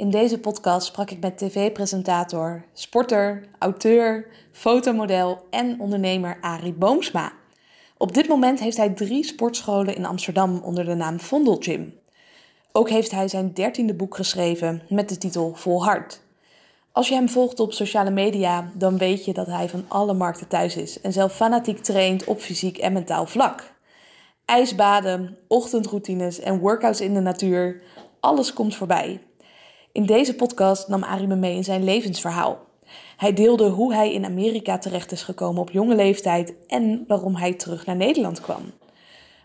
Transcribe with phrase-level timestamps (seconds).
[0.00, 7.32] In deze podcast sprak ik met tv-presentator, sporter, auteur, fotomodel en ondernemer Arie Boomsma.
[7.96, 11.94] Op dit moment heeft hij drie sportscholen in Amsterdam onder de naam Vondel Gym.
[12.72, 16.20] Ook heeft hij zijn dertiende boek geschreven met de titel Volhard.
[16.92, 20.48] Als je hem volgt op sociale media, dan weet je dat hij van alle markten
[20.48, 23.72] thuis is en zelf fanatiek traint op fysiek en mentaal vlak.
[24.44, 27.82] Ijsbaden, ochtendroutines en workouts in de natuur,
[28.20, 29.20] alles komt voorbij.
[30.00, 32.58] In deze podcast nam Arie me mee in zijn levensverhaal.
[33.16, 37.54] Hij deelde hoe hij in Amerika terecht is gekomen op jonge leeftijd en waarom hij
[37.54, 38.62] terug naar Nederland kwam.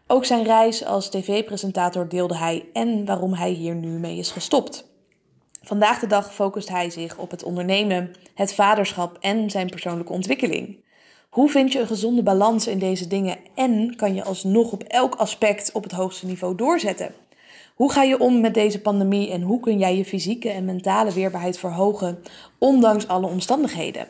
[0.08, 4.88] Ook zijn reis als tv-presentator deelde hij en waarom hij hier nu mee is gestopt.
[5.62, 10.84] Vandaag de dag focust hij zich op het ondernemen, het vaderschap en zijn persoonlijke ontwikkeling.
[11.30, 15.16] Hoe vind je een gezonde balans in deze dingen en kan je alsnog op elk
[15.16, 17.14] aspect op het hoogste niveau doorzetten?
[17.76, 21.14] Hoe ga je om met deze pandemie en hoe kun jij je fysieke en mentale
[21.14, 22.24] weerbaarheid verhogen,
[22.58, 24.08] ondanks alle omstandigheden?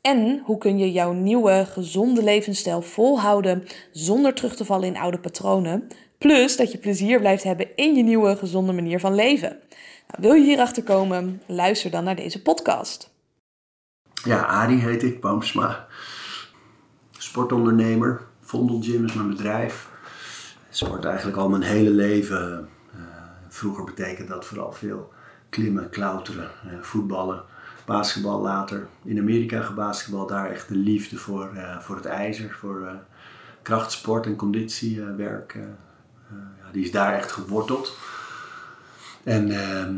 [0.00, 5.18] En hoe kun je jouw nieuwe, gezonde levensstijl volhouden zonder terug te vallen in oude
[5.18, 5.88] patronen?
[6.18, 9.58] Plus dat je plezier blijft hebben in je nieuwe, gezonde manier van leven.
[10.08, 11.42] Nou, wil je hierachter komen?
[11.46, 13.12] Luister dan naar deze podcast.
[14.24, 15.86] Ja, Adi heet ik, Boomsma.
[17.18, 18.22] Sportondernemer.
[18.40, 19.88] Vondel Gym is mijn bedrijf.
[20.70, 22.68] Sport eigenlijk al mijn hele leven
[23.54, 25.12] Vroeger betekende dat vooral veel
[25.48, 27.42] klimmen, klauteren, eh, voetballen,
[27.84, 28.86] basketbal later.
[29.04, 32.90] In Amerika gebasketbal, daar echt de liefde voor, uh, voor het ijzer, voor uh,
[33.62, 35.56] krachtsport en conditiewerk.
[36.60, 37.96] ja, die is daar echt geworteld.
[39.22, 39.94] En ehm,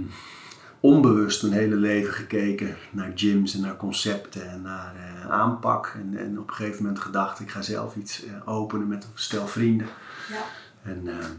[0.80, 4.94] onbewust mijn hele leven gekeken naar gyms en naar concepten en naar
[5.28, 5.96] aanpak.
[6.00, 9.46] En, en, op een gegeven moment gedacht, ik ga zelf iets openen met een stel
[9.46, 9.86] vrienden.
[10.28, 10.42] Ja.
[10.82, 11.32] En ehm,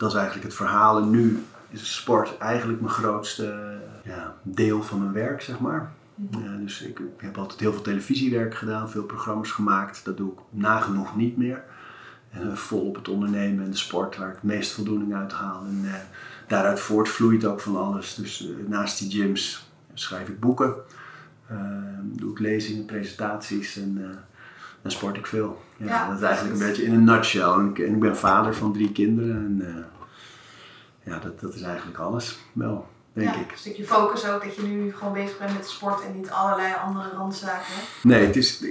[0.00, 0.98] dat is eigenlijk het verhaal.
[0.98, 5.92] En nu is sport eigenlijk mijn grootste ja, deel van mijn werk, zeg maar.
[6.14, 6.42] Mhm.
[6.42, 10.04] Ja, dus ik, heb altijd heel veel televisiewerk gedaan, veel programma's gemaakt.
[10.04, 11.62] Dat doe ik nagenoeg niet meer.
[12.30, 15.32] En, uh, vol op het ondernemen en de sport, waar ik het meest voldoening uit
[15.32, 15.64] haal.
[15.64, 15.94] En uh,
[16.46, 18.14] daaruit voortvloeit ook van alles.
[18.14, 20.74] Dus uh, naast die gyms schrijf ik boeken,
[22.02, 24.24] doe ik lezingen, presentaties en
[24.82, 25.62] dan sport ik veel.
[25.76, 27.52] Ja, ja, dat is eigenlijk een beetje in een nutshell.
[27.52, 29.36] En ik, en ik ben vader van drie kinderen.
[29.36, 29.86] En,
[31.04, 33.50] ja, dat, dat is eigenlijk alles wel, denk ja, ik.
[33.50, 36.74] Een stukje focus ook, dat je nu gewoon bezig bent met sport en niet allerlei
[36.84, 37.74] andere randzaken.
[38.02, 38.64] Nee, het, is,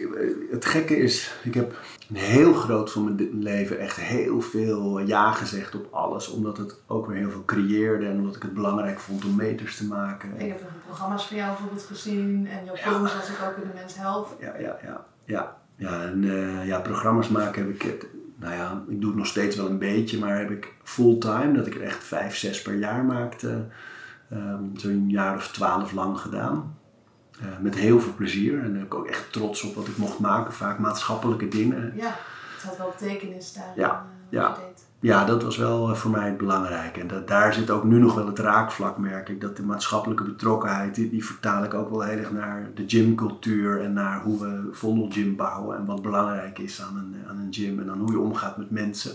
[0.52, 1.78] het gekke is, ik heb
[2.09, 6.30] een heel groot van mijn leven echt heel veel ja gezegd op alles.
[6.30, 9.78] Omdat het ook weer heel veel creëerde en omdat ik het belangrijk vond om meters
[9.78, 10.40] te maken.
[10.40, 13.00] Ik heb programma's van jou bijvoorbeeld gezien en jouw ja.
[13.00, 14.38] als ik ook in de Mens Help.
[14.40, 15.06] Ja, ja, ja.
[15.25, 15.58] ja.
[15.79, 18.07] Ja, en uh, ja, programma's maken heb ik
[18.40, 21.67] nou ja, ik doe het nog steeds wel een beetje, maar heb ik fulltime, dat
[21.67, 23.66] ik er echt vijf, zes per jaar maakte,
[24.34, 26.78] um, zo'n jaar of twaalf lang gedaan.
[27.41, 30.53] Uh, met heel veel plezier en ik ook echt trots op wat ik mocht maken,
[30.53, 31.94] vaak maatschappelijke dingen.
[31.95, 32.16] Ja,
[32.53, 33.73] het had wel betekenis daar.
[33.75, 34.57] Ja, uh, ja.
[35.02, 37.00] Ja, dat was wel uh, voor mij het belangrijke.
[37.00, 39.42] En dat, daar zit ook nu nog wel het raakvlak, merk ik.
[39.42, 43.82] Dat de maatschappelijke betrokkenheid, die, die vertaal ik ook wel heel erg naar de gymcultuur
[43.82, 47.54] en naar hoe we Vondel Gym bouwen en wat belangrijk is aan een, aan een
[47.54, 49.12] gym en dan hoe je omgaat met mensen.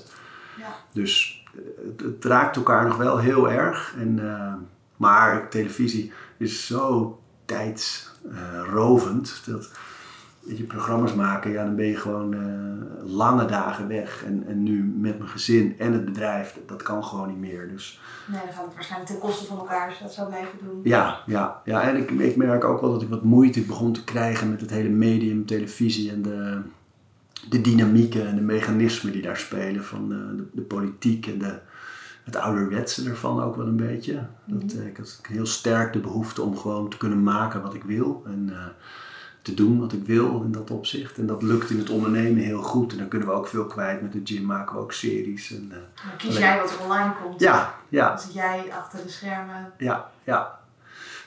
[0.58, 0.74] Ja.
[0.92, 1.44] Dus
[1.86, 3.94] het, het, raakt elkaar nog wel heel erg.
[3.98, 4.20] En,
[4.96, 9.42] maar televisie is zo tijdsrovend.
[9.46, 9.70] dat
[10.46, 14.24] je programma's maken, ja, dan ben je gewoon uh, lange dagen weg.
[14.24, 17.68] En, en nu met mijn gezin en het bedrijf, dat, kan gewoon niet meer.
[17.68, 20.58] Dus, nee, dan gaat het waarschijnlijk ten koste van elkaar als je dat zou blijven
[20.64, 20.80] doen.
[20.82, 21.82] Ja, ja, ja.
[21.82, 24.70] en ik, ik merk ook wel dat ik wat moeite begon te krijgen met het
[24.70, 26.60] hele medium, televisie en de,
[27.48, 31.58] de dynamieken en de mechanismen die daar spelen van de, de, de politiek en de,
[32.24, 34.12] het ouderwetse ervan ook wel een beetje.
[34.44, 34.86] Dat, mm -hmm.
[34.86, 38.22] Ik had heel sterk de behoefte om gewoon te kunnen maken wat ik wil.
[38.26, 38.66] En, uh,
[39.44, 41.18] te doen wat ik wil in dat opzicht.
[41.18, 42.92] En dat lukt in het ondernemen heel goed.
[42.92, 45.50] En dan kunnen we ook veel kwijt met de gym, maken we ook series.
[45.50, 47.40] En, uh, dan kies jij wat online komt.
[47.40, 48.08] Ja, ja.
[48.08, 49.72] Dan zit jij achter de schermen.
[49.78, 50.58] Ja, ja.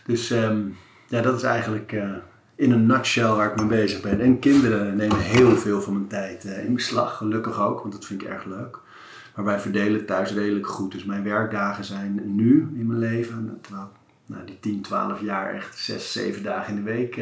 [0.05, 0.77] Dus um,
[1.07, 2.13] ja, dat is eigenlijk uh,
[2.55, 4.21] in een nutshell waar ik mee bezig ben.
[4.21, 8.05] En kinderen nemen heel veel van mijn tijd uh, in beslag, gelukkig ook, want dat
[8.05, 8.79] vind ik erg leuk.
[9.35, 10.91] Maar wij verdelen thuis redelijk goed.
[10.91, 13.91] Dus mijn werkdagen zijn nu in mijn leven, terwijl
[14.25, 17.17] nou, die 10, 12 jaar echt 6, 7 dagen in de week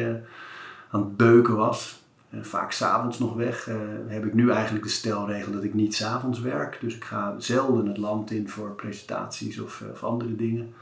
[0.90, 2.04] aan het beuken was.
[2.30, 3.68] Uh, vaak s'avonds nog weg.
[3.68, 3.74] Uh,
[4.06, 6.78] heb ik nu eigenlijk de stelregel dat ik niet s'avonds werk.
[6.80, 10.74] Dus ik ga zelden het land in voor presentaties of, of andere dingen.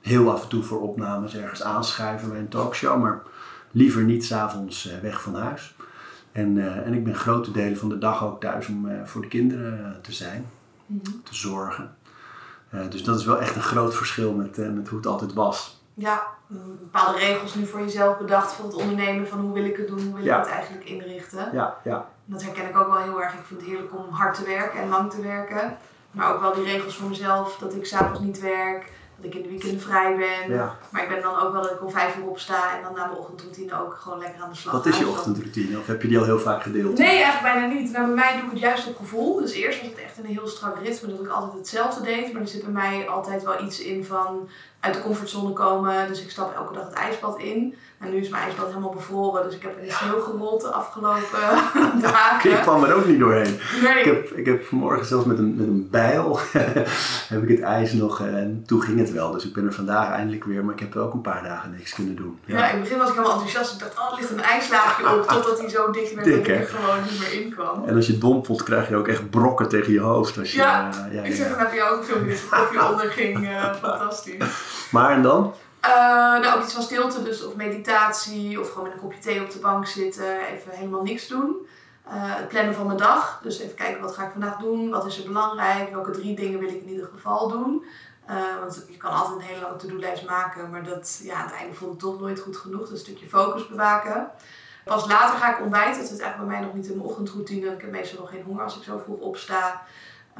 [0.00, 3.00] Heel af en toe voor opnames ergens aanschuiven bij een talkshow.
[3.00, 3.22] Maar
[3.70, 5.74] liever niet s'avonds weg van huis.
[6.32, 9.98] En, en ik ben grote delen van de dag ook thuis om voor de kinderen
[10.02, 10.46] te zijn.
[10.86, 11.22] Mm -hmm.
[11.22, 11.94] Te zorgen.
[12.90, 15.82] dus dat is wel echt een groot verschil met, met hoe het altijd was.
[15.94, 16.22] Ja,
[16.58, 20.00] bepaalde regels nu voor jezelf bedacht voor het ondernemen van hoe wil ik het doen,
[20.02, 20.38] hoe wil Ja.
[20.38, 21.48] ik het eigenlijk inrichten.
[21.52, 22.06] Ja, ja.
[22.24, 23.32] Dat herken ik ook wel heel erg.
[23.32, 25.76] Ik vind het heerlijk om hard te werken en lang te werken.
[26.10, 29.42] Maar ook wel die regels voor mezelf, dat ik s'avonds niet werk, dat ik in
[29.42, 30.54] de weekenden vrij ben.
[30.56, 30.76] ja.
[30.90, 33.06] Maar ik ben dan ook wel dat ik om vijf uur opsta en dan na
[33.06, 35.78] mijn ochtendroutine ook gewoon lekker aan de slag Wat is je Dus ochtendroutine?
[35.78, 36.98] Of heb je die al heel vaak gedeeld?
[36.98, 37.92] Nee, eigenlijk bijna niet.
[37.92, 39.40] Nou, bij mij doe ik het juist op gevoel.
[39.40, 42.32] Dus eerst was het echt een heel strak ritme dat ik altijd hetzelfde deed.
[42.32, 44.48] Maar er zit bij mij altijd wel iets in van
[44.80, 46.08] uit de comfortzone komen.
[46.08, 47.74] Dus ik stap elke dag het ijsbad in.
[47.98, 49.42] En nu is mijn ijsbad helemaal bevroren.
[49.44, 51.20] Dus ik heb in de sneeuw gerold de afgelopen
[52.02, 52.50] dagen.
[52.50, 53.60] Ik kwam er ook niet doorheen.
[53.82, 53.98] Nee.
[53.98, 56.38] Ik heb, ik heb vanmorgen zelfs met een, met een bijl
[57.34, 59.30] heb ik het ijs nog eh, en toen ging het wel.
[59.30, 61.94] Dus ik ben er vandaag eindelijk weer, maar ik heb ook een paar dagen niks
[61.94, 62.38] kunnen doen.
[62.44, 62.68] Ja.
[62.68, 63.72] in het begin was ik helemaal enthousiast.
[63.74, 65.22] Ik dacht, oh, er ligt een ijslaagje op.
[65.28, 67.84] Totdat hij zo dik werd dat ik er gewoon niet meer in kwam.
[67.88, 70.38] En als je dompelt krijg je ook echt brokken tegen je hoofd.
[70.38, 73.10] Als je, Ja, eh, ja, Ik zeg, dan heb je ook dat het kopje onder
[73.10, 73.48] ging.
[73.48, 74.44] eh, fantastisch.
[74.90, 75.54] Maar en dan?
[75.80, 75.90] Eh,
[76.40, 79.50] nou, ook iets van stilte, dus of meditatie, of gewoon met een kopje thee op
[79.50, 81.66] de bank zitten, even helemaal niks doen.
[82.04, 85.06] Eh, het plannen van mijn dag, dus even kijken wat ga ik vandaag doen, wat
[85.06, 87.84] is er belangrijk, welke drie dingen wil ik in ieder geval doen.
[88.26, 91.54] Eh, want je kan altijd een hele lange to-do-lijst maken, maar dat, ja, aan het
[91.54, 92.80] einde voelt het toch nooit goed genoeg.
[92.80, 94.30] Dus een stukje focus bewaken.
[94.84, 97.72] Pas later ga ik ontbijten, dat is eigenlijk bij mij nog niet in mijn ochtendroutine.
[97.72, 99.82] Ik heb meestal nog geen honger als ik zo vroeg opsta.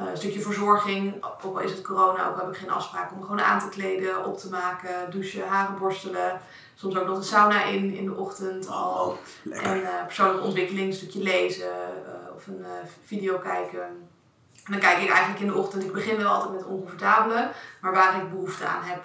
[0.01, 3.13] Eh, een stukje verzorging, ook al is het corona, ook al heb ik geen afspraak
[3.13, 6.41] om gewoon aan te kleden, op te maken, douchen, haren borstelen.
[6.75, 9.09] Soms ook nog de sauna in in de ochtend al.
[9.09, 9.17] Oh.
[9.65, 12.65] En eh, persoonlijke ontwikkeling, een stukje lezen eh, of een
[13.05, 13.83] video kijken.
[14.65, 17.51] En dan kijk ik eigenlijk in de ochtend, ik begin wel altijd met oncomfortabele,
[17.81, 19.03] maar waar ik behoefte aan heb.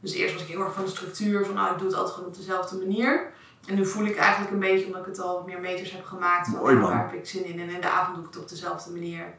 [0.00, 2.14] Dus eerst was ik heel erg van de structuur, van nou ik doe het altijd
[2.14, 3.32] gewoon op dezelfde manier.
[3.66, 6.48] En nu voel ik eigenlijk een beetje, omdat ik het al meer meters heb gemaakt,
[6.48, 6.96] van Mooi, nou, man.
[6.96, 7.60] waar heb ik zin in.
[7.60, 9.34] En in de avond doe ik het op dezelfde manier.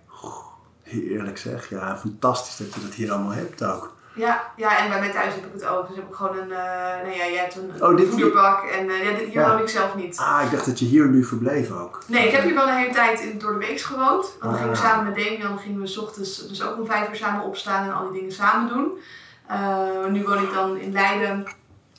[0.86, 1.70] Heerlijk zeg.
[1.70, 3.94] Ja, fantastisch dat je dat hier allemaal hebt ook.
[4.16, 5.88] Ja, ja, en bij mij thuis heb ik het ook.
[5.88, 6.58] Dus heb ik gewoon een, eh
[7.04, 9.50] nou ja, jij hebt een, Oh, dit- voederbak en eh, ja, dit, hier Ja.
[9.52, 10.18] woon ik zelf niet.
[10.18, 12.04] Ah, ik dacht dat je hier nu verbleef ook.
[12.08, 14.24] Nee, ik heb hier wel een hele tijd in, door de week gewoond.
[14.26, 14.84] Want dan gingen we Ah.
[14.84, 17.84] samen met Damian, dan gingen we 's ochtends dus ook om vijf uur samen opstaan
[17.88, 18.92] en al die dingen samen doen.
[19.48, 21.46] Eh, nu woon ik dan in Leiden.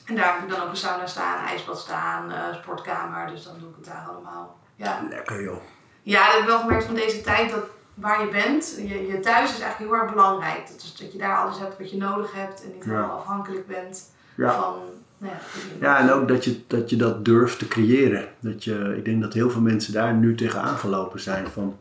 [0.05, 3.29] En daar heb ik dan ook een sauna staan, ijsbad staan, sportkamer.
[3.29, 4.59] Dus dan doe ik het daar allemaal.
[4.75, 4.99] Ja.
[5.09, 5.61] Lekker joh.
[6.01, 7.63] ja, dat heb ik wel gemerkt van deze tijd dat
[7.97, 10.67] waar je bent, je, je thuis is eigenlijk heel erg belangrijk.
[10.67, 12.89] Dat, is dat je daar alles hebt wat je nodig hebt en niet Ja.
[12.91, 14.51] helemaal afhankelijk bent Ja.
[14.61, 14.73] van...
[15.17, 15.33] Nou
[15.79, 18.27] ja, Ja, en ook dat je, dat je dat durft te creëren.
[18.39, 21.77] Dat je, ik denk dat heel veel mensen daar nu tegenaan gelopen zijn van...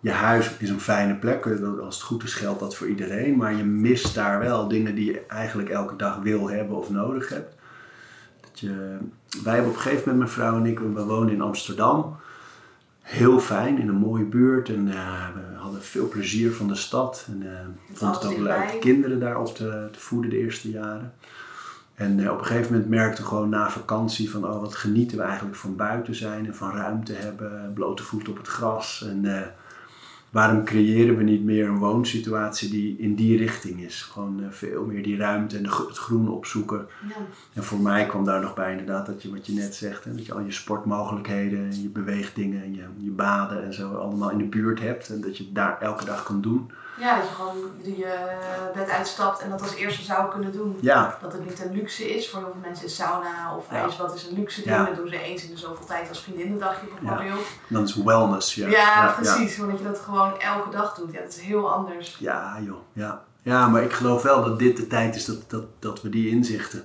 [0.00, 3.36] Je huis is een fijne plek, dat- als het goed is geldt dat voor iedereen.
[3.36, 7.28] Maar je mist daar wel dingen die je eigenlijk elke dag wil hebben of nodig
[7.28, 7.54] hebt.
[8.40, 8.96] Dat je,
[9.44, 12.16] wij hebben op een gegeven moment, mijn vrouw en ik, we woonden in Amsterdam.
[13.02, 14.68] Heel fijn, in een mooie buurt.
[14.68, 17.26] En eh, we hadden veel plezier van de stad.
[17.28, 18.78] En eh ik vond het ook leuk dichtbij.
[18.78, 21.12] kinderen daarop te, te voeden de eerste jaren.
[21.94, 25.22] En eh, op een gegeven moment merkte gewoon na vakantie van oh, wat genieten we
[25.22, 29.06] eigenlijk van buiten zijn en van ruimte hebben, blote voeten op het gras.
[29.08, 29.46] En eh,
[30.32, 34.02] waarom creëren we niet meer een woonsituatie die in die richting is?
[34.02, 36.86] Gewoon eh, veel meer die ruimte en het groen opzoeken.
[37.08, 37.14] Ja.
[37.52, 40.14] En voor mij kwam daar nog bij inderdaad dat je wat je net zegt, hè,
[40.14, 44.30] dat je al je sportmogelijkheden en je beweegdingen en je, je baden en zo allemaal
[44.30, 45.08] in de buurt hebt.
[45.08, 46.70] En dat je het daar elke dag kan doen.
[46.98, 48.36] Ja, dat je gewoon je
[48.74, 50.76] bed uitstapt en dat als eerste zou kunnen doen.
[50.80, 52.30] Ja, Dat het niet een luxe is.
[52.30, 53.76] Voor heel veel mensen is sauna of Ja.
[53.82, 54.74] ijsbad is een luxe ding.
[54.76, 54.84] Ja.
[54.84, 57.46] Dat doen ze eens in de zoveel tijd als vriendinnendagje bijvoorbeeld.
[57.68, 58.54] dan is wellness.
[58.54, 59.56] Ja, Ja, ja, precies.
[59.56, 61.12] Want dat je dat gewoon elke dag doet.
[61.12, 62.16] Ja, dat is heel anders.
[62.20, 62.78] Ja, joh.
[62.92, 63.22] Ja.
[63.42, 66.28] ja, maar ik geloof wel dat dit de tijd is dat, dat, dat we die
[66.28, 66.84] inzichten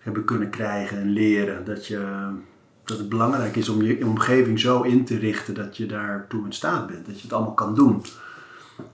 [0.00, 1.64] hebben kunnen krijgen en leren.
[1.64, 2.28] Dat, je,
[2.84, 6.52] dat het belangrijk is om je omgeving zo in te richten dat je daartoe in
[6.52, 7.06] staat bent.
[7.06, 8.04] Dat je het allemaal kan doen.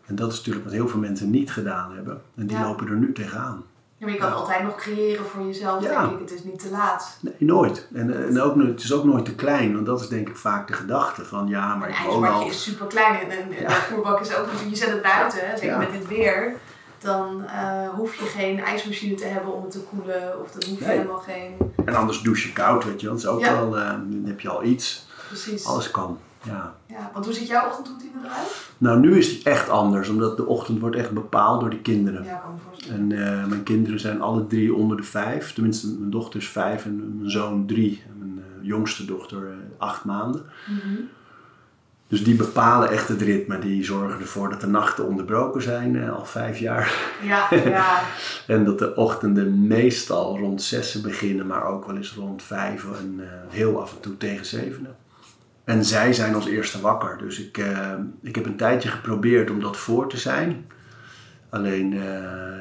[0.06, 2.20] En dat is natuurlijk wat heel veel mensen niet gedaan hebben.
[2.36, 2.66] En die Ja.
[2.66, 3.62] lopen er nu tegenaan.
[3.96, 6.00] Ja, maar je kan altijd nog creëren voor jezelf, Ja.
[6.00, 6.18] denk ik.
[6.28, 7.18] Het is niet te laat.
[7.20, 7.88] Nee, nooit.
[7.94, 9.74] En, en ook, het is ook nooit te klein.
[9.74, 12.46] Want dat is denk ik vaak de gedachte van ja, maar Een ik woon al...
[12.46, 15.56] is super klein en een, een voerbak is ook Je zet het buiten, hè.
[15.56, 16.54] zeker met dit weer.
[16.98, 20.40] Dan eh, hoef je geen ijsmachine te hebben om het te koelen.
[20.42, 20.96] Of dan hoef je Nee.
[20.96, 21.56] helemaal geen...
[21.84, 23.06] En anders douche je koud, weet je.
[23.06, 25.06] Dat is ook wel, eh, dan heb je al iets.
[25.28, 25.66] Precies.
[25.66, 26.74] Alles kan, ja.
[26.86, 28.70] Ja, want hoe ziet jouw ochtendroutine eruit?
[28.78, 32.24] Nou, nu is die echt anders, omdat de ochtend wordt echt bepaald door de kinderen.
[32.24, 33.12] Ja, kan me voorstellen.
[33.12, 35.52] En eh, mijn kinderen zijn alle drie onder de vijf.
[35.52, 38.02] Tenminste, mijn dochter is vijf en mijn zoon drie.
[38.08, 40.42] En mijn eh, jongste dochter eh, acht maanden.
[40.66, 41.00] Mhm.
[42.08, 43.58] Dus die bepalen echt het ritme.
[43.58, 47.12] Die zorgen ervoor dat de nachten onderbroken zijn, eh, al vijf jaar.
[47.22, 48.00] Ja, ja.
[48.46, 53.20] En dat de ochtenden meestal rond zessen beginnen, maar ook wel eens rond vijf en
[53.48, 54.96] heel af en toe tegen zevenen.
[55.68, 57.18] En zij zijn als eerste wakker.
[57.18, 60.66] Dus ik, eh, ik heb een tijdje geprobeerd om dat voor te zijn.
[61.50, 62.02] Alleen uh,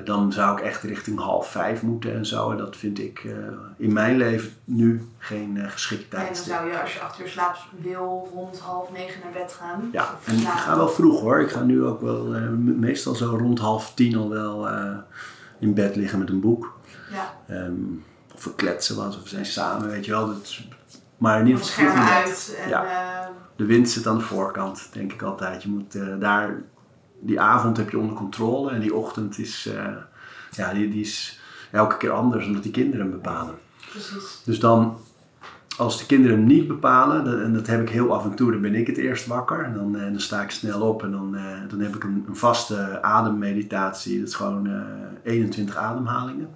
[0.03, 2.51] dan zou ik echt richting half vijf moeten en zo.
[2.51, 3.33] En dat vind ik uh,
[3.77, 6.27] in mijn leven nu geen uh, geschikt tijd.
[6.27, 9.53] En dan zou je als je acht uur slaapt wil rond half negen naar bed
[9.53, 9.89] gaan.
[9.91, 11.41] Ja, en ik ga wel vroeg hoor.
[11.41, 12.23] Ik ga nu ook wel
[12.57, 14.69] meestal zo rond half tien al wel
[15.59, 16.79] in bed liggen met een boek.
[17.11, 17.55] Ja.
[17.55, 18.03] Um,
[18.35, 20.27] of we kletsen wat, of we zijn samen, weet je wel.
[20.27, 20.59] Dat,
[21.17, 22.57] maar in ieder geval vroeg uit.
[22.63, 23.05] En, ja.
[23.55, 25.63] De wind zit aan de voorkant, denk ik altijd.
[25.63, 26.55] Je moet daar
[27.19, 29.87] die avond heb je onder controle en die ochtend is, uh,
[30.51, 31.39] ja, die, die is
[31.71, 33.55] elke keer anders omdat die kinderen bepalen.
[33.89, 34.41] Precies.
[34.45, 34.97] Dus dan,
[35.77, 38.61] als de kinderen hem niet bepalen, en dat heb ik heel af en toe, dan
[38.61, 39.63] ben ik het eerst wakker.
[39.63, 42.35] En dan, en dan sta ik snel op en dan, dan heb ik een, een,
[42.35, 44.19] vaste ademmeditatie.
[44.19, 44.81] Dat is gewoon uh,
[45.23, 46.49] 21 ademhalingen.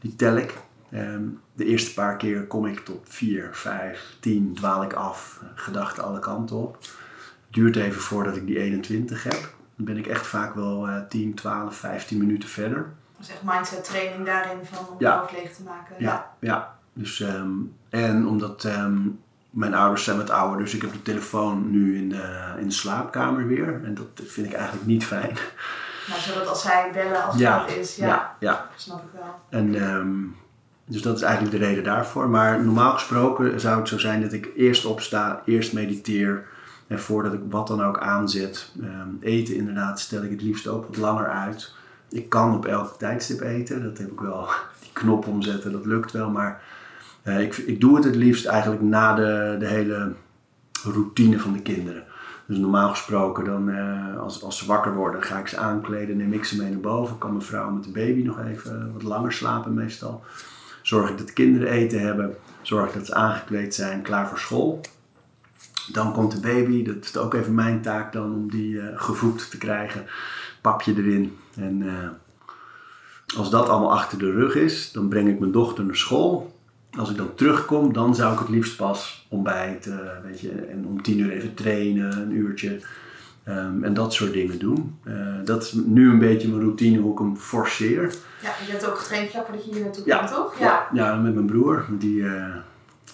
[0.00, 0.62] Die tel ik.
[0.94, 6.04] Um, de eerste paar keer kom ik tot 4, 5, 10, dwaal ik af, gedachten
[6.04, 6.78] alle kanten op.
[7.50, 9.54] Duurt even voordat ik die 21 heb.
[9.76, 12.92] Dan ben ik echt vaak wel uh, 10, 12, 15 minuten verder.
[13.16, 15.12] Dat is echt mindset training daarin van om ja.
[15.12, 15.96] je hoofd leeg te maken.
[15.98, 16.36] Ja, ja.
[16.40, 16.78] ja.
[16.92, 19.20] Dus, um, en omdat um,
[19.50, 22.74] mijn ouders zijn wat ouder, dus ik heb de telefoon nu in de, in de
[22.74, 23.84] slaapkamer weer.
[23.84, 25.36] En dat vind ik eigenlijk niet fijn.
[26.08, 28.68] Nou, zodat als zij bellen, als ja, het is, ja, ja, ja.
[28.76, 29.40] snap ik wel.
[29.48, 30.36] En, um,
[30.86, 32.28] dus dat is eigenlijk de reden daarvoor.
[32.28, 36.46] Maar normaal gesproken zou het zo zijn dat ik eerst opsta, eerst mediteer
[36.86, 40.86] en voordat ik wat dan ook aanzet, um, eten inderdaad, stel ik het liefst ook
[40.86, 41.74] wat langer uit.
[42.10, 44.48] Ik kan op elk tijdstip eten, dat heb ik wel.
[44.80, 46.30] Die knop omzetten, dat lukt wel.
[46.30, 46.62] Maar
[47.24, 50.12] uh, ik, ik doe het het liefst eigenlijk na de, de hele
[50.84, 52.04] routine van de kinderen.
[52.46, 56.32] Dus normaal gesproken, dan, uh, als, als ze wakker worden, ga ik ze aankleden, neem
[56.32, 57.18] ik ze mee naar boven.
[57.18, 60.24] Kan mijn vrouw met de baby nog even wat langer slapen meestal.
[60.84, 62.36] Zorg ik dat de kinderen eten hebben.
[62.62, 64.80] Zorg dat ze aangekleed zijn, klaar voor school.
[65.92, 69.50] Dan komt de baby, dat is ook even mijn taak dan om die uh, gevoed
[69.50, 70.06] te krijgen.
[70.60, 71.36] Papje erin.
[71.56, 71.92] En uh,
[73.36, 76.58] als dat allemaal achter de rug is, dan breng ik mijn dochter naar school.
[76.98, 81.02] Als ik dan terugkom, dan zou ik het liefst pas ontbijten, weet je, en om
[81.02, 82.80] tien uur even trainen, een uurtje.
[83.48, 84.98] Um, en dat soort dingen doen.
[85.04, 88.14] Uh, dat is nu een beetje mijn routine hoe ik hem forceer.
[88.42, 90.18] Ja, je hebt ook getraind voordat je hier naartoe ja.
[90.18, 90.58] komt, toch?
[90.58, 90.88] Ja.
[90.92, 91.84] ja, ja, met mijn broer.
[91.90, 92.54] Die, uh,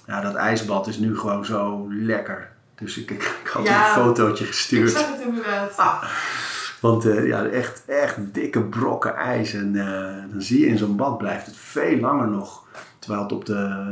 [0.06, 2.50] ja, dat ijsbad is nu gewoon zo lekker.
[2.75, 4.90] Dus ik, ik, ik had Ja, een fotootje gestuurd.
[4.90, 5.76] Ik zag het inderdaad.
[5.76, 6.02] Ah,
[6.80, 9.52] want uh, ja, echt, echt dikke brokken ijs.
[9.54, 9.72] En
[10.32, 12.64] dan zie je in zo'n bad blijft het veel langer nog.
[12.99, 13.84] Terwijl het op, de,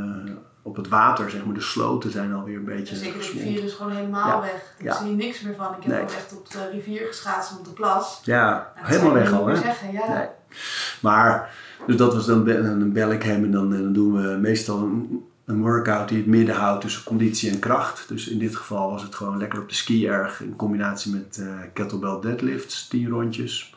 [0.63, 3.65] op het water, zeg maar, de sloten zijn alweer een beetje Dus zeker de rivier
[3.65, 4.41] is gewoon helemaal Ja.
[4.41, 4.75] weg.
[4.79, 4.97] Ik Ja.
[4.97, 5.67] zie niet meer van.
[5.77, 6.01] Ik heb Nee.
[6.17, 8.21] echt op de rivier geschaatst en op de plas.
[8.25, 9.57] Ja, Nou, helemaal weg al, hè?
[9.57, 10.09] Zeggen, ja.
[10.15, 10.27] Nee.
[11.01, 11.55] Maar,
[11.87, 14.79] dus dat was dan, be- dan bel ik hem en dan, dan doen we meestal
[14.79, 18.09] een, een workout die het midden houdt tussen conditie en kracht.
[18.09, 21.39] Dus in dit geval was het gewoon lekker op de ski erg in combinatie met
[21.41, 23.77] eh, kettlebell deadlifts, 10 rondjes.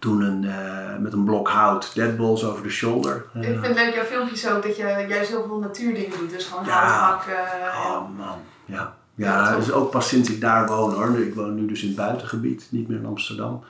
[0.00, 3.24] Toen een, eh, met een blok hout deadballs over de shoulder.
[3.34, 6.30] Ik Eh, vind het leuk, jouw filmpjes ook, dat je juist heel veel natuurdingen doet.
[6.30, 6.70] Dus gewoon Ja.
[6.72, 7.34] houthakken.
[7.76, 8.94] Oh man, ja.
[9.14, 11.18] Ja, Ja, dus ook pas sinds ik daar woon hoor.
[11.18, 13.64] Ik woon nu dus in het buitengebied, niet meer in Amsterdam.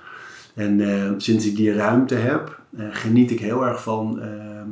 [0.55, 4.69] En eh, sinds ik die ruimte heb, eh, geniet ik heel erg van ehm,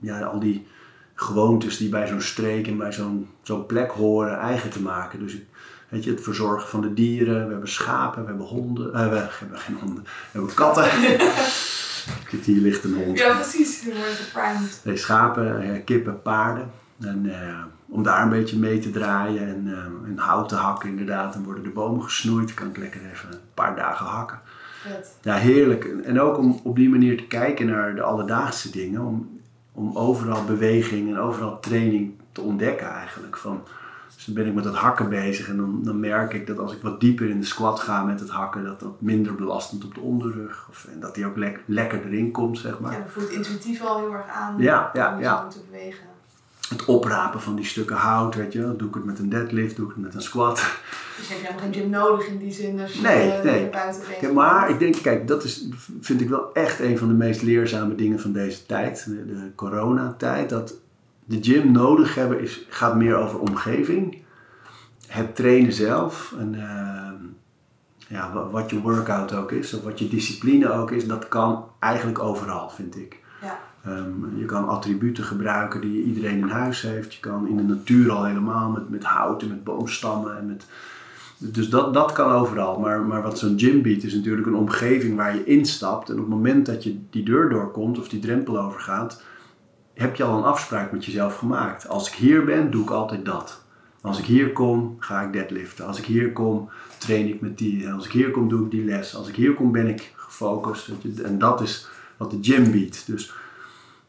[0.00, 0.66] ja, al die
[1.14, 5.18] gewoontes die bij zo'n streek en bij zo'n zo'n plek horen eigen te maken.
[5.18, 5.44] Dus ik,
[5.88, 7.44] weet je, het verzorgen van de dieren.
[7.44, 8.94] We hebben schapen, we hebben honden.
[8.94, 10.84] eh, we hebben geen honden, we hebben katten.
[12.30, 13.18] Kijk, hier ligt een hond.
[13.18, 13.82] Ja, precies.
[13.82, 14.80] Je wordt geprimed.
[14.84, 16.70] Nee, schapen, eh, kippen, paarden.
[17.00, 19.74] En eh, om daar een beetje mee te draaien en,
[20.06, 21.32] en hout te hakken inderdaad.
[21.32, 22.46] Dan worden de bomen gesnoeid.
[22.46, 24.40] Dan kan ik lekker even een paar dagen hakken.
[24.82, 25.14] Vet.
[25.22, 25.84] Ja, heerlijk.
[25.84, 29.00] En ook om op die manier te kijken naar de alledaagse dingen.
[29.00, 29.40] Om,
[29.72, 33.36] om overal beweging en overal training te ontdekken eigenlijk.
[33.36, 33.62] Van,
[34.26, 36.82] dan ben ik met het hakken bezig en dan, dan merk ik dat als ik
[36.82, 40.00] wat dieper in de squat ga met het hakken, dat dat minder belastend op de
[40.00, 40.66] onderrug.
[40.70, 42.92] Of, en dat die ook lek- lekker erin komt, zeg maar.
[42.92, 44.54] Ja, dat voelt intuïtief al heel erg aan.
[44.58, 45.46] Ja, ja, om ja.
[45.48, 46.04] te bewegen.
[46.68, 48.74] Het oprapen van die stukken hout, weet je.
[48.76, 50.54] Doe ik het met een deadlift, doe ik het met een squat.
[51.16, 52.76] Dus je hebt helemaal geen gym nodig in die zin.
[52.76, 53.60] Dus Nee, je nee.
[53.62, 54.32] naar buiten Ja, bent.
[54.34, 55.68] maar ik denk, kijk, dat is,
[56.00, 59.50] vind ik wel echt een van de meest leerzame dingen van deze tijd, de, de
[59.54, 60.48] coronatijd.
[60.48, 60.74] Dat
[61.28, 64.18] de gym nodig hebben is, gaat meer over omgeving.
[65.06, 67.12] Het trainen zelf en eh,
[68.08, 71.64] ja, wa- wat je workout ook is, of wat je discipline ook is, dat kan
[71.78, 73.20] eigenlijk overal, vind ik.
[73.42, 73.58] Ja.
[73.84, 77.14] Ehm, je kan attributen gebruiken die iedereen in huis heeft.
[77.14, 80.38] Je kan in de natuur al helemaal met, met hout en met boomstammen.
[80.38, 80.66] En met,
[81.38, 82.78] dus dat, dat kan overal.
[82.80, 86.08] Maar, maar wat zo'n gym biedt is natuurlijk een omgeving waar je instapt.
[86.08, 89.22] En op het moment dat je die deur doorkomt of die drempel overgaat,
[89.96, 91.88] heb je al een afspraak met jezelf gemaakt.
[91.88, 93.60] Als ik hier ben, doe ik altijd dat.
[94.00, 95.86] Als ik hier kom, ga ik deadliften.
[95.86, 97.90] Als ik hier kom, train ik met die.
[97.90, 99.16] Als ik hier kom, doe ik die les.
[99.16, 100.90] Als ik hier kom, ben ik gefocust.
[101.24, 103.06] En dat is wat de gym biedt.
[103.06, 103.34] Dus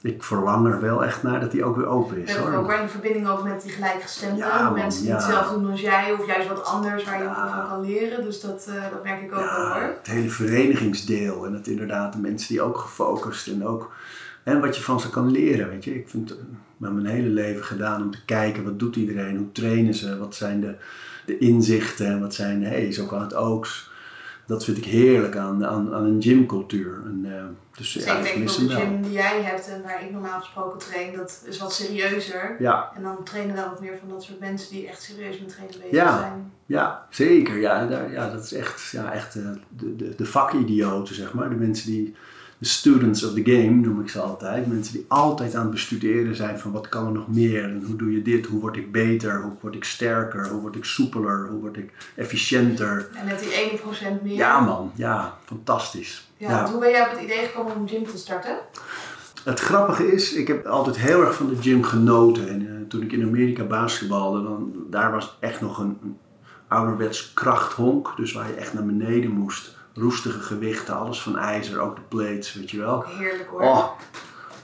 [0.02, 2.36] ik verlang er wel echt naar dat die ook weer open is.
[2.36, 2.54] En Hoor.
[2.54, 4.38] ook waar je verbinding ook met die gelijkgestemden.
[4.38, 5.16] Ja, mensen die ja.
[5.16, 7.62] hetzelfde doen als jij, of juist wat anders waar je Ja.
[7.62, 8.24] van kan leren.
[8.24, 9.82] Dus dat, eh, dat merk ik ook wel hoor.
[9.82, 13.92] het hele verenigingsdeel en het inderdaad de mensen die ook gefocust en ook
[14.48, 15.70] en wat je van ze kan leren.
[15.70, 16.40] Weet je, ik vind het
[16.78, 20.36] met mijn hele leven gedaan om te kijken wat doet iedereen, hoe trainen ze, wat
[20.36, 20.76] zijn de,
[21.26, 23.68] de inzichten en wat zijn, hé, hey, zo kan het ook.
[24.46, 27.02] Dat vind ik heerlijk aan, aan, aan een gymcultuur.
[27.06, 27.44] En, eh,
[27.78, 30.80] dus ja, Zeker ik denk de gym die jij hebt en waar ik normaal gesproken
[30.80, 32.56] train, dat is wat serieuzer.
[32.60, 35.50] Ja, En dan trainen daar ook meer van dat soort mensen die echt serieus met
[35.50, 36.20] trainen bezig Ja.
[36.20, 36.52] zijn.
[36.66, 37.58] ja, zeker.
[37.60, 41.50] Ja, daar, ja, dat is echt, ja, echt eh, de, de, de vakidioten, zeg maar.
[41.50, 42.16] De mensen die,
[42.58, 44.68] de students of the game noem ik ze altijd.
[44.68, 47.96] Mensen die altijd aan het bestuderen zijn van wat kan er nog meer en hoe
[47.96, 51.48] doe je dit, hoe word ik beter, hoe word ik sterker, hoe word ik soepeler,
[51.50, 53.10] hoe word ik efficiënter.
[53.14, 53.80] En met die
[54.20, 54.36] 1% meer.
[54.36, 56.28] Ja man, ja, fantastisch.
[56.38, 58.58] Ja, Hoe ben jij op het idee gekomen om een gym te starten?
[59.44, 62.50] Het grappige is, ik heb altijd heel erg van de gym genoten.
[62.50, 66.18] En eh, toen ik in Amerika basketbalde, dan, daar was echt nog een, een
[66.68, 68.14] ouderwets krachthonk.
[68.16, 69.77] Dus waar je echt naar beneden moest.
[69.98, 72.96] Roestige gewichten, alles van ijzer, ook de plates, weet je wel.
[72.96, 73.62] Ook heerlijk hoor.
[73.62, 73.86] Oh,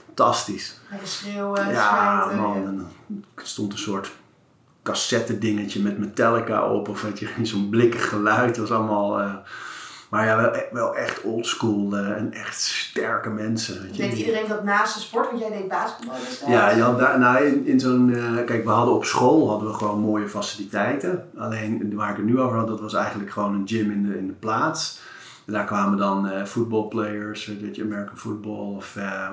[0.06, 0.80] fantastisch.
[0.90, 2.56] Lekker schreeuwen, Ja, man.
[2.56, 2.86] En
[3.34, 4.12] er stond een soort
[4.82, 6.88] cassette dingetje met Metallica op.
[6.88, 8.48] Of weet je, zo'n blikkig geluid.
[8.56, 9.20] Het was allemaal...
[9.20, 9.34] eh,
[10.10, 13.82] maar ja, wel, wel echt oldschool eh, en echt sterke mensen.
[13.82, 14.02] Weet je.
[14.02, 15.26] Deed iedereen dat naast de sport?
[15.26, 16.14] Want jij deed basketbal.
[16.46, 18.14] Ja, daar, nou, in, in zo'n.
[18.14, 21.28] eh, kijk, we hadden op school hadden we gewoon mooie faciliteiten.
[21.36, 24.18] Alleen waar ik het nu over had, dat was eigenlijk gewoon een gym in de,
[24.18, 25.00] in de plaats.
[25.46, 29.28] En daar kwamen dan eh voetbalplayers, weet je, American football of eh,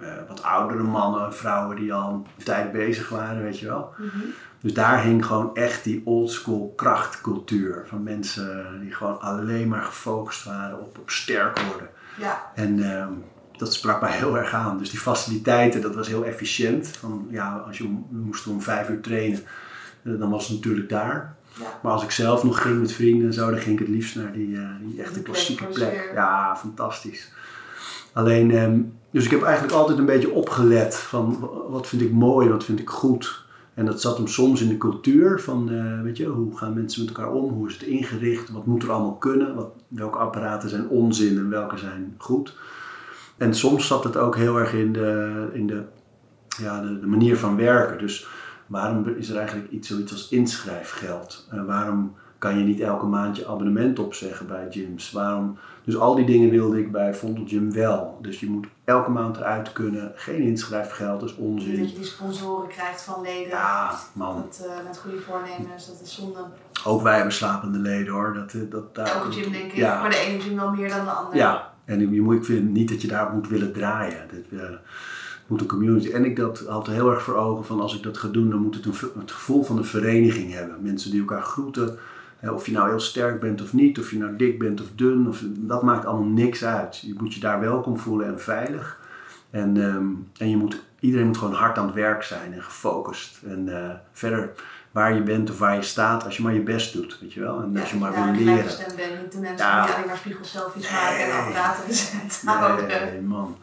[0.00, 3.94] eh, wat oudere mannen, vrouwen die al een tijd bezig waren, weet je wel.
[3.96, 4.18] Mhm.
[4.60, 10.44] Dus daar hing gewoon echt die oldschool krachtcultuur van mensen die gewoon alleen maar gefocust
[10.44, 11.88] waren op, op sterk worden.
[12.18, 13.12] Ja, En ehm,
[13.56, 14.78] dat sprak mij heel erg aan.
[14.78, 16.88] Dus die faciliteiten, dat was heel efficiënt.
[16.88, 19.40] Van, ja, als je moesten om vijf uur trainen,
[20.02, 21.36] dan was het natuurlijk daar.
[21.58, 21.78] Ja.
[21.82, 24.16] Maar als ik zelf nog ging met vrienden en zo, dan ging ik het liefst
[24.16, 26.10] naar die, eh, die echte Die klassieke plek.
[26.14, 27.32] Ja, fantastisch.
[28.12, 32.48] Alleen, ehm, dus ik heb eigenlijk altijd een beetje opgelet van wat vind ik mooi,
[32.48, 33.44] wat vind ik goed.
[33.74, 37.04] En dat zat hem soms in de cultuur van, eh, weet je, hoe gaan mensen
[37.04, 40.68] met elkaar om, hoe is het ingericht, wat moet er allemaal kunnen, wat, welke apparaten
[40.68, 42.54] zijn onzin en welke zijn goed.
[43.36, 45.82] En soms zat het ook heel erg in de, in de,
[46.62, 47.98] ja, de, de manier van werken.
[47.98, 48.26] Dus
[48.70, 51.46] waarom is er eigenlijk iets, zoiets als inschrijfgeld?
[51.50, 55.12] En waarom kan je niet elke maand je abonnement opzeggen bij gyms?
[55.12, 55.58] Waarom?
[55.84, 58.18] Dus al die dingen wilde ik bij Vondel Gym wel.
[58.22, 60.12] Dus je moet elke maand eruit kunnen.
[60.14, 61.78] Geen inschrijfgeld, dat is onzin.
[61.80, 63.48] dat je die sponsoren krijgt van leden.
[63.48, 64.36] Ja, man.
[64.36, 66.38] Dat, eh, met goede voornemens, dat is zonde.
[66.84, 68.34] Ook wij hebben slapende leden hoor.
[68.34, 70.00] Dat, eh, dat, daar, Elke gym denk ik, Ja.
[70.00, 71.36] maar de ene gym wel meer dan de andere.
[71.36, 74.28] Ja, en je moet, ik vind niet dat je daar moet willen draaien.
[74.30, 74.68] Dat, eh,
[75.50, 76.10] moet een community.
[76.10, 78.60] En ik dat had heel erg voor ogen van als ik dat ga doen, dan
[78.62, 80.76] moet het een, het gevoel van een vereniging hebben.
[80.82, 81.98] Mensen die elkaar groeten.
[82.38, 84.86] Hè, Of je nou heel sterk bent of niet, of je nou dik bent of
[84.94, 87.00] dun, of, dat maakt allemaal niks uit.
[87.00, 88.98] Je moet je daar welkom voelen en veilig.
[89.50, 90.06] En, ehm,
[90.38, 93.40] en je moet, iedereen moet gewoon hard aan het werk zijn en gefocust.
[93.46, 94.50] En eh, verder
[94.90, 97.40] waar je bent of waar je staat, als je maar je best doet, weet je
[97.40, 97.62] wel.
[97.62, 98.54] En Ja, als je maar wil leren.
[98.64, 99.22] bent.
[99.22, 99.84] Niet de mensen Ja.
[99.86, 102.86] die alleen maar spiegelselfies maken en apparaten gezet houden.
[102.88, 103.56] Nee, man.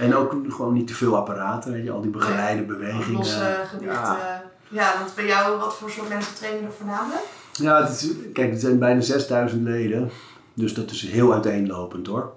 [0.00, 3.12] En ook gewoon niet te veel apparaten, weet je, al die begeleide bewegingen.
[3.18, 3.92] Losse gewichten.
[3.92, 4.94] Ja, Ja.
[4.98, 7.22] want bij jou, wat voor soort mensen trainen er voornamelijk?
[7.52, 10.10] ja het is, kijk, er zijn bijna 6000 leden,
[10.54, 12.32] dus dat is heel uiteenlopend hoor.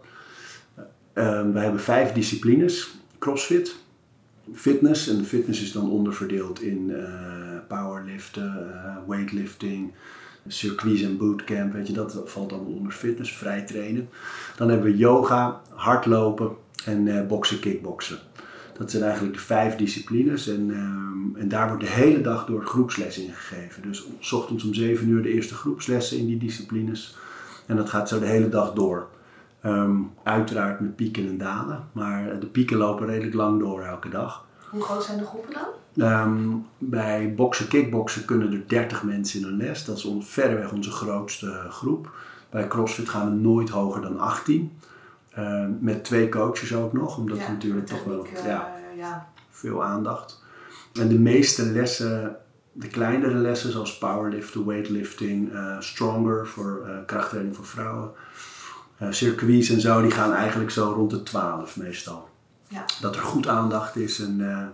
[1.13, 3.75] Ehm, wij hebben vijf disciplines: CrossFit,
[4.53, 7.03] fitness, en de fitness is dan onderverdeeld in eh,
[7.67, 9.93] powerliften, eh, weightlifting,
[10.47, 14.09] circuits en bootcamp, weet je, dat valt allemaal onder fitness, vrij trainen.
[14.55, 16.49] Dan hebben we yoga, hardlopen
[16.85, 18.19] en eh boksen, kickboksen.
[18.77, 22.65] Dat zijn eigenlijk de vijf disciplines en, ehm, en daar wordt de hele dag door
[22.65, 23.81] groepsles in gegeven.
[23.81, 27.15] Dus s ochtends om 7 uur de eerste groepslessen in die disciplines
[27.65, 29.07] en dat gaat zo de hele dag door.
[29.61, 34.45] Ehm, uiteraard met pieken en dalen, maar de pieken lopen redelijk lang door elke dag.
[34.69, 36.07] Hoe groot zijn de groepen dan?
[36.07, 39.85] Ehm, bij boksen, kickboksen kunnen er 30 mensen in een les.
[39.85, 42.11] Dat is on, verreweg onze grootste groep.
[42.49, 44.71] Bij CrossFit gaan we nooit hoger dan 18.
[45.35, 49.29] Ehm, met twee coaches ook nog, omdat ja, natuurlijk toch wel eh, ja, ja.
[49.49, 50.41] veel aandacht.
[50.93, 52.35] En de meeste lessen,
[52.71, 58.11] de kleinere lessen zoals powerliften, weightlifting, eh, stronger voor eh, krachttraining voor vrouwen,
[58.97, 62.29] eh, circuits en zo, die gaan eigenlijk zo rond de 12 meestal
[62.67, 62.85] Ja.
[63.01, 64.65] dat er goed aandacht is en, eh,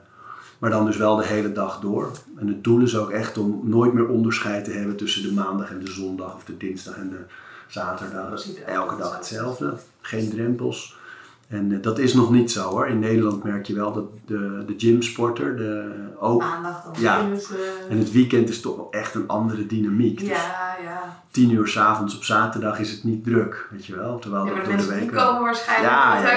[0.60, 2.12] Maar dan dus wel de hele dag door.
[2.38, 5.69] En het doel is ook echt om nooit meer onderscheid te hebben tussen de maandag
[5.69, 7.26] en de zondag of de dinsdag en de
[7.73, 8.45] zaterdag.
[8.65, 9.73] Elke dag hetzelfde.
[10.01, 10.97] Geen drempels.
[11.47, 12.88] En eh, dat is nog niet zo hoor.
[12.88, 16.41] In Nederland merk je wel dat de, de gymsporter de, ook.
[16.41, 17.19] Maandag dan Ja.
[17.89, 20.19] En het weekend is toch wel echt een andere dynamiek.
[20.19, 21.21] Dus Ja, ja.
[21.32, 24.19] tien uur s'avonds op zaterdag is het niet druk, weet je wel.
[24.19, 25.93] Terwijl Ja, dat maar door de die week wel- komen waarschijnlijk.
[25.93, 26.32] Ja, dat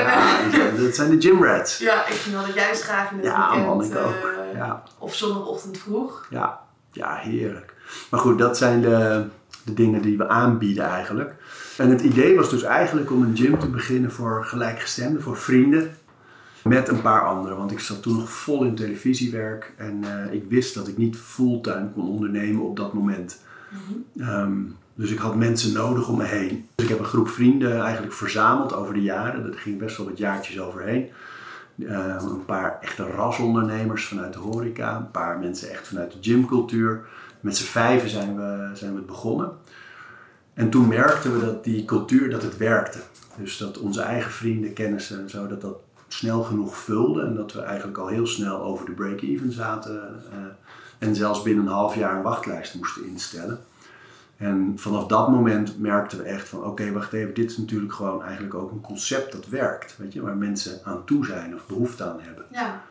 [0.76, 0.82] ja.
[0.84, 1.78] Dat zijn de gymrats.
[1.78, 3.66] Ja, ik ging altijd juist graag in het Ja, weekend.
[3.66, 4.30] man, ik ook.
[4.52, 4.82] eh, Ja.
[4.98, 6.26] Of zondagochtend vroeg.
[6.30, 6.60] Ja,
[6.92, 7.74] ja, heerlijk.
[8.10, 9.24] Maar goed, dat zijn de,
[9.64, 11.34] de dingen die we aanbieden eigenlijk.
[11.76, 15.90] En het idee was dus eigenlijk om een gym te beginnen voor gelijkgestemden, voor vrienden.
[16.64, 20.44] Met een paar anderen, want ik zat toen nog vol in televisiewerk en eh, ik
[20.48, 23.40] wist dat ik niet fulltime kon ondernemen op dat moment.
[24.18, 24.60] Ehm,
[24.94, 26.68] dus ik had mensen nodig om me heen.
[26.74, 29.42] Dus ik heb een groep vrienden eigenlijk verzameld over de jaren.
[29.42, 31.08] Dat ging best wel wat jaartjes overheen.
[31.78, 34.96] Eh, een paar echte rasondernemers vanuit de horeca.
[34.96, 37.04] Een paar mensen echt vanuit de gymcultuur.
[37.42, 39.50] Met z'n vijven zijn we, zijn we begonnen.
[40.54, 42.98] En toen merkten we dat die cultuur, dat het werkte.
[43.38, 45.76] Dus dat onze eigen vrienden, kennissen en zo, dat dat
[46.08, 47.22] snel genoeg vulde.
[47.22, 50.22] En dat we eigenlijk al heel snel over de break-even zaten.
[50.32, 50.38] eh,
[50.98, 53.60] en zelfs binnen een half jaar een wachtlijst moesten instellen.
[54.36, 58.22] En vanaf dat moment merkten we echt van oké, wacht even, dit is natuurlijk gewoon
[58.22, 59.96] eigenlijk ook een concept dat werkt.
[59.98, 62.44] Weet je, waar mensen aan toe zijn of behoefte aan hebben.
[62.50, 62.82] Ja,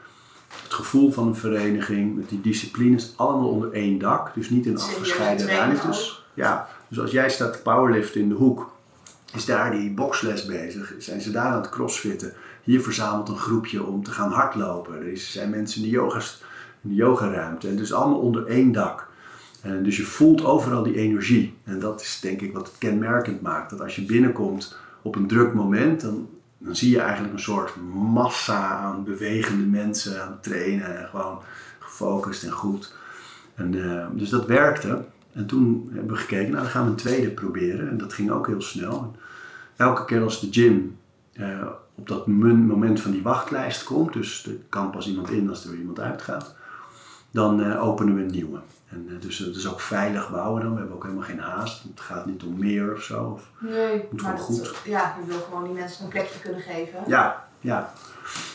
[0.64, 4.34] Het gevoel van een vereniging met die disciplines allemaal onder één dak.
[4.34, 6.26] Dus niet in afgescheiden ruimtes.
[6.34, 8.72] Ja, dus als jij staat te powerliften in de hoek,
[9.34, 10.94] is daar die boxles bezig.
[10.98, 12.34] Zijn ze daar aan het crossfitten.
[12.64, 15.06] Hier verzamelt een groepje om te gaan hardlopen.
[15.06, 16.44] Er zijn mensen in de, yoga's,
[16.82, 17.68] in de yogaruimte.
[17.68, 19.08] En dus allemaal onder één dak.
[19.62, 21.58] En dus je voelt overal die energie.
[21.64, 23.70] En dat is denk ik wat het kenmerkend maakt.
[23.70, 26.30] Dat als je binnenkomt op een druk moment, dan,
[26.63, 31.00] dan zie je eigenlijk een soort massa aan bewegende mensen aan het trainen.
[31.00, 31.39] En gewoon
[31.80, 32.93] gefocust en goed.
[33.56, 35.04] En, eh, dus dat werkte.
[35.34, 37.89] En toen hebben we gekeken, nou dan gaan we een tweede proberen.
[37.89, 39.15] En dat ging ook heel snel.
[39.76, 40.97] Elke keer als de gym
[41.34, 45.65] eh, op dat moment van die wachtlijst komt, dus er kan pas iemand in als
[45.65, 46.56] er iemand uitgaat,
[47.32, 48.60] dan eh, openen we een nieuwe.
[48.91, 50.71] En eh, dus het is ook veilig bouwen dan.
[50.71, 51.84] We hebben ook helemaal geen haast.
[51.84, 53.23] Het gaat niet om meer of zo.
[53.23, 54.06] Of, nee.
[54.12, 54.75] Moet maar dat- goed.
[54.86, 56.99] Ja, je wil gewoon die mensen een plekje kunnen geven.
[57.08, 57.93] ja, ja.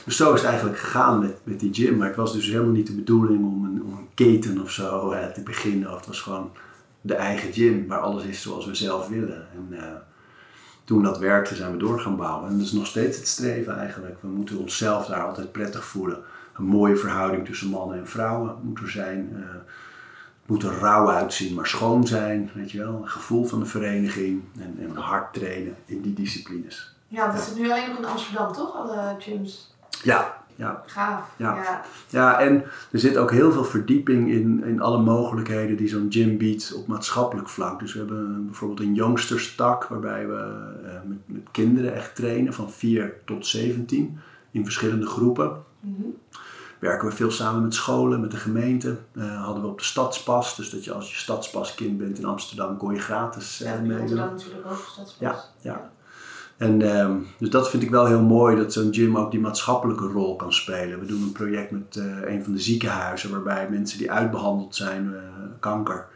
[0.04, 1.96] Dus zo is het eigenlijk gegaan met, met die gym.
[1.96, 5.10] Maar het was dus helemaal niet de bedoeling om een, om een keten of zo
[5.10, 5.90] eh, te beginnen.
[5.90, 6.50] Of het was gewoon
[7.00, 9.46] de eigen gym waar alles is zoals we zelf willen.
[9.54, 9.92] En eh,
[10.84, 12.48] toen dat werkte zijn we door gaan bouwen.
[12.50, 14.16] En dat is nog steeds het streven eigenlijk.
[14.20, 16.18] We moeten onszelf daar altijd prettig voelen.
[16.56, 19.30] Een mooie verhouding tussen mannen en vrouwen moet er zijn.
[19.32, 19.85] Eh, het
[20.46, 22.50] moet er rauw uitzien, maar schoon zijn.
[22.54, 26.94] Weet je wel, een gevoel van de vereniging en, en hard trainen in die disciplines.
[27.08, 28.74] Ja, dat zit nu alleen nog in Amsterdam, toch?
[28.74, 29.74] Alle gyms.
[30.02, 30.82] Ja, ja.
[30.86, 31.34] Gaaf.
[31.36, 31.54] Ja.
[31.54, 31.84] ja.
[32.08, 36.36] Ja, en er zit ook heel veel verdieping in, in alle mogelijkheden die zo'n gym
[36.36, 37.80] biedt op maatschappelijk vlak.
[37.80, 42.70] Dus we hebben bijvoorbeeld een youngsterstak waarbij we eh, met, met kinderen echt trainen van
[42.70, 44.18] 4 tot 17
[44.50, 45.64] in verschillende groepen.
[45.80, 46.02] Mhm.
[46.78, 48.96] Werken we veel samen met scholen, met de gemeente.
[49.14, 52.76] Eh, hadden we op de stadspas, dus dat je als je stadspaskind bent in Amsterdam
[52.76, 53.98] kon je gratis eh, Ja, die meedoen.
[54.00, 54.86] Rotterdam natuurlijk ook.
[54.88, 55.16] Stadspas.
[55.18, 55.90] Ja, ja.
[56.56, 60.06] En ehm, dus dat vind ik wel heel mooi, dat zo'n gym ook die maatschappelijke
[60.06, 61.00] rol kan spelen.
[61.00, 65.14] We doen een project met eh, een van de ziekenhuizen, waarbij mensen die uitbehandeld zijn,
[65.14, 65.20] eh,
[65.60, 66.06] kanker,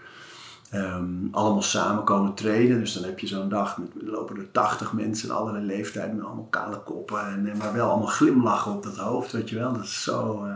[0.71, 2.79] ehm, allemaal samen komen trainen.
[2.79, 6.25] Dus dan heb je zo'n dag, met, lopen er 80 mensen in allerlei leeftijden, met
[6.25, 9.73] allemaal kale koppen, en, eh, maar wel allemaal glimlachen op dat hoofd, weet je wel.
[9.73, 10.55] Dat is zo eh,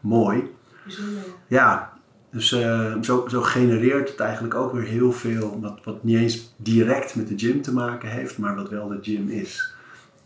[0.00, 0.54] mooi.
[0.84, 1.22] Bijzonder.
[1.46, 1.92] Ja,
[2.30, 6.54] dus eh, zo, zo genereert het eigenlijk ook weer heel veel, wat, wat niet eens
[6.56, 9.74] direct met de gym te maken heeft, maar wat wel de gym is.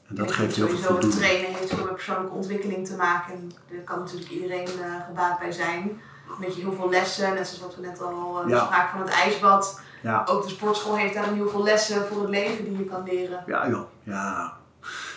[0.08, 1.20] En dat En geeft heel veel voldoening.
[1.20, 3.34] trainen heeft veel met persoonlijke ontwikkeling te maken.
[3.34, 4.68] En daar kan natuurlijk iedereen
[5.06, 6.00] gebaat bij zijn.
[6.38, 8.58] Met je heel veel lessen, net zoals wat we net al uh, Ja.
[8.58, 9.80] bespraken van het ijsbad.
[10.02, 10.22] Ja.
[10.28, 13.44] Ook de sportschool heeft daarin heel veel lessen voor het leven die je kan leren.
[13.46, 14.52] Ja joh, ja.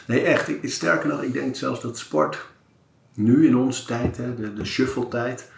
[0.08, 2.46] Nee echt, ik, sterker nog, ik denk zelfs dat sport
[3.14, 5.52] nu in onze tijd, hè, de, de shuffle tijd,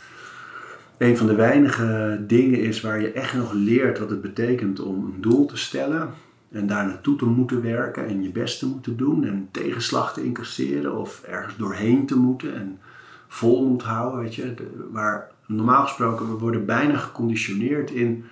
[0.97, 4.95] een van de weinige dingen is waar je echt nog leert wat het betekent om
[5.03, 6.13] een doel te stellen
[6.51, 10.23] en daar naartoe te moeten werken en je best te moeten doen en tegenslag te
[10.23, 12.79] incasseren of ergens doorheen te moeten en
[13.27, 14.53] vol moet houden, weet je.
[14.53, 18.25] De- waar normaal gesproken, we worden bijna geconditioneerd in,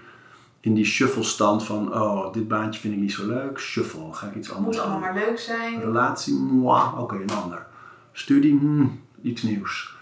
[0.60, 4.28] in die shuffle stand van, oh, dit baantje vind ik niet zo leuk, shuffle, ga
[4.28, 4.93] ik iets anders moet doen.
[4.93, 5.80] allemaal maar leuk zijn.
[5.80, 6.39] Relatie,
[6.97, 7.65] oké, een ander.
[8.12, 9.95] Studie, hmm, iets nieuws.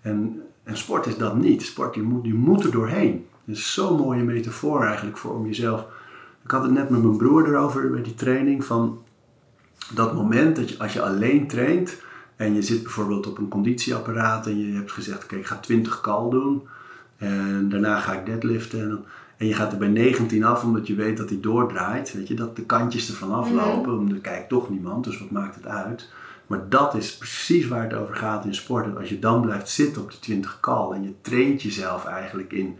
[0.00, 1.62] En, en sport is dat niet.
[1.62, 3.26] Sport, je moet, je moet er doorheen.
[3.44, 5.86] Het is zo'n mooie metafoor eigenlijk voor om jezelf...
[6.44, 9.02] Ik had het net met mijn broer erover bij die training van
[9.94, 11.96] dat moment dat je als je alleen traint
[12.42, 16.00] En je zit bijvoorbeeld op een conditieapparaat en je hebt gezegd, oké, ik ga 20
[16.00, 16.62] kal doen.
[17.16, 19.04] En daarna ga ik deadliften.
[19.36, 22.12] En, je gaat er bij 19 af omdat je weet dat hij doordraait.
[22.12, 23.96] Weet je, dat de kantjes ervan aflopen.
[23.96, 26.10] Want er kijkt toch niemand, dus wat maakt het uit?
[26.46, 28.84] Maar dat is precies waar het over gaat in sport.
[28.84, 32.52] En als je dan blijft zitten op de 20 kal en je traint jezelf eigenlijk
[32.52, 32.78] in,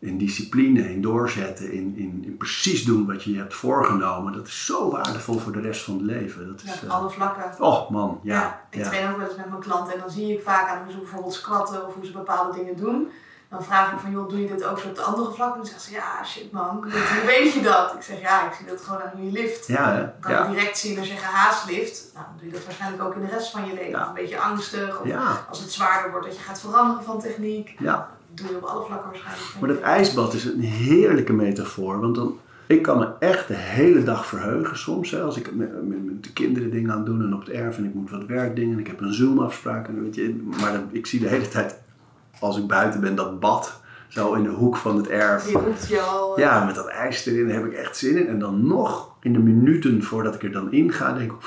[0.00, 4.32] in discipline, in doorzetten, in, in, in precies doen wat je je hebt voorgenomen.
[4.32, 6.46] Dat is zo waardevol voor de rest van het leven.
[6.46, 7.54] Dat Ja, is, op eh, alle vlakken.
[7.64, 8.34] oh man, ja.
[8.34, 8.88] Ja, ik ja.
[8.88, 10.98] train ook wel eens met mijn klanten en dan zie ik vaak aan hoe ze
[10.98, 13.08] bijvoorbeeld squatten of hoe ze bepaalde dingen doen.
[13.50, 15.54] Dan vraag ik van, joh, doe je dit ook zo op de andere vlakken?
[15.56, 17.94] En dan zeggen ze, ja, shit man, hoe weet je dat?
[17.94, 19.66] Ik zeg, ja, ik zie dat gewoon aan hoe je lift.
[19.66, 20.08] Ja, hè?
[20.20, 20.42] Kan ja.
[20.42, 22.10] je direct zien als je gehaast lift.
[22.14, 23.90] Nou, dan doe je dat waarschijnlijk ook in de rest van je leven.
[23.90, 24.00] Ja.
[24.02, 25.00] Of een beetje angstig.
[25.00, 27.74] Of Ja, als het zwaarder wordt, dat je gaat veranderen van techniek.
[27.78, 28.16] ja.
[28.34, 29.60] Doe je op alle vlakken waarschijnlijk.
[29.60, 32.00] Maar dat ijsbad is een heerlijke metafoor.
[32.00, 35.10] Want dan, ik kan me echt de hele dag verheugen soms.
[35.10, 37.48] Hè, als ik met, met, met de kinderen dingen aan het doen en op het
[37.48, 38.72] erf en ik moet wat werkdingen.
[38.72, 39.88] En ik heb een Zoom-afspraak.
[39.88, 41.78] En weet je, maar dan, ik zie de hele tijd,
[42.40, 43.80] als ik buiten ben, dat bad.
[44.08, 45.44] Zo in de hoek van het erf.
[45.44, 46.36] Die roept je al.
[46.36, 48.28] eh, Ja, met dat ijs erin daar heb ik echt zin in.
[48.28, 51.38] En dan nog in de minuten voordat ik er dan in ga, denk ik...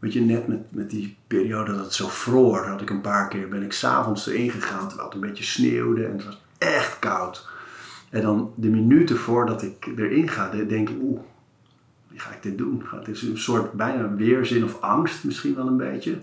[0.00, 3.28] Weet je, net met, met die periode dat het zo vroor, had ik een paar
[3.28, 6.98] keer, ben ik s'avonds erin gegaan terwijl het een beetje sneeuwde en het was echt
[6.98, 7.48] koud.
[8.10, 11.20] En dan de minuten voordat ik erin ga, de- denk ik, oeh,
[12.08, 12.82] wie ga ik dit doen?
[12.90, 16.18] Het is een soort bijna weerzin of angst misschien wel een beetje.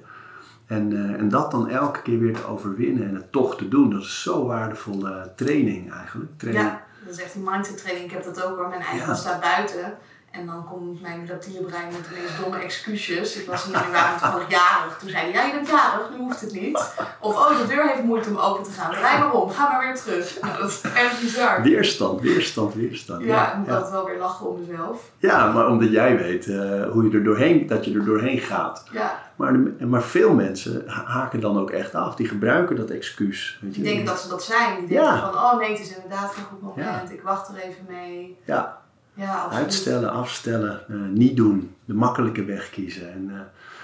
[0.66, 3.90] En, eh, en dat dan elke keer weer te overwinnen en het toch te doen,
[3.90, 6.32] dat is zo waardevolle training eigenlijk.
[6.38, 6.66] Training.
[6.68, 8.06] Ja, dat is echt die mindset training.
[8.06, 8.68] Ik heb dat ook hoor.
[8.70, 9.14] Mijn eigen Ja.
[9.16, 9.98] staat buiten.
[10.32, 13.36] En dan komt mijn reptiele brein met de meest domme excuses.
[13.36, 14.98] Ik was in januari toevallig jarig.
[15.00, 16.94] Toen zei hij, ja je bent jarig, nu hoeft het niet.
[17.20, 18.92] Of, oh de deur heeft moeite om open te gaan.
[18.92, 20.38] Draai maar om, ga maar weer terug.
[20.42, 21.62] Nou, dat is echt bizar.
[21.62, 23.24] Weerstand, weerstand, weerstand.
[23.24, 23.74] Ja, ik moet ja.
[23.74, 25.12] altijd wel weer lachen om mezelf.
[25.18, 28.84] Ja, maar omdat jij weet eh, hoe je er doorheen, dat je er doorheen gaat.
[28.92, 32.16] Ja, Maar, de- maar veel mensen ha- haken dan ook echt af.
[32.16, 33.58] Die gebruiken dat excuus.
[33.62, 33.82] Weet je?
[33.82, 34.80] die denken dat ze dat zijn.
[34.80, 35.32] Die denken Ja.
[35.32, 37.10] van, oh nee, het is inderdaad geen goed moment.
[37.10, 37.14] Ja.
[37.16, 38.38] Ik wacht er even mee.
[38.46, 38.78] Ja,
[39.18, 41.76] Ja, uitstellen, afstellen, eh, niet doen.
[41.86, 43.12] De makkelijke weg kiezen.
[43.12, 43.40] En, eh,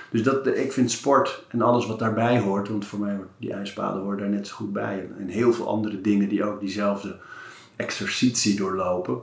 [0.09, 3.53] dus dat, ik vind sport en alles wat daarbij hoort, want voor mij hoort die
[3.53, 5.09] ijsbaden horen daar net zo goed bij.
[5.17, 7.19] En, heel veel andere dingen die ook diezelfde
[7.75, 9.21] exercitie doorlopen.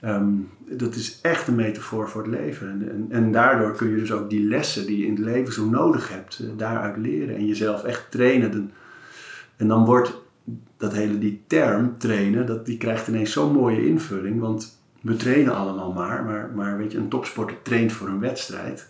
[0.00, 2.68] Ehm, dat is echt een metafoor voor het leven.
[2.68, 5.64] En, en, daardoor kun je dus ook die lessen die je in het leven zo
[5.64, 7.36] nodig hebt, eh, daaruit leren.
[7.36, 8.52] En jezelf echt trainen.
[8.52, 8.72] En,
[9.56, 10.22] en dan wordt
[10.76, 14.40] dat hele, die term trainen, dat, die krijgt ineens zo'n mooie invulling.
[14.40, 14.75] Want
[15.06, 18.88] we trainen allemaal maar, maar, maar weet je, een topsporter traint voor een wedstrijd.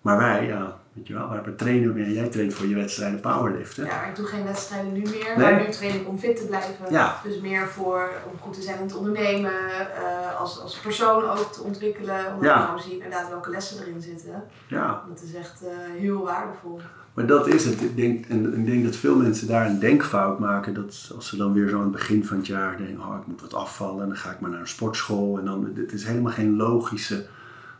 [0.00, 3.20] Maar wij, ja, weet je wel, waar we trainen, ja, jij traint voor je wedstrijden
[3.20, 3.84] powerliften.
[3.84, 5.32] Ja, maar ik doe geen wedstrijden nu meer.
[5.36, 5.52] Nee?
[5.52, 6.74] Maar nu train ik om fit te blijven.
[6.90, 7.20] Ja.
[7.22, 9.52] Dus meer voor om goed te zijn in het ondernemen,
[9.96, 12.26] eh, als, als persoon ook te ontwikkelen.
[12.26, 12.58] Omdat Ja.
[12.58, 14.44] ik gewoon zie inderdaad welke lessen erin zitten.
[14.66, 16.80] Ja, Dat is echt eh, heel waardevol.
[17.20, 17.80] Maar dat is het.
[17.80, 20.74] Ik denk, en ik denk dat veel mensen daar een denkfout maken.
[20.74, 23.26] Dat als ze dan weer zo aan het begin van het jaar denken, oh ik
[23.26, 24.02] moet wat afvallen.
[24.02, 25.38] En dan ga ik maar naar een sportschool.
[25.38, 27.26] En dan, dit is helemaal geen logische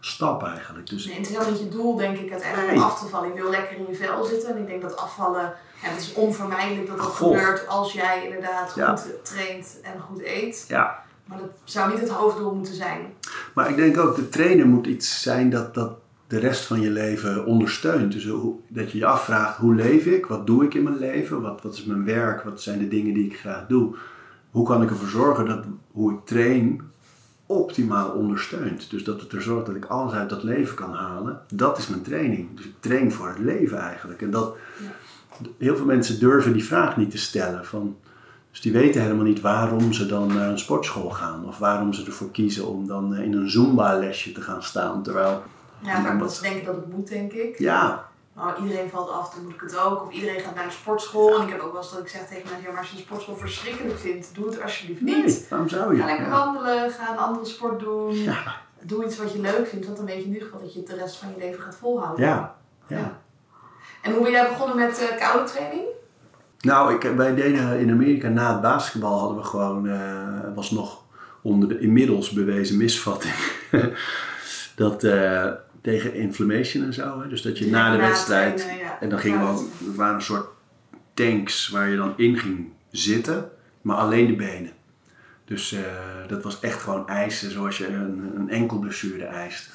[0.00, 0.88] stap eigenlijk.
[0.88, 2.84] Dus Nee, het is helemaal niet je doel, denk ik, uiteindelijk om Nee.
[2.84, 3.28] af te vallen.
[3.28, 4.50] Ik wil lekker in je vel zitten.
[4.54, 5.42] En ik denk dat afvallen,
[5.82, 7.38] ja, het is onvermijdelijk dat dat Gevolg.
[7.38, 8.96] gebeurt als jij inderdaad Ja.
[8.96, 10.64] goed traint en goed eet.
[10.68, 13.00] ja, Maar dat zou niet het hoofddoel moeten zijn.
[13.54, 15.92] Maar ik denk ook, de trainen moet iets zijn dat, dat
[16.30, 18.12] de rest van je leven ondersteunt.
[18.12, 20.26] Dus hoe, dat je je afvraagt, hoe leef ik?
[20.26, 21.40] Wat doe ik in mijn leven?
[21.40, 22.42] Wat, wat is mijn werk?
[22.42, 23.94] Wat zijn de dingen die ik graag doe?
[24.50, 26.80] Hoe kan ik ervoor zorgen dat hoe ik train
[27.46, 28.90] optimaal ondersteunt?
[28.90, 31.40] Dus dat het er zorgt dat ik alles uit dat leven kan halen.
[31.54, 32.48] Dat is mijn training.
[32.56, 34.22] Dus ik train voor het leven eigenlijk.
[34.22, 34.56] En dat,
[35.58, 37.64] heel veel mensen durven die vraag niet te stellen.
[37.64, 37.96] Van,
[38.50, 41.46] dus die weten helemaal niet waarom ze dan naar een sportschool gaan.
[41.46, 45.02] Of waarom ze ervoor kiezen om dan eh, in een Zumba-lesje te gaan staan.
[45.02, 45.42] Terwijl,
[45.82, 47.58] Ja, maar omdat ze denken dat het moet, denk ik.
[47.58, 50.02] ja, Nou, iedereen valt af, dan moet ik het ook.
[50.02, 51.36] Of iedereen gaat naar een sportschool.
[51.36, 52.96] En ik heb ook wel eens dat ik zeg tegen mensen, ja, maar als je
[52.96, 55.24] een sportschool verschrikkelijk vindt, doe het alsjeblieft niet.
[55.24, 56.00] nee, waarom zou je?
[56.00, 58.14] Ga lekker wandelen, ga een andere sport doen.
[58.14, 58.56] Ja.
[58.82, 60.78] Doe iets wat je leuk vindt, want dan weet je in ieder geval dat je
[60.78, 62.26] het de rest van je leven gaat volhouden.
[62.26, 62.54] Ja,
[62.86, 63.18] ja.
[64.02, 65.82] En hoe ben jij begonnen met eh, koude training?
[66.60, 71.02] Nou, ik, wij deden in Amerika na het basketbal hadden we gewoon, eh was nog
[71.42, 73.34] onder de inmiddels bewezen misvatting.
[74.76, 75.46] dat eh,
[75.82, 77.20] tegen inflammation en zo.
[77.22, 77.28] Hè?
[77.28, 78.56] Dus dat je Ja, na de na wedstrijd.
[78.56, 79.00] trainen, ja.
[79.00, 80.46] En dan gingen we ook, er waren een soort
[81.14, 83.50] tanks waar je dan in ging zitten,
[83.82, 84.72] maar alleen de benen.
[85.44, 85.80] Dus eh,
[86.28, 89.70] dat was echt gewoon eisen zoals je een, een enkelblessure eist.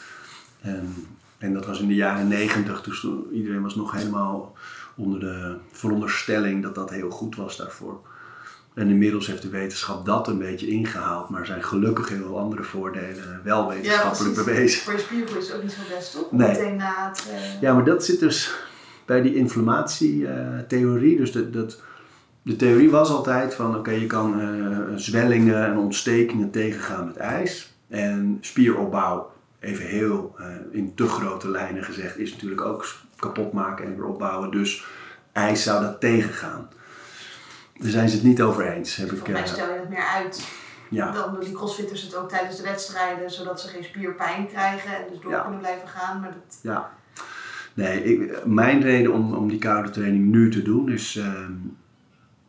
[0.62, 0.94] En,
[1.38, 4.54] en dat was in de jaren negentig, dus toen- iedereen was nog helemaal
[4.96, 8.02] onder de veronderstelling dat dat heel goed was daarvoor.
[8.76, 12.64] En inmiddels heeft de wetenschap dat een beetje ingehaald, maar zijn gelukkig heel veel andere
[12.64, 14.82] voordelen wel wetenschappelijk bewezen.
[14.82, 16.32] Voor je spiergroei is het ook niet zo best, toch?
[16.32, 16.48] Nee.
[16.48, 17.28] Meteen na het...
[17.32, 18.56] eh, Ja, maar dat zit dus.
[19.06, 21.18] bij die inflammatietheorie.
[21.18, 21.82] dus dat, dat,
[22.42, 27.74] de theorie was altijd van oké, je kan uh, zwellingen en ontstekingen tegengaan met ijs.
[27.88, 32.86] En spieropbouw, even heel uh, in te grote lijnen gezegd, is natuurlijk ook
[33.20, 34.52] kapot maken en weer opbouwen.
[34.52, 34.86] Dus
[35.32, 36.70] ijs zou dat tegengaan.
[37.80, 38.96] Daar zijn ze het niet over eens.
[38.96, 40.48] Heb Volgens ik, mij stel je het meer uit.
[40.90, 41.12] Ja.
[41.12, 45.04] Dan doen die crossfitters het ook tijdens de wedstrijden, zodat ze geen spierpijn krijgen en
[45.10, 46.20] dus door kunnen blijven gaan.
[46.20, 46.60] Maar dat...
[46.62, 46.92] Ja.
[47.74, 51.40] Nee, ik, mijn reden om, om die koude training nu te doen is uh,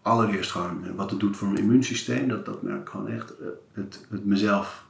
[0.02, 2.28] allereerst gewoon wat het doet voor mijn immuunsysteem.
[2.28, 3.32] Dat, dat merk ik gewoon echt.
[3.40, 4.84] Uh, het, het mezelf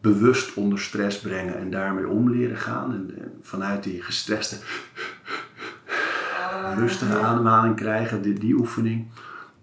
[0.00, 2.92] bewust onder stress brengen en daarmee om leren gaan.
[2.92, 4.56] En, en vanuit die gestreste,
[5.88, 9.06] uh, rustige ademhaling krijgen, die, die oefening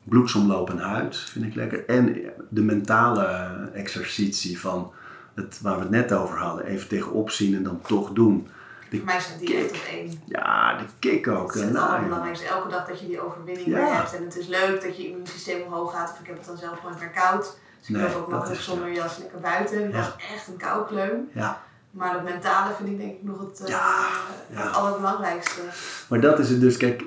[0.04, 1.86] bloedsomloop en huid vind ik lekker.
[1.86, 2.18] En
[2.50, 3.26] de mentale
[3.74, 4.92] exercitie van
[5.34, 6.66] het, waar we het net over hadden.
[6.66, 8.48] Even tegenop zien en dan toch doen.
[8.90, 10.22] De Voor mij staat die echt op één.
[10.26, 11.54] Ja, de kick ook.
[11.54, 12.46] Het is het allerbelangrijkste.
[12.46, 13.96] Elke dag dat je die overwinning ja.
[13.96, 14.16] hebt.
[14.16, 16.12] En het is leuk dat je immuunsysteem omhoog gaat.
[16.12, 17.58] Of ik heb het dan zelf gewoon meer koud.
[17.80, 19.82] Dus ik nee, loop ook makkelijk zonder jas lekker buiten.
[19.82, 20.00] Dat ja.
[20.00, 21.30] was echt een koukleun.
[21.34, 21.62] Ja.
[21.94, 24.10] Maar het mentale vind ik denk ik nog het, uh, ja,
[24.50, 25.62] het allerbelangrijkste.
[26.10, 27.04] Maar dat is het dus, kijk,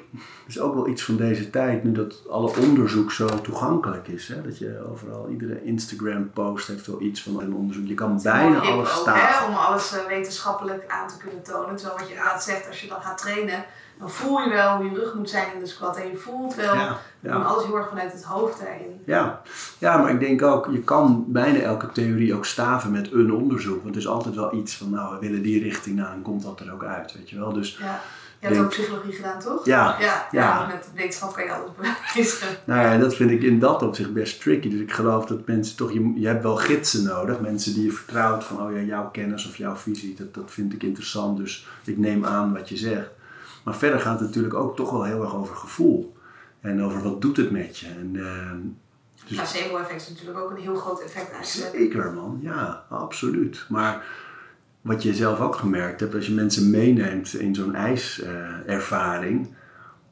[0.46, 4.29] is ook wel iets van deze tijd, nu dat alle onderzoek zo toegankelijk is.
[4.29, 4.42] Hè?
[4.42, 7.87] Dat je overal, iedere Instagram post heeft wel iets van een onderzoek.
[7.87, 9.49] Je kan bijna alles staan.
[9.49, 11.77] Om alles uh, wetenschappelijk aan te kunnen tonen.
[11.77, 13.64] Terwijl wat je inderdaad zegt, als je dan gaat trainen,
[13.98, 15.96] dan voel je wel hoe je rug moet zijn in de squat.
[15.96, 17.35] En je voelt wel ja, ja.
[17.35, 19.00] alles heel erg vanuit het hoofd daarin.
[19.04, 19.42] Ja.
[19.78, 23.82] ja, maar ik denk ook, je kan bijna elke theorie ook staven met een onderzoek.
[23.82, 26.42] Want er is altijd wel iets van, nou, we willen die richting naar en komt
[26.42, 27.52] dat er ook uit, weet je wel.
[27.52, 28.00] Dus, ja.
[28.40, 29.64] Je hebt ook psychologie gedaan, toch?
[29.64, 29.96] Ja.
[30.00, 30.66] Ja, ja.
[30.66, 32.48] met wetenschap kan je alles bewijzen.
[32.64, 34.70] Nou ja, dat vind ik in dat opzicht best tricky.
[34.70, 37.40] Dus ik geloof dat mensen toch, je, je hebt wel gidsen nodig.
[37.40, 40.72] Mensen die je vertrouwt van, oh ja, jouw kennis of jouw visie, dat, dat vind
[40.72, 41.37] ik interessant.
[41.37, 43.09] Dus ik neem aan wat je zegt.
[43.66, 46.16] Maar verder gaat het natuurlijk ook toch wel heel erg over gevoel.
[46.61, 47.87] En over wat doet het met je.
[47.87, 48.52] En, uh,
[49.26, 51.76] dus placebo-effect is natuurlijk ook een heel groot effect eigenlijk.
[51.76, 53.66] Zeker man, ja, absoluut.
[53.68, 54.05] Maar
[54.81, 59.55] wat je zelf ook gemerkt hebt, als je mensen meeneemt in zo'n ijservaring,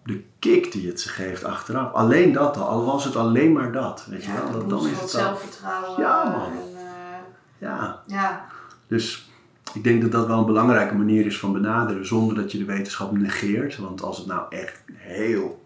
[0.04, 1.92] de kick die het ze geeft achteraf.
[1.92, 4.06] Alleen dat al, al was het alleen maar dat.
[4.10, 4.52] Weet ja, je wel?
[4.52, 6.00] Dat, dan is het zelfvertrouwen.
[6.00, 6.52] Ja man.
[6.52, 6.80] En, uh,
[7.58, 8.02] ja.
[8.06, 8.46] ja.
[8.86, 9.23] Dus
[9.74, 12.64] ik denk dat dat wel een belangrijke manier is van benaderen zonder dat je de
[12.64, 13.76] wetenschap negeert.
[13.76, 15.64] Want als het nou echt heel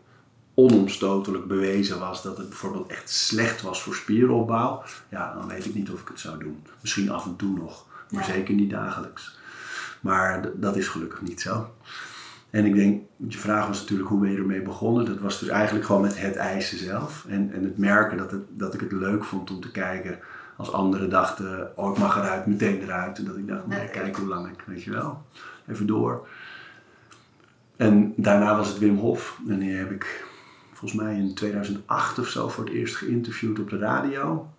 [0.55, 5.75] onomstotelijk bewezen was dat het bijvoorbeeld echt slecht was voor spieropbouw, ja, dan weet ik
[5.75, 6.63] niet of ik het zou doen.
[6.81, 9.39] Misschien af en toe nog, maar zeker niet dagelijks.
[10.01, 11.71] Maar dat is gelukkig niet zo.
[12.51, 15.05] En ik denk, je vraag was natuurlijk hoe ben je ermee begonnen.
[15.05, 17.25] Dat was dus eigenlijk gewoon met het eisen zelf.
[17.29, 20.19] En, en het merken dat, het, dat ik het leuk vond om te kijken
[20.59, 23.19] als anderen dachten, oh ik mag eruit, meteen eruit.
[23.19, 25.23] En dat ik dacht, nee, kijk hoe lang ik, weet je wel.
[25.69, 26.29] Even door.
[27.77, 29.41] En daarna was het Wim Hof.
[29.49, 30.27] En die heb ik
[30.73, 34.51] volgens mij in 2008 of zo voor het eerst geïnterviewd op de radio.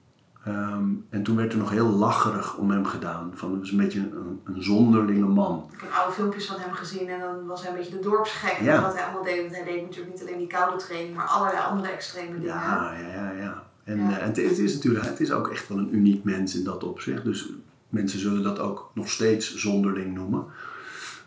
[0.43, 3.31] Ehm, en toen werd er nog heel lacherig om hem gedaan.
[3.35, 5.69] Van, het was een beetje een, een zonderlinge man.
[5.71, 8.59] Ik heb oude filmpjes van hem gezien en dan was hij een beetje de dorpsgek.
[8.61, 8.81] Ja.
[8.81, 9.41] Wat hij allemaal deed.
[9.41, 12.45] Want hij deed natuurlijk niet alleen die koude training, maar allerlei andere extreme dingen.
[12.45, 13.31] Ja, ja, ja.
[13.31, 13.67] ja.
[13.89, 16.63] En, eh, en het, is natuurlijk, het is ook echt wel een uniek mens in
[16.63, 17.23] dat opzicht.
[17.23, 17.49] Dus
[17.89, 20.45] mensen zullen dat ook nog steeds zonderling noemen.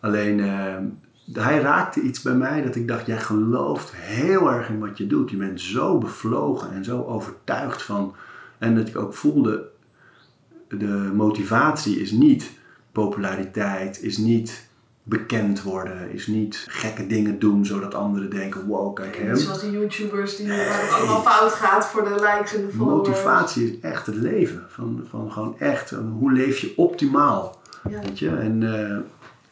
[0.00, 0.76] Alleen, uh,
[1.32, 5.06] hij raakte iets bij mij dat ik dacht, jij gelooft heel erg in wat je
[5.06, 5.30] doet.
[5.30, 8.14] Je bent zo bevlogen en zo overtuigd van.
[8.58, 9.68] En dat ik ook voelde,
[10.68, 12.50] de motivatie is niet
[12.92, 14.68] populariteit, is niet
[15.02, 19.36] bekend worden, is niet gekke dingen doen zodat anderen denken, wow, kijk hem.
[19.36, 23.08] Zoals die YouTubers die waar het allemaal fout gaat voor de likes en de followers.
[23.08, 24.66] Motivatie is echt het leven.
[24.68, 27.60] Van, van gewoon echt, hoe leef je optimaal?
[27.88, 28.00] Ja.
[28.00, 28.28] Weet je?
[28.28, 28.90] En, uh,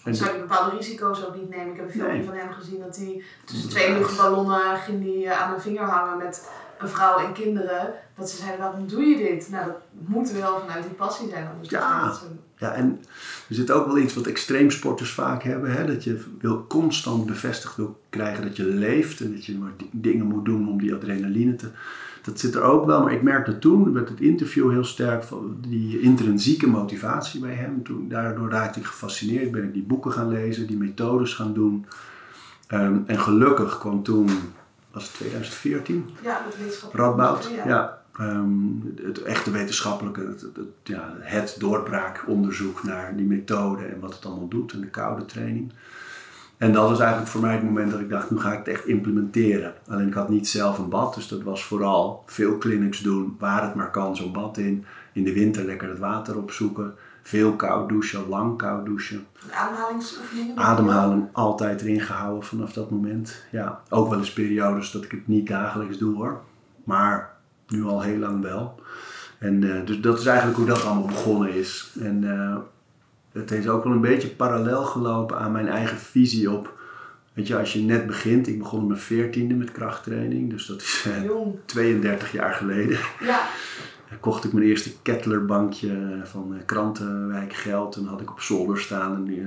[0.04, 1.70] en zou je bepaalde risico's ook niet nemen.
[1.70, 5.50] Ik heb een filmpje van hem gezien dat hij tussen twee luchtballonnen ging die aan
[5.50, 7.94] mijn vinger hangen met een vrouw en kinderen.
[8.16, 9.48] Dat ze zeiden, waarom doe je dit?
[9.50, 11.48] Nou, dat moet wel vanuit die passie zijn.
[11.48, 12.12] Anders ja,
[12.60, 12.98] ja, en
[13.48, 15.72] er zit ook wel iets wat extreemsporters vaak hebben.
[15.72, 15.86] Hè?
[15.86, 19.20] Dat je wil constant bevestigd wil krijgen dat je leeft.
[19.20, 21.68] En dat je maar dingen moet doen om die adrenaline te...
[22.22, 25.56] Dat zit er ook wel, maar ik merkte toen met het interview heel sterk van
[25.68, 27.82] die intrinsieke motivatie bij hem.
[27.82, 31.86] Toen, daardoor raakte ik gefascineerd, ben ik die boeken gaan lezen, die methodes gaan doen.
[32.66, 34.28] Ehm, en gelukkig kwam toen,
[34.90, 36.04] was het 2014?
[36.22, 36.40] Ja,
[36.80, 36.92] dat.
[36.92, 44.00] Radboud, ja Um, het echte wetenschappelijke, het, het, ja, het doorbraakonderzoek naar die methode en
[44.00, 45.72] wat het allemaal doet en de koude training.
[46.56, 48.68] En dat was eigenlijk voor mij het moment dat ik dacht, nu ga ik het
[48.68, 49.74] echt implementeren.
[49.88, 53.62] Alleen ik had niet zelf een bad, dus dat was vooral veel clinics doen, waar
[53.62, 54.84] het maar kan, zo'n bad in.
[55.12, 56.94] In de winter lekker het water opzoeken.
[57.22, 59.26] Veel koud douchen, lang koud douchen.
[59.52, 60.56] Ademhalingsoefeningen?
[60.56, 63.44] Ademhalen altijd erin gehouden vanaf dat moment.
[63.50, 66.40] Ja, ook wel eens periodes dat ik het niet dagelijks doe hoor.
[66.84, 67.29] Maar
[67.70, 68.80] nu al heel lang wel.
[69.38, 71.90] En eh, dus dat is eigenlijk hoe dat allemaal begonnen is.
[72.00, 72.56] En eh,
[73.32, 76.78] het heeft ook wel een beetje parallel gelopen aan mijn eigen visie op.
[77.32, 80.80] Weet je, als je net begint, ik begon op mijn veertiende met krachttraining, dus dat
[80.80, 81.54] is eh, Jong.
[81.64, 82.98] 32 jaar geleden.
[83.20, 87.96] Ja, kocht ik mijn eerste Kettlerbankje van eh, Krantenwijk Geld.
[87.96, 89.14] En had ik op zolder staan.
[89.14, 89.46] En die-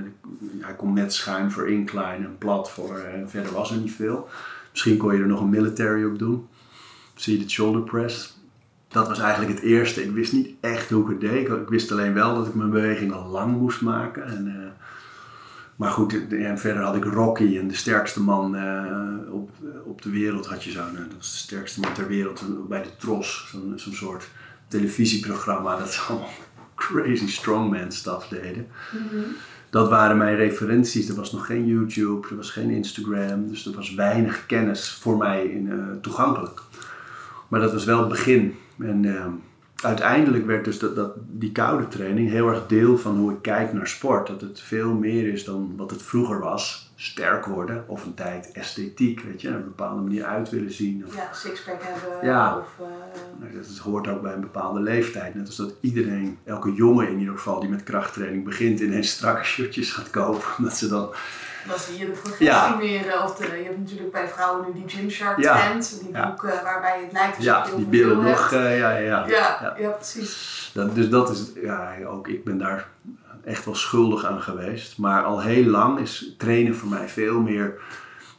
[0.60, 2.96] hij kon net schuin voor incline en plat voor.
[2.98, 4.28] eh, En verder was er niet veel.
[4.70, 6.46] Misschien kon je er nog een military op doen.
[7.14, 8.36] Seated shoulder press.
[8.88, 10.02] Dat was eigenlijk het eerste.
[10.02, 11.48] Ik wist niet echt hoe ik het deed.
[11.48, 14.26] Ik wist alleen wel dat ik mijn beweging al lang moest maken.
[14.26, 14.70] En, eh,
[15.76, 19.50] maar goed, en verder had ik Rocky en de sterkste man eh, op,
[19.84, 20.80] op de wereld had je zo.
[20.80, 23.48] nou, dat was de sterkste man ter wereld bij de Tros.
[23.50, 24.28] Zo'n zo'n soort
[24.68, 26.30] televisieprogramma dat ze allemaal
[26.74, 28.66] crazy strongman stuff deden.
[29.74, 31.08] Dat waren mijn referenties.
[31.08, 33.48] Er was nog geen YouTube, er was geen Instagram.
[33.48, 36.60] Dus er was weinig kennis voor mij in, eh, toegankelijk.
[37.54, 38.56] Maar dat was wel het begin.
[38.78, 39.26] En eh,
[39.76, 43.72] uiteindelijk werd dus dat, dat, die koude training heel erg deel van hoe ik kijk
[43.72, 44.26] naar sport.
[44.26, 46.92] Dat het veel meer is dan wat het vroeger was.
[46.96, 51.04] Sterk worden of een tijd esthetiek, weet je, op een bepaalde manier uit willen zien.
[51.06, 52.28] Of, ja sixpack hebben.
[52.28, 52.58] Ja.
[52.58, 52.86] Of,
[53.40, 55.34] nou, Dat hoort ook bij een bepaalde leeftijd.
[55.34, 59.44] Net als dat iedereen, elke jongen in ieder geval die met krachttraining begint, ineens strakke
[59.44, 60.48] shirtjes gaat kopen.
[60.58, 61.08] Omdat ze dan
[61.72, 62.76] zie je de progressie Ja.
[62.76, 63.08] meer.
[63.08, 65.56] eh, Of de, je hebt natuurlijk bij vrouwen nu die Gymshark Ja.
[65.58, 66.00] trend.
[66.00, 66.26] Die Ja.
[66.26, 68.22] boeken waarbij het lijkt alsof ja, je die hebt.
[68.22, 68.52] nog.
[68.52, 69.74] eh, ja, ja, ja.
[69.78, 70.70] Ja, precies.
[70.74, 72.88] Dat, dus dat is, ja, ook ik ben daar
[73.44, 74.98] echt wel schuldig aan geweest.
[74.98, 77.74] Maar al heel lang is trainen voor mij veel meer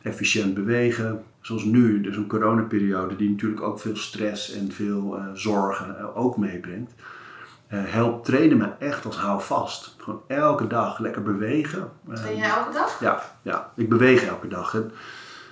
[0.02, 1.24] efficiënt bewegen.
[1.42, 6.18] Zoals nu, dus een coronaperiode die natuurlijk ook veel stress en veel eh, zorgen eh,
[6.18, 6.92] ook meebrengt.
[7.68, 9.96] Eh, helpt trainen me echt als houvast.
[9.98, 11.92] Gewoon elke dag lekker bewegen.
[12.14, 13.00] Train jij elke dag?
[13.00, 14.74] ja, ja, ik beweeg elke dag.
[14.74, 14.92] En,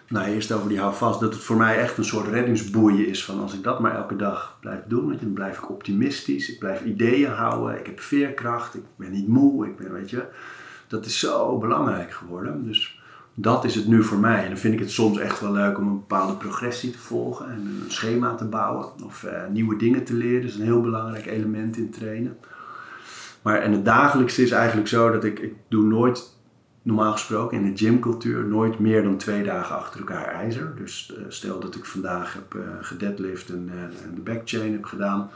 [0.07, 3.25] nou, eerst over die houvast, dat het voor mij echt een soort reddingsboeien is.
[3.25, 6.49] Van als ik dat maar elke dag blijf doen, je, dan blijf ik optimistisch.
[6.49, 7.79] Ik blijf ideeën houden.
[7.79, 8.75] Ik heb veerkracht.
[8.75, 9.67] Ik ben niet moe.
[9.67, 10.25] Ik ben, weet je,
[10.87, 12.63] dat is zo belangrijk geworden.
[12.63, 13.01] Dus
[13.33, 14.43] dat is het nu voor mij.
[14.43, 17.49] En dan vind ik het soms echt wel leuk om een bepaalde progressie te volgen.
[17.49, 18.85] En een schema te bouwen.
[19.03, 20.41] Of eh, nieuwe dingen te leren.
[20.41, 22.37] Dat is een heel belangrijk element in trainen.
[23.41, 26.31] Maar en het dagelijkse is eigenlijk zo dat ik, ik doe nooit
[26.81, 30.73] normaal gesproken in de gymcultuur nooit meer dan twee dagen achter elkaar ijzer.
[30.75, 33.69] Dus eh, stel dat ik vandaag heb eh gedeadlift en,
[34.03, 35.29] en de backchain heb gedaan,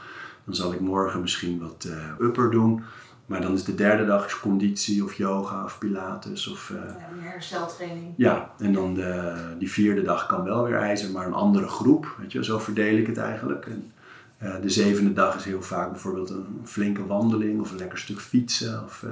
[0.44, 1.88] dan zal ik morgen misschien wat
[2.20, 2.82] upper doen.
[3.28, 6.70] Maar dan is de derde dag is conditie of yoga of pilates of...
[6.70, 8.14] eh, Ja, meer hersteltraining.
[8.16, 12.14] ja, en dan de, die vierde dag kan wel weer ijzer, maar een andere groep.
[12.18, 13.66] Weet je, zo verdeel ik het eigenlijk.
[13.66, 13.92] En,
[14.38, 18.20] eh, de zevende dag is heel vaak bijvoorbeeld een flinke wandeling of een lekker stuk
[18.20, 18.84] fietsen.
[18.84, 19.10] Of, eh,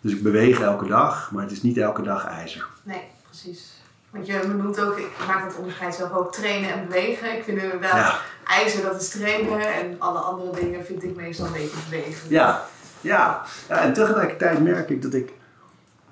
[0.00, 2.66] dus ik beweeg elke dag, maar het is niet elke dag ijzer.
[2.82, 3.76] Nee, precies.
[4.10, 7.36] Want je benoemt ook, ik maak het onderscheid zelf ook, trainen en bewegen.
[7.36, 8.18] Ik vind inderdaad, Ja.
[8.44, 12.30] ijzer dat is trainen en alle andere dingen vind ik meestal een beetje bewegen.
[12.30, 12.64] Ja,
[13.00, 13.42] ja.
[13.68, 15.32] ja en tegelijkertijd merk ik dat ik.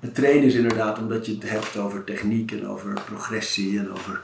[0.01, 4.21] Het trainen is inderdaad omdat je het hebt over techniek en over progressie en over.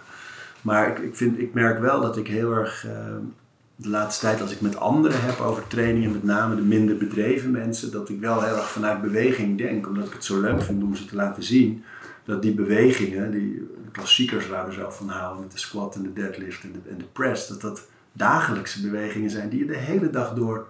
[0.61, 2.87] Maar ik, ik, vind, ik merk wel dat ik heel erg.
[2.87, 2.93] eh,
[3.83, 6.97] de laatste tijd, als ik met anderen heb over training, en met name de minder
[6.97, 9.87] bedreven mensen, dat ik wel heel erg vanuit beweging denk.
[9.87, 11.85] Omdat ik het zo leuk vind om ze te laten zien
[12.25, 16.13] dat die bewegingen, die klassiekers waar we zo van houden, met de squat en de
[16.13, 20.11] deadlift en de, en de press, dat dat dagelijkse bewegingen zijn die je de hele
[20.11, 20.67] dag door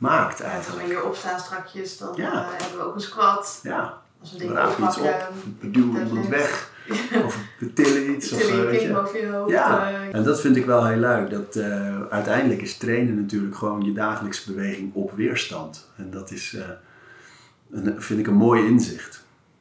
[0.00, 0.86] maakt Ja, als eigenlijk.
[0.86, 2.32] we hier opstaan strakjes, dan Ja.
[2.32, 3.60] eh, hebben we ook een squat.
[3.62, 6.70] Ja, Als we dingen rapen iets op, oppakken, we duwen iemand weg,
[7.24, 8.32] of we tillen iets.
[8.32, 8.92] Of, tillen eh, je je.
[8.92, 9.50] boven je hoofd.
[9.50, 11.30] Ja, eh, en dat vind ik wel heel leuk.
[11.30, 15.88] Dat, eh, uiteindelijk is trainen natuurlijk gewoon je dagelijkse beweging op weerstand.
[15.96, 16.62] En dat is, eh,
[17.70, 19.19] een, vind ik een mooi inzicht.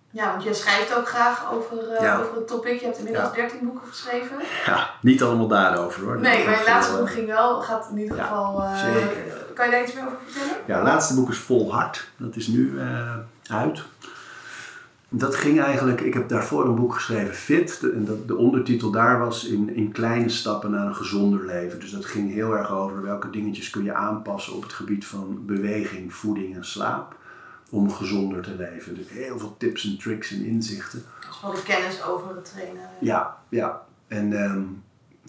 [0.10, 2.20] Ja, want jij schrijft ook graag over, eh, Ja.
[2.20, 2.80] over het topic.
[2.80, 3.34] Je hebt inmiddels Ja.
[3.36, 4.38] 13 boeken geschreven.
[4.66, 6.20] Ja, niet allemaal daarover hoor.
[6.20, 8.62] Nee, mijn is laatste boek eh, ging wel, gaat in ieder Ja, geval...
[8.64, 9.18] eh, zeker.
[9.54, 10.56] Kan je daar iets meer over vertellen?
[10.68, 12.08] Ja, het laatste boek is Vol Hart.
[12.18, 12.80] Dat is nu
[13.48, 13.82] uit.
[15.12, 17.80] Dat ging eigenlijk, ik heb daarvoor een boek geschreven, Fit.
[17.82, 21.80] De, en dat, de ondertitel daar was in, in kleine stappen naar een gezonder leven.
[21.80, 25.46] Dus dat ging heel erg over welke dingetjes kun je aanpassen op het gebied van
[25.46, 27.16] beweging, voeding en slaap.
[27.70, 28.96] Om gezonder te leven.
[28.96, 31.04] Dus heel veel tips en tricks en inzichten.
[31.20, 32.90] Dus vooral de kennis over het trainen.
[33.00, 33.86] Ja, ja.
[34.08, 34.62] En ehm,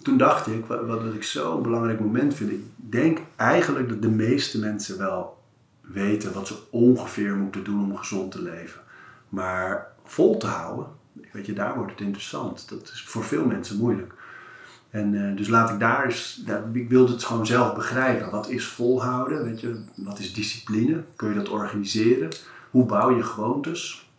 [0.01, 2.51] toen dacht ik, wat, wat ik zo'n belangrijk moment vind.
[2.51, 5.39] Ik denk eigenlijk dat de meeste mensen wel
[5.81, 8.81] weten wat ze ongeveer moeten doen om gezond te leven.
[9.29, 10.87] Maar vol te houden,
[11.31, 12.69] weet je, daar wordt het interessant.
[12.69, 14.13] Dat is voor veel mensen moeilijk.
[14.91, 18.31] En eh, dus laat ik daar eens, ik wilde het gewoon zelf begrijpen.
[18.31, 19.43] Wat is volhouden?
[19.43, 21.03] Weet je, wat is discipline?
[21.15, 22.29] Kun je dat organiseren?
[22.69, 24.09] Hoe bouw je gewoontes?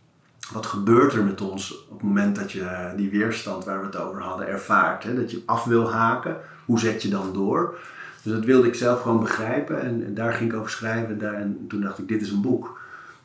[0.52, 3.96] Wat gebeurt er met ons op het moment dat je die weerstand waar we het
[3.96, 5.02] over hadden ervaart?
[5.02, 5.14] Hè?
[5.14, 6.36] Dat je af wil haken.
[6.64, 7.78] Hoe zet je dan door?
[8.22, 11.18] Dus dat wilde ik zelf gewoon begrijpen en, en daar ging ik over schrijven.
[11.18, 12.80] Daar, en toen dacht ik, dit is een boek.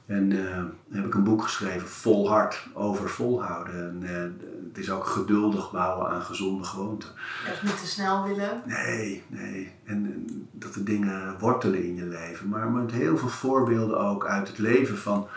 [0.08, 3.90] En uh, heb ik een boek geschreven, vol hart, over volhouden.
[3.90, 7.10] En uh, het is ook geduldig bouwen aan gezonde gewoonten.
[7.50, 8.62] Dus niet te snel willen.
[8.66, 9.72] Nee, nee.
[9.84, 12.50] En, en, dat de dingen wortelen in je leven.
[12.50, 15.28] Maar met heel veel voorbeelden ook uit het leven van...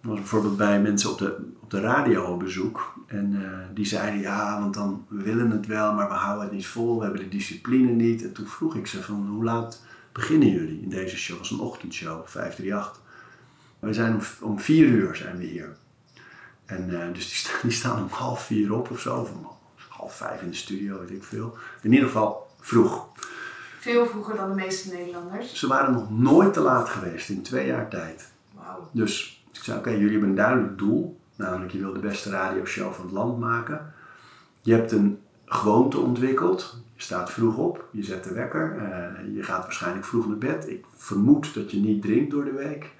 [0.00, 2.94] Was bijvoorbeeld bij mensen op de, op de radio op bezoek.
[3.06, 6.52] En uh, die zeiden, ja, want dan we willen het wel, maar we houden het
[6.52, 6.96] niet vol.
[6.98, 8.24] We hebben de discipline niet.
[8.24, 11.38] En toen vroeg ik ze van, hoe laat beginnen jullie in deze show?
[11.38, 13.02] Het was een ochtendshow, 538.
[13.84, 15.76] We zijn om, om vier uur zijn we hier.
[16.64, 19.16] En uh, dus die, staan, die staan om half vier op of zo.
[19.16, 19.46] Of om
[19.88, 21.56] half vijf in de studio, weet ik veel.
[21.82, 23.08] In ieder geval vroeg.
[23.78, 25.54] Veel vroeger dan de meeste Nederlanders.
[25.54, 28.32] Ze waren nog nooit te laat geweest in twee jaar tijd.
[28.54, 28.88] Wauw.
[28.92, 31.20] Dus ik zei, oké, okay, jullie hebben een duidelijk doel.
[31.36, 33.92] Namelijk, je wil de beste radioshow van het land maken.
[34.62, 36.82] Je hebt een gewoonte ontwikkeld.
[36.94, 38.76] Je staat vroeg op, je zet de wekker.
[38.76, 40.68] Uh, je gaat waarschijnlijk vroeg naar bed.
[40.68, 42.90] Ik vermoed dat je niet drinkt door de week.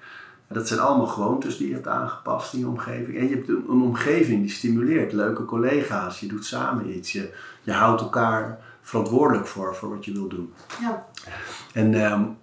[0.47, 3.17] Dat zijn allemaal gewoontes die je hebt aangepast in je omgeving.
[3.17, 5.13] En je hebt een, een omgeving die stimuleert.
[5.13, 7.11] Leuke collega's, je doet samen iets.
[7.11, 10.53] Je, je houdt elkaar verantwoordelijk voor, voor wat je wil doen.
[10.81, 11.05] Ja.
[11.73, 12.37] En um,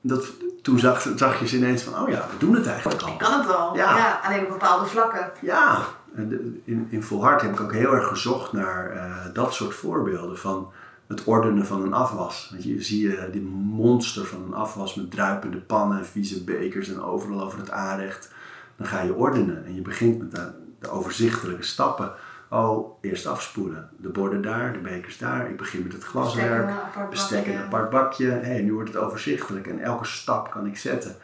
[0.00, 0.26] dat,
[0.62, 3.12] toen zag, zag je ze ineens van, oh ja, we doen het eigenlijk al.
[3.12, 3.76] Ik kan het wel.
[3.76, 3.96] Ja.
[3.96, 4.20] Ja.
[4.24, 5.30] alleen op bepaalde vlakken.
[5.40, 5.82] Ja,
[6.14, 10.38] en in, in Volhard heb ik ook heel erg gezocht naar eh, dat soort voorbeelden
[10.38, 10.72] van
[11.06, 12.48] het ordenen van een afwas.
[12.50, 16.88] Want je zie je die monster van een afwas met druipende pannen en vieze bekers
[16.88, 18.32] en overal over het aanrecht.
[18.76, 22.12] Dan ga je ordenen en je begint met de, de overzichtelijke stappen.
[22.48, 23.88] Oh, eerst afspoelen.
[23.96, 25.50] De borden daar, de bekers daar.
[25.50, 26.72] Ik begin met het glaswerk.
[27.10, 28.26] Bestek in een apart bakje.
[28.26, 31.16] hey, nu wordt het overzichtelijk en elke stap kan ik zetten.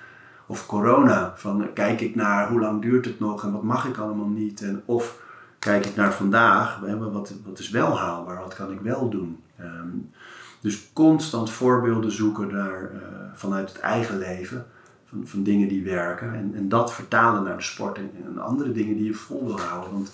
[0.47, 3.97] Of corona, van kijk ik naar hoe lang duurt het nog en wat mag ik
[3.97, 4.62] allemaal niet.
[4.62, 5.18] En of
[5.59, 9.43] kijk ik naar vandaag, wat, wat is wel haalbaar, wat kan ik wel doen.
[9.61, 9.88] Ehm,
[10.61, 12.98] dus constant voorbeelden zoeken naar, eh,
[13.34, 14.66] vanuit het eigen leven,
[15.04, 16.34] van, van dingen die werken.
[16.34, 19.61] En, en dat vertalen naar de sport en, en andere dingen die je vol wil
[19.61, 19.92] houden.
[19.92, 20.12] Want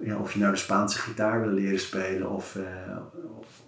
[0.00, 2.96] ja, of je nou de Spaanse gitaar wil leren spelen of, eh,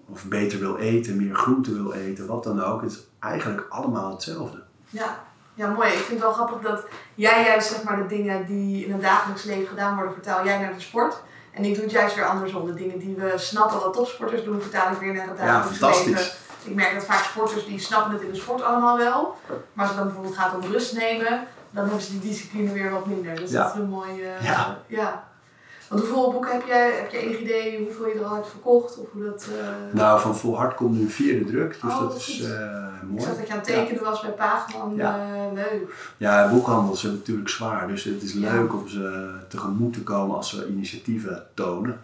[0.07, 2.82] of beter wil eten, meer groente wil eten, wat dan ook.
[2.82, 4.62] Het is eigenlijk allemaal hetzelfde.
[4.89, 5.24] Ja.
[5.55, 5.89] ja, mooi.
[5.89, 9.03] Ik vind het wel grappig dat jij juist zeg maar, de dingen die in het
[9.03, 11.22] dagelijks leven gedaan worden, vertaal jij naar de sport.
[11.53, 12.66] En ik doe het juist weer andersom.
[12.66, 15.78] De dingen die we snappen dat topsporters doen, vertaal ik weer naar het Ja, dagelijks
[15.78, 16.07] fantastisch.
[16.14, 16.32] leven.
[16.64, 19.36] Ik merk dat vaak sporters die snappen het in de sport allemaal wel.
[19.72, 22.90] Maar als het dan bijvoorbeeld gaat om rust nemen, dan hebben ze die discipline weer
[22.90, 23.34] wat minder.
[23.36, 23.62] Dus Ja.
[23.62, 24.22] dat is een mooi.
[24.42, 24.78] Ja.
[24.86, 25.24] ja.
[25.89, 26.93] Want hoeveel boeken heb jij?
[26.93, 28.99] Heb je enig idee hoeveel je er al hebt verkocht?
[28.99, 29.49] Of hoe dat.
[29.61, 33.22] eh, Nou, van Volhard komt nu een vierde druk, dus Oh, dat is ik mooi.
[33.22, 34.93] zag dat je aan het tekenen was bij Paagman.
[34.97, 35.18] Ja.
[35.34, 36.12] eh, leuk.
[36.16, 38.53] Ja, boekhandels het natuurlijk zwaar, dus het is Ja.
[38.53, 42.01] leuk om ze tegemoet te komen als ze initiatieven tonen.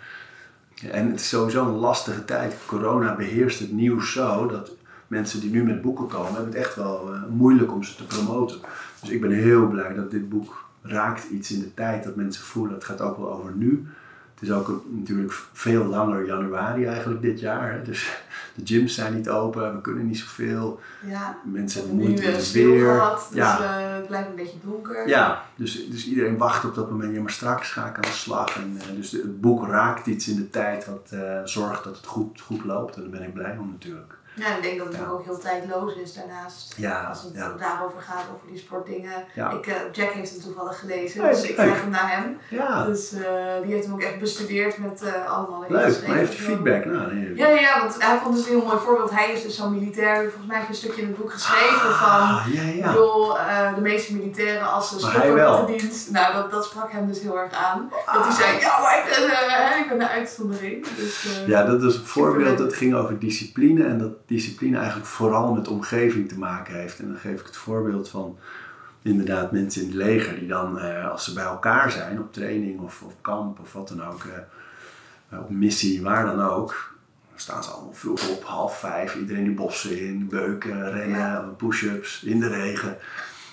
[0.90, 2.54] En het is sowieso een lastige tijd.
[2.66, 4.70] Corona beheerst het nieuws zo dat
[5.06, 8.58] mensen die nu met boeken komen, hebben het echt wel moeilijk om ze te promoten.
[9.00, 12.44] Dus ik ben heel blij dat dit boek raakt iets in de tijd, dat mensen
[12.44, 13.86] voelen, het gaat ook wel over nu.
[14.34, 17.72] Het is ook een- natuurlijk veel langer januari eigenlijk dit jaar.
[17.72, 17.82] Hè?
[17.82, 18.22] Dus
[18.54, 20.80] de gyms zijn niet open, we kunnen niet zoveel.
[21.06, 21.36] Ja.
[21.44, 22.84] Mensen hebben moeite met het weer.
[22.94, 23.78] gehad, dus Ja.
[23.78, 25.08] eh, het blijft een beetje donker.
[25.08, 27.14] Ja, dus, dus iedereen wacht op dat moment.
[27.14, 28.56] Ja, maar straks ga ik aan de slag.
[28.56, 32.06] En, eh, dus het boek raakt iets in de tijd wat eh, zorgt dat het
[32.06, 32.96] goed, goed loopt.
[32.96, 34.14] En daar ben ik blij om natuurlijk.
[34.36, 35.06] En ik denk dat het Ja.
[35.08, 36.74] ook heel tijdloos is daarnaast.
[36.76, 37.52] Ja, Als het ja.
[37.58, 39.24] daarover gaat, over die sportdingen.
[39.34, 42.38] Ik, eh, Jack heeft hem toevallig gelezen, dus ik krijg hem naar hem.
[42.86, 43.20] Dus eh,
[43.62, 45.70] die heeft hem ook echt bestudeerd met eh, allemaal leuk.
[46.06, 46.84] Maar heeft je feedback?
[46.84, 47.34] Nou, nee.
[47.36, 49.10] Ja, ja, want hij vond het een heel mooi voorbeeld.
[49.10, 50.22] Hij is dus zo'n militair.
[50.22, 52.08] Volgens mij heeft hij een stukje in het boek geschreven van...
[52.20, 52.92] Ah, ja, ja.
[52.92, 53.38] Joh,
[53.74, 56.10] de meeste militairen als ze stoppen hij met de dienst.
[56.10, 57.90] Nou, dat, dat sprak hem dus heel erg aan.
[58.12, 60.86] Dat hij zei, ja, maar ik ben, ik ben de uitzondering.
[60.96, 63.84] Dus, Ja, dat is een voorbeeld dat ging over discipline.
[63.84, 66.98] En dat discipline eigenlijk vooral met omgeving te maken heeft.
[66.98, 68.38] En dan geef ik het voorbeeld van
[69.02, 72.80] inderdaad mensen in het leger die dan, eh, als ze bij elkaar zijn op training
[72.80, 76.94] of op kamp of wat dan ook, eh, op missie, waar dan ook,
[77.30, 82.22] dan staan ze allemaal vroeg op, half vijf, iedereen de bossen in, beuken, rennen, push-ups,
[82.22, 82.96] in de regen.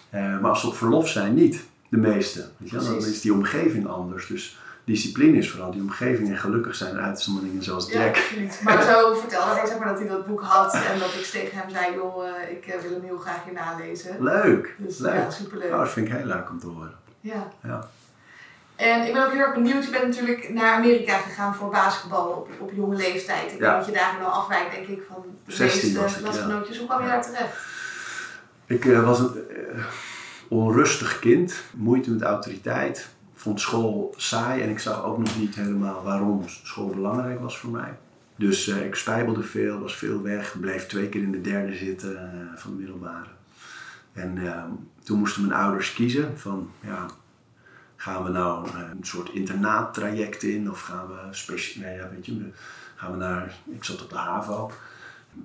[0.09, 1.69] Eh, maar als ze op verlof zijn, niet.
[1.89, 2.49] De meeste.
[2.57, 2.77] Weet je?
[2.77, 4.27] Dan is die omgeving anders.
[4.27, 4.59] Dus
[4.91, 6.29] discipline is vooral die omgeving.
[6.29, 8.15] En gelukkig zijn er uitzonderingen zoals Ja, Jack.
[8.15, 8.59] absoluut.
[8.63, 11.57] Maar zo vertelde hij zeg maar, dat hij dat boek had en dat ik tegen
[11.57, 14.23] hem zei, joh, eh, ik eh, wil hem heel graag hier nalezen.
[14.23, 14.75] Leuk.
[14.77, 15.13] Dus leuk.
[15.13, 15.71] ja, superleuk.
[15.71, 16.93] Oh, dat vind ik heel leuk om te horen.
[17.19, 17.47] Ja.
[17.63, 17.89] Ja.
[18.75, 19.83] En ik ben ook heel erg benieuwd.
[19.85, 23.51] Je bent natuurlijk naar Amerika gegaan voor basketbal op, op jonge leeftijd.
[23.51, 23.65] Ik Ja.
[23.65, 26.77] denk dat je daar wel afwijkt, denk ik, van de 16 was meeste klasgenootjes.
[26.77, 27.55] Hoe kwam je daar terecht?
[28.65, 29.35] Ik eh, was een
[30.49, 33.07] onrustig kind, moeite met autoriteit,
[33.41, 37.69] vond school saai en ik zag ook nog niet helemaal waarom school belangrijk was voor
[37.69, 37.97] mij.
[38.35, 42.17] Dus eh, ik spijbelde veel, was veel weg, bleef twee keer in de derde zitten
[42.17, 43.29] eh, van de middelbare.
[44.13, 44.63] En eh,
[45.03, 47.05] toen moesten mijn ouders kiezen van, ja,
[47.95, 52.25] gaan we nou eh, een soort internaattraject in of gaan we speciaal, nee, ja, weet
[52.25, 52.49] je,
[52.95, 54.71] gaan we naar, ik zat op de HAVO.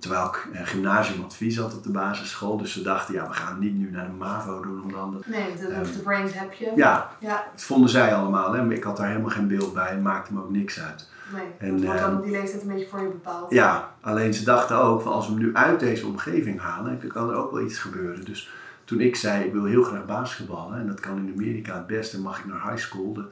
[0.00, 2.56] Terwijl ik eh, gymnasiumadvies had op de basisschool.
[2.56, 4.82] Dus ze dachten, ja, we gaan niet nu naar de MAVO doen.
[4.82, 5.26] Omdat dat...
[5.26, 6.72] Nee, de, Ehm, de brains heb je.
[6.76, 8.52] Ja, Ja, dat vonden zij allemaal.
[8.52, 8.62] Hè?
[8.64, 9.88] Maar ik had daar helemaal geen beeld bij.
[9.90, 11.08] Het maakte me ook niks uit.
[11.32, 11.42] nee.
[11.58, 13.50] En, dat wordt dan ehm, op die leeftijd een beetje voor je bepaald.
[13.52, 17.08] Ja, alleen ze dachten ook, van als we hem nu uit deze omgeving halen, dan
[17.08, 18.24] kan er ook wel iets gebeuren.
[18.24, 18.50] Dus
[18.84, 20.78] toen ik zei, ik wil heel graag basketballen.
[20.78, 22.16] En dat kan in Amerika het beste.
[22.16, 23.12] En mag ik naar high school?
[23.12, 23.28] De-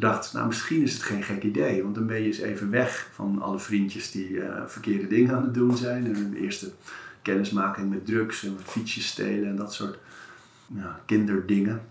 [0.00, 1.82] toen dacht nou misschien is het geen gek idee.
[1.82, 5.42] Want dan ben je eens even weg van alle vriendjes die eh, verkeerde dingen aan
[5.42, 6.14] het doen zijn.
[6.14, 6.72] En de eerste
[7.22, 9.98] kennismaking met drugs en met fietsjes stelen en dat soort
[10.66, 11.82] ja, kinderdingen.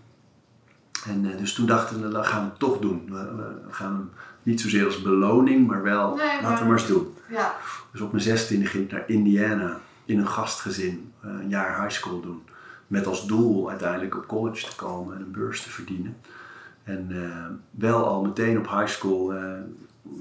[1.06, 3.02] En eh, dus toen dachten we, dat gaan we het toch doen.
[3.06, 3.34] We,
[3.66, 4.10] we gaan hem
[4.42, 7.14] niet zozeer als beloning, maar wel, Nee, laten we maar eens doen.
[7.28, 7.54] Ja,
[7.92, 11.94] Dus op mijn zestiende ging ik naar Indiana in een gastgezin eh, een jaar high
[11.94, 12.42] school doen.
[12.86, 16.16] Met als doel uiteindelijk op college te komen en een beurs te verdienen.
[16.86, 19.42] En eh, wel al meteen op high school eh,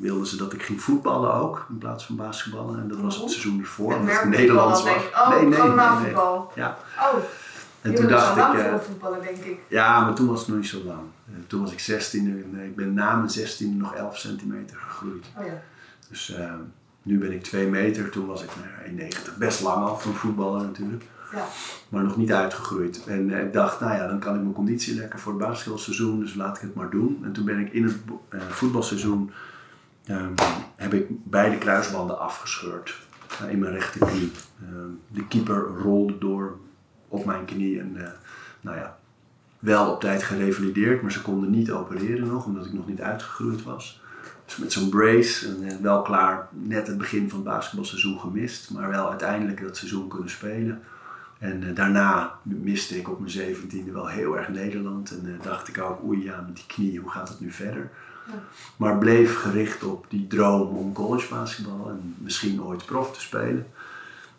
[0.02, 2.80] wilden ze dat ik ging voetballen ook, in plaats van basketballen.
[2.80, 3.30] En dat was het Oh.
[3.30, 4.94] seizoen ervoor, omdat ik Nederlands was.
[5.14, 5.88] Oh, nee, nee, nee, nee.
[5.88, 6.52] voetbal.
[6.56, 6.78] Ja.
[7.00, 7.20] Oh,
[7.82, 9.60] En je toen dacht lang ik, eh, een voetballer, denk ik.
[9.68, 11.02] ja, maar toen was het nog niet zo lang.
[11.48, 15.26] Toen was ik 16 en ik ben na mijn 16 nog 11 centimeter gegroeid.
[15.38, 15.62] Oh ja.
[16.10, 16.36] Dus
[17.02, 19.38] nu ben ik 2 meter, toen was ik nou, ja, 1,90.
[19.38, 21.04] Best lang al voor een voetballer natuurlijk.
[21.90, 23.04] Maar nog niet uitgegroeid.
[23.06, 26.20] En eh, ik dacht, nou ja, dan kan ik mijn conditie lekker voor het basketbalseizoen,
[26.20, 27.22] dus laat ik het maar doen.
[27.24, 27.96] En toen ben ik in het
[28.30, 29.32] eh, voetbalseizoen,
[30.06, 30.34] ehm,
[30.76, 33.02] heb ik beide kruisbanden afgescheurd
[33.42, 34.32] eh, in mijn rechterknie.
[34.62, 36.58] Ehm, de keeper rolde door
[37.08, 37.98] op mijn knie en
[38.62, 38.98] nou ja,
[39.60, 43.64] wel op tijd gerevalideerd, maar ze konden niet opereren nog, omdat ik nog niet uitgegroeid
[43.64, 44.04] was.
[44.46, 48.90] Dus met zo'n brace, en wel klaar, net het begin van het basketbalseizoen gemist, maar
[48.90, 50.82] wel uiteindelijk dat seizoen kunnen spelen.
[51.40, 55.12] En eh, daarna miste ik op mijn zeventiende wel heel erg Nederland.
[55.12, 57.92] En eh, dacht ik ook, oei ja, met die knie, hoe gaat het nu verder?
[58.28, 58.34] Ja.
[58.78, 63.68] Maar bleef gericht op die droom om college basketbal en misschien ooit prof te spelen.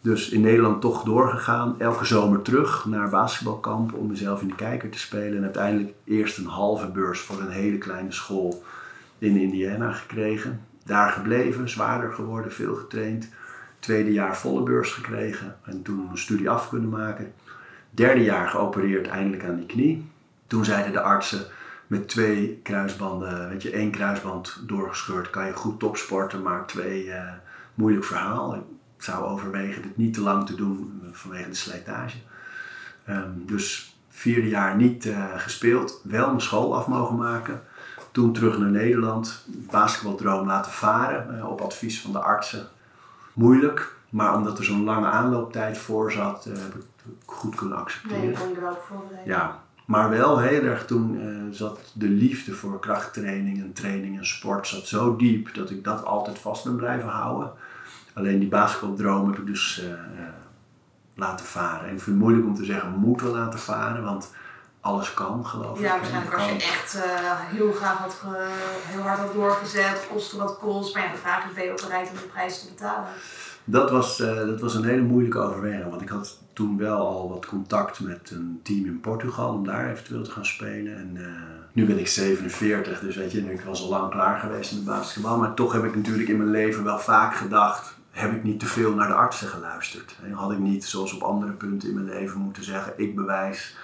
[0.01, 4.90] Dus in Nederland toch doorgegaan, elke zomer terug naar basketbalkamp om mezelf in de kijker
[4.90, 5.36] te spelen.
[5.36, 8.64] En uiteindelijk eerst een halve beurs voor een hele kleine school
[9.18, 10.61] in Indiana gekregen.
[10.84, 13.28] Daar gebleven, zwaarder geworden, veel getraind.
[13.87, 17.32] Tweede jaar volle beurs gekregen en toen een studie af kunnen maken.
[17.91, 20.11] Derde jaar geopereerd, eindelijk aan die knie.
[20.47, 21.47] Toen zeiden de artsen
[21.87, 27.32] met twee kruisbanden, weet je, één kruisband doorgescheurd, kan je goed topsporten, maar twee, eh,
[27.74, 28.55] moeilijk verhaal.
[28.55, 32.16] Ik zou overwegen dit niet te lang te doen eh, vanwege de slijtage.
[33.05, 37.62] Ehm, dus vierde jaar niet eh, gespeeld, wel mijn school af mogen maken.
[38.12, 42.68] Toen terug naar Nederland, basketbaldroom laten varen op advies van de artsen.
[43.37, 47.78] Moeilijk, maar omdat er zo'n lange aanlooptijd voor zat, eh, heb ik het goed kunnen
[47.78, 48.20] accepteren.
[48.20, 49.34] Nee, ik kon je er op voorbereiden.
[49.34, 54.26] Ja, maar wel heel erg toen eh, zat de liefde voor krachttraining en training en
[54.26, 57.51] sport zat zo diep dat ik dat altijd vast ben blijven houden.
[58.14, 60.22] Alleen die basketbaldroom heb ik dus eh,
[61.14, 61.89] laten varen.
[61.89, 64.34] En ik vind het moeilijk om te zeggen moeten laten varen, want
[64.87, 65.84] alles kan geloof ik.
[65.84, 68.22] Ja, waarschijnlijk als je echt eh, heel graag had,
[68.87, 70.95] heel hard had doorgezet, kostte wat kost.
[70.95, 73.09] Maar ja, de vraag is, ben je ook bereid om de prijs te betalen?
[73.68, 77.28] Dat was, eh, dat was een hele moeilijke overweging, want ik had toen wel al
[77.28, 80.97] wat contact met een team in Portugal om daar eventueel te gaan spelen.
[80.97, 81.24] En eh,
[81.72, 85.39] nu ben ik 47, dus weet je, ik was al lang klaar geweest met basketbal.
[85.39, 88.66] Maar toch heb ik natuurlijk in mijn leven wel vaak gedacht, heb ik niet te
[88.66, 90.16] veel naar de artsen geluisterd?
[90.24, 93.76] En had ik niet, zoals op andere punten in mijn leven, moeten zeggen, ik bewijs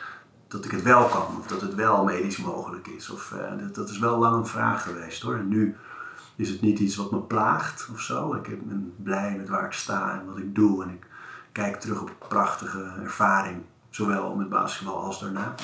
[0.53, 3.11] dat ik het wel kan, of dat het wel medisch mogelijk is.
[3.11, 5.35] Of, eh, dat, dat is wel lang een vraag geweest hoor.
[5.35, 5.77] En nu
[6.37, 8.35] is het niet iets wat me plaagt of zo.
[8.35, 10.83] Ik ben blij met waar ik sta en wat ik doe.
[10.83, 11.07] En ik
[11.53, 15.55] kijk terug op een prachtige ervaring, zowel met basketbal als daarna.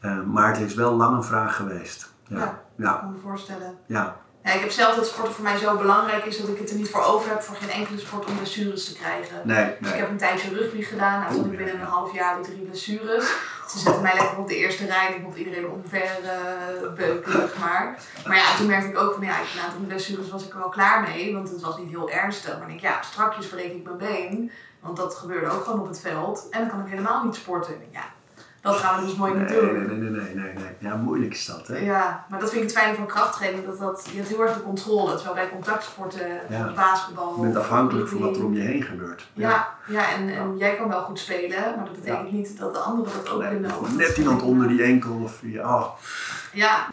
[0.00, 2.12] Eh, maar het is wel lang een vraag geweest.
[2.26, 2.94] Ja, Ja.
[2.94, 3.78] Ik kan me voorstellen.
[3.86, 4.16] ja.
[4.48, 6.76] Ja, ik heb zelf dat sporten voor mij zo belangrijk is dat ik het er
[6.76, 9.40] niet voor over heb voor geen enkele sport om blessures te krijgen.
[9.44, 9.92] Nee, Dus ik nee.
[9.92, 11.20] heb een tijdje rugby gedaan.
[11.20, 11.80] Nou, toen ik binnen ja.
[11.80, 13.26] een half jaar ik drie blessures.
[13.68, 17.32] Ze zetten mij lekker op de eerste rij en ik mocht iedereen omver eh, beuken,
[17.32, 17.98] zeg maar.
[18.26, 20.68] Maar ja, toen merkte ik ook van ja, na drie blessures was ik er wel
[20.68, 21.34] klaar mee.
[21.34, 22.58] Want het was niet heel ernstig.
[22.58, 24.50] Maar ik ja, strakjes breek ik mijn been.
[24.80, 26.46] Want dat gebeurde ook gewoon op het veld.
[26.50, 27.74] En dan kan ik helemaal niet sporten.
[27.74, 28.04] Ik ja,
[28.60, 29.72] Dat gaan we dus mooi niet Nee, doen.
[29.72, 30.64] nee, nee, nee, nee, nee.
[30.78, 31.76] Ja, moeilijk is dat, hè?
[31.78, 33.64] Ja, maar dat vind ik het fijne van krachttraining.
[33.66, 35.14] Dat, dat, je hebt heel erg de controle.
[35.14, 36.72] Terwijl bij contactsporten, Ja.
[36.74, 37.34] basketbal...
[37.36, 39.28] Je bent afhankelijk van wat er om je heen gebeurt.
[39.32, 42.80] Ja, ja en, en jij kan wel goed spelen, maar dat betekent niet dat de
[42.80, 43.78] anderen dat ook kunnen.
[43.80, 45.86] Of net iemand onder die enkel of ja, oh,
[46.52, 46.86] Ja.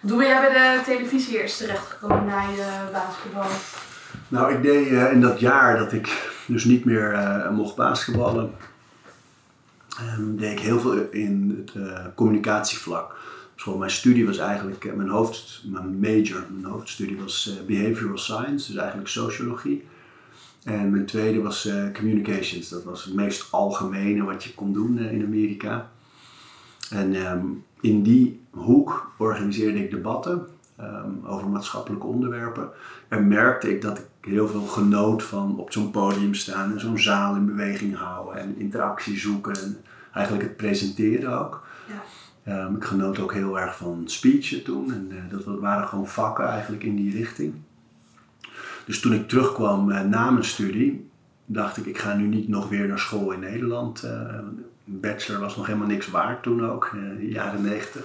[0.00, 3.44] Hoe ben jij bij de televisie eerst terechtgekomen na je basketbal?
[4.28, 8.54] Nou, ik deed eh, in dat jaar dat ik dus niet meer eh, mocht basketballen,
[9.98, 13.14] ehm, deed ik heel veel in het eh, communicatievlak.
[13.78, 18.72] Mijn studie was eigenlijk, eh, mijn, hoofd, mijn major, mijn hoofdstudie was eh, behavioral science,
[18.72, 19.84] dus eigenlijk sociologie.
[20.64, 25.24] En mijn tweede was communications, dat was het meest algemene wat je kon doen in
[25.24, 25.90] Amerika.
[26.90, 27.46] En ehm,
[27.80, 32.70] in die hoek organiseerde ik debatten ehm, over maatschappelijke onderwerpen.
[33.08, 36.98] En merkte ik dat ik heel veel genoot van op zo'n podium staan en zo'n
[36.98, 39.76] zaal in beweging houden en interactie zoeken en
[40.16, 41.66] eigenlijk het presenteren ook.
[41.86, 42.02] Ja.
[42.52, 46.48] Ehm, ik genoot ook heel erg van speechen toen en eh, dat waren gewoon vakken
[46.48, 47.54] eigenlijk in die richting.
[48.84, 51.10] Dus toen ik terugkwam eh, na mijn studie,
[51.44, 54.02] dacht ik, ik ga nu niet nog weer naar school in Nederland.
[54.02, 54.10] eh,
[54.86, 58.04] een bachelor was nog helemaal niks waard toen ook, in de jaren negentig.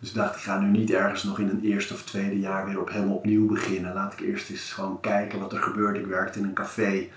[0.00, 2.66] Dus ik dacht, ik ga nu niet ergens nog in een eerste of tweede jaar
[2.66, 3.94] weer op helemaal opnieuw beginnen.
[3.94, 5.96] Laat ik eerst eens gewoon kijken wat er gebeurt.
[5.96, 7.08] Ik werkte in een café.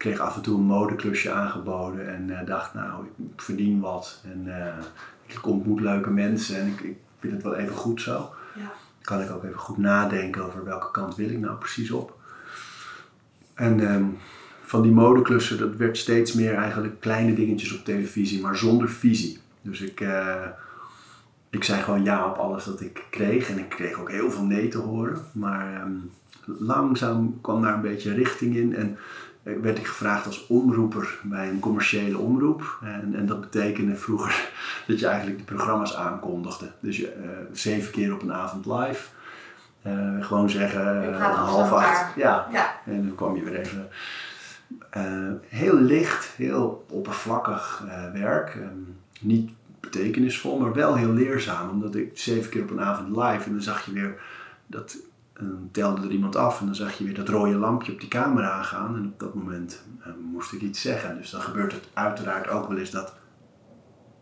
[0.00, 4.22] Ik kreeg af en toe een modeklusje aangeboden en eh, dacht, nou, ik verdien wat.
[4.32, 4.84] En eh,
[5.26, 8.30] ik ontmoet leuke mensen en ik, ik vind het wel even goed zo.
[8.56, 8.72] Ja.
[9.02, 12.18] Kan ik ook even goed nadenken over welke kant wil ik nou precies op.
[13.54, 14.04] En ehm,
[14.62, 19.38] van die modeklussen, dat werd steeds meer eigenlijk kleine dingetjes op televisie, maar zonder visie.
[19.62, 20.46] Dus ik, eh,
[21.50, 23.50] ik zei gewoon ja op alles dat ik kreeg.
[23.50, 25.20] En ik kreeg ook heel veel nee te horen.
[25.32, 25.96] Maar ehm,
[26.44, 28.74] langzaam kwam daar een beetje richting in.
[28.74, 28.98] En
[29.42, 32.78] werd ik gevraagd als omroeper bij een commerciële omroep.
[32.82, 34.50] En, en dat betekende vroeger
[34.86, 36.70] dat je eigenlijk de programma's aankondigde.
[36.80, 39.08] Dus je, eh, zeven keer op een avond live.
[39.82, 42.16] Eh, gewoon zeggen, alles half acht.
[42.16, 42.80] Ja, Ja.
[42.84, 43.88] en dan kwam je weer even.
[45.48, 48.54] heel licht, heel oppervlakkig werk.
[48.54, 48.78] Ehm,
[49.20, 51.70] niet betekenisvol, maar wel heel leerzaam.
[51.70, 54.20] Omdat ik zeven keer op een avond live en dan zag je weer
[54.66, 54.96] dat.
[55.40, 58.00] En dan telde er iemand af en dan zag je weer dat rode lampje op
[58.00, 58.96] die camera aangaan.
[58.96, 61.16] En op dat moment eh, moest ik iets zeggen.
[61.16, 63.14] Dus dan gebeurt het uiteraard ook wel eens dat.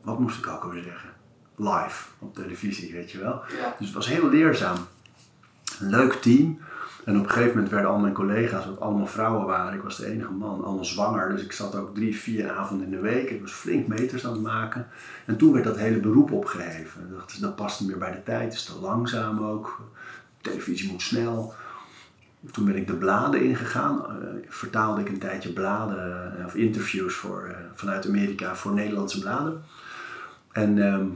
[0.03, 1.11] Wat moest ik ook alweer zeggen?
[1.57, 3.43] Live op televisie, weet je wel.
[3.61, 3.75] Ja.
[3.79, 4.77] Dus het was heel leerzaam.
[5.81, 6.59] Een leuk team.
[7.05, 9.97] En op een gegeven moment werden al mijn collega's, wat allemaal vrouwen waren, ik was
[9.97, 11.29] de enige man, allemaal zwanger.
[11.29, 13.31] Dus ik zat ook drie, vier avonden in de week.
[13.31, 14.87] Ik was flink meters aan het maken.
[15.27, 17.03] En toen werd dat hele beroep opgeheven.
[17.03, 19.81] Ik dacht, dat past niet meer bij de tijd, het is te langzaam ook.
[20.41, 21.55] Televisie moet snel.
[22.53, 23.99] Toen ben ik de bladen ingegaan.
[23.99, 29.21] Eh, vertaalde ik een tijdje bladen eh, of interviews voor, eh, vanuit Amerika voor Nederlandse
[29.21, 29.63] bladen.
[30.53, 31.07] En ehm,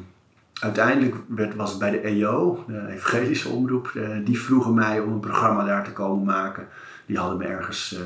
[0.60, 3.92] uiteindelijk werd, was het bij de EO, de Evangelische Omroep,
[4.24, 6.68] die vroegen mij om een programma daar te komen maken.
[7.06, 8.00] Die hadden me ergens eh,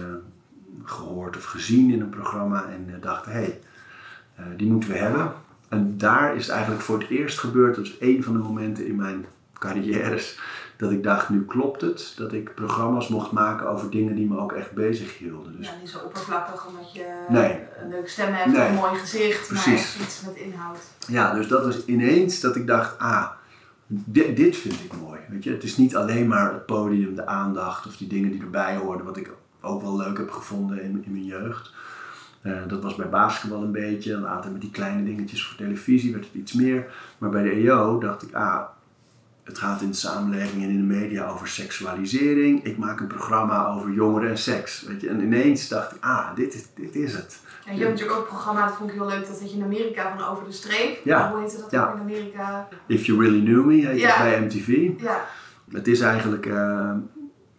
[0.85, 3.61] gehoord of gezien in een programma en dachten, hé, hey,
[4.57, 5.33] die moeten we hebben.
[5.69, 8.87] En daar is het eigenlijk voor het eerst gebeurd, dat is één van de momenten
[8.87, 10.39] in mijn carrières,
[10.77, 14.39] dat ik dacht, nu klopt het, dat ik programma's mocht maken over dingen die me
[14.39, 15.57] ook echt bezig hielden.
[15.57, 17.59] Dus Ja, niet zo oppervlakkig omdat je Nee.
[17.83, 18.69] een leuke stem hebt Nee.
[18.69, 20.79] een mooi gezicht, maar echt iets met inhoud.
[21.09, 23.27] Ja, dus dat was ineens dat ik dacht, ah,
[23.87, 25.21] dit, dit vind ik mooi.
[25.29, 25.51] Weet je?
[25.51, 29.07] Het is niet alleen maar het podium, de aandacht of die dingen die erbij hoorden,
[29.07, 31.75] wat ik ook wel leuk heb gevonden in, in mijn jeugd.
[32.43, 36.25] Eh, dat was bij basketbal een beetje, later met die kleine dingetjes voor televisie werd
[36.25, 36.87] het iets meer.
[37.19, 38.63] Maar bij de EO dacht ik, ah,
[39.47, 42.65] het gaat in de samenleving en in de media over seksualisering.
[42.65, 44.83] Ik maak een programma over jongeren en seks.
[44.83, 45.09] Weet je?
[45.09, 47.39] En ineens dacht ik, ah, dit is, dit is het.
[47.67, 49.57] En je hebt natuurlijk ook een programma, dat vond ik heel leuk, dat had je
[49.57, 50.99] in Amerika van Over de Streep.
[51.05, 51.31] Ja.
[51.31, 51.87] Hoe heette dat Ja.
[51.89, 52.69] ook in Amerika?
[52.87, 54.19] If You Really Knew Me heet Ja.
[54.23, 54.91] bij MTV.
[55.03, 55.25] Ja,
[55.73, 56.91] Het is eigenlijk eh,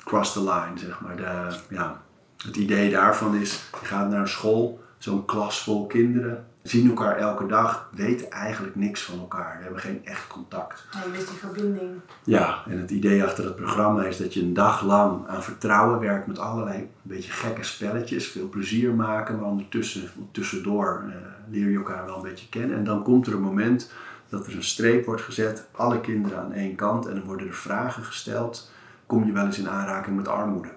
[0.03, 1.15] cross the line, zeg maar.
[1.15, 2.01] De, ja,
[2.45, 7.17] het idee daarvan is, je gaat naar een school, zo'n klas vol kinderen, zien elkaar
[7.17, 9.55] elke dag, weten eigenlijk niks van elkaar.
[9.57, 10.85] We hebben geen echt contact.
[11.05, 11.91] je wist die verbinding.
[12.23, 15.99] Ja, en het idee achter het programma is dat je een dag lang aan vertrouwen
[15.99, 21.15] werkt met allerlei een beetje gekke spelletjes, veel plezier maken, maar ondertussen, tussendoor eh,
[21.49, 22.77] leer je elkaar wel een beetje kennen.
[22.77, 23.91] En dan komt er een moment
[24.29, 27.53] dat er een streep wordt gezet, alle kinderen aan één kant, en dan worden er
[27.53, 28.71] vragen gesteld.
[29.05, 30.69] Kom je wel eens in aanraking met armoede?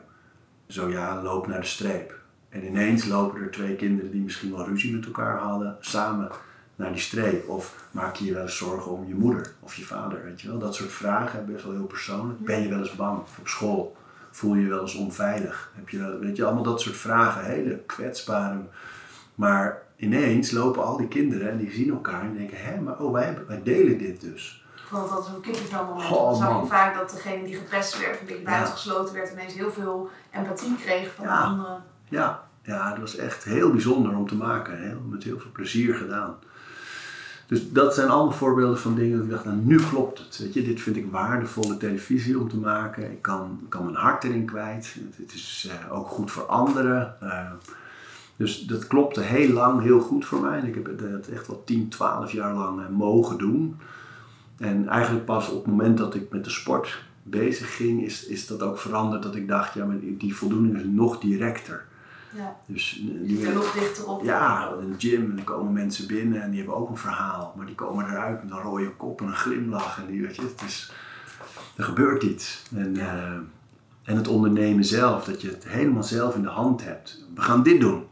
[0.67, 2.20] Zo ja, loop naar de streep.
[2.51, 6.31] En ineens lopen er twee kinderen die misschien wel ruzie met elkaar hadden, samen
[6.77, 7.49] naar die streep.
[7.49, 10.49] Of maak je je wel eens zorgen om je moeder of je vader, weet je
[10.49, 10.59] wel?
[10.59, 12.39] Dat soort vragen, best wel heel persoonlijk.
[12.45, 13.97] Ben je wel eens bang op school?
[14.31, 15.71] Voel je je wel eens onveilig?
[15.75, 18.59] Heb je, wel- weet je, allemaal dat soort vragen, hele kwetsbare
[19.35, 23.13] Maar ineens lopen al die kinderen en die zien elkaar en denken, hé, maar oh,
[23.13, 24.65] wij, hebben- wij delen dit dus.
[24.89, 26.11] Vond dat zo'n kippenvel moment.
[26.11, 28.51] Oh, dan zag je vaak dat degene die geprest werd, een beetje Ja.
[28.51, 31.41] buitengesloten werd, ineens heel veel empathie kreeg van Ja.
[31.41, 31.83] de anderen.
[32.11, 35.03] Ja, ja, dat was echt heel bijzonder om te maken.
[35.11, 36.37] Met heel veel plezier gedaan.
[37.51, 40.39] Dus dat zijn allemaal voorbeelden van dingen dat ik dacht, nou nu klopt het.
[40.39, 43.11] Weet je, dit vind ik waardevolle televisie om te maken.
[43.11, 44.97] Ik kan, kan mijn hart erin kwijt.
[45.17, 47.17] Het, is eh, ook goed voor anderen.
[47.21, 47.51] Eh,
[48.37, 50.61] dus dat klopte heel lang heel goed voor mij.
[50.61, 53.77] Ik heb het echt wel 10, 12 jaar lang eh, mogen doen.
[54.59, 58.47] En eigenlijk pas op het moment dat ik met de sport bezig ging, is, is
[58.47, 59.23] dat ook veranderd.
[59.23, 61.89] Dat ik dacht, ja, maar die voldoening is nog directer.
[62.37, 62.57] Ja.
[62.67, 64.25] Dus eh, Je zit er nog dichter op.
[64.25, 67.53] ja, in de gym en er komen mensen binnen en die hebben ook een verhaal.
[67.57, 69.99] Maar die komen eruit met een rode kop en een glimlach.
[69.99, 70.93] En die, weet je, het is,
[71.77, 72.63] er gebeurt iets.
[72.75, 73.17] En, Ja.
[73.17, 73.33] eh,
[74.03, 77.25] en het ondernemen zelf, dat je het helemaal zelf in de hand hebt.
[77.35, 78.05] We gaan dit doen.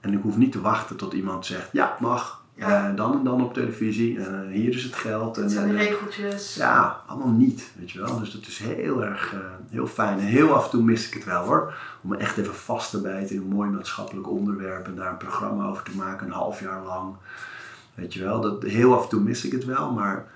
[0.00, 2.43] En ik hoef niet te wachten tot iemand zegt, ja, mag.
[2.54, 2.88] Ja.
[2.88, 4.18] Eh, dan en dan op televisie.
[4.18, 5.38] Eh, hier is het geld.
[5.38, 6.54] En, zijn de eh, regeltjes.
[6.54, 8.18] ja, allemaal niet, weet je wel.
[8.18, 9.34] Dus dat is heel erg,
[9.70, 10.18] heel fijn.
[10.18, 11.74] En heel af en toe mis ik het wel hoor.
[12.02, 15.16] Om me echt even vast te bijten in een mooi maatschappelijk onderwerp en daar een
[15.16, 17.14] programma over te maken, een half jaar lang.
[17.94, 20.26] Weet je wel, dat, heel af en toe mis ik het wel, maar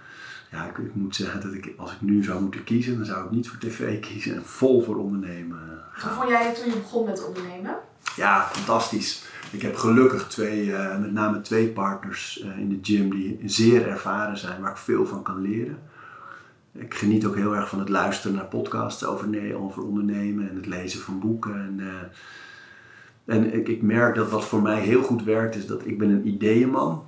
[0.50, 3.24] ja, ik, ik moet zeggen dat ik, als ik nu zou moeten kiezen, dan zou
[3.24, 6.78] ik niet voor tv kiezen en vol voor ondernemen Hoe vond jij het toen je
[6.78, 7.76] begon met ondernemen?
[8.16, 9.24] Ja, fantastisch.
[9.52, 13.88] Ik heb gelukkig twee, eh, met name twee partners eh, in de gym die zeer
[13.88, 15.78] ervaren zijn, waar ik veel van kan leren.
[16.72, 20.66] Ik geniet ook heel erg van het luisteren naar podcasts over, over ondernemen en het
[20.66, 21.54] lezen van boeken.
[21.54, 25.86] En, eh, en ik, ik merk dat wat voor mij heel goed werkt, is dat
[25.86, 27.04] ik ben een ideeënman.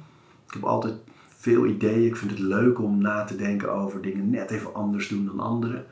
[0.46, 0.94] Ik heb altijd
[1.36, 2.06] veel ideeën.
[2.06, 5.40] Ik vind het leuk om na te denken over dingen net even anders doen dan
[5.40, 5.86] anderen.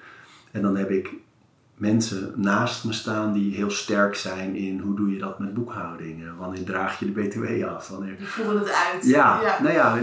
[0.50, 1.12] En dan heb ik
[1.78, 6.24] mensen naast me staan die heel sterk zijn in hoe doe je dat met boekhouding.
[6.38, 7.88] Wanneer draag je de BTW af?
[7.88, 8.16] Wanneer...
[8.16, 9.04] Die voelden het uit.
[9.06, 9.62] Ja, ja.
[9.62, 9.98] nou ja,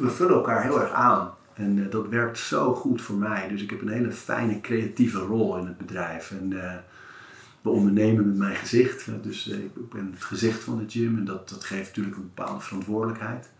[0.00, 1.30] we vullen elkaar heel erg aan.
[1.54, 3.48] En eh, dat werkt zo goed voor mij.
[3.48, 6.30] Dus ik heb een hele fijne creatieve rol in het bedrijf.
[6.30, 6.76] En eh,
[7.62, 9.08] we ondernemen met mijn gezicht.
[9.08, 12.16] Eh, Dus ik ik ben het gezicht van de gym en dat, dat geeft natuurlijk
[12.16, 13.50] een bepaalde verantwoordelijkheid.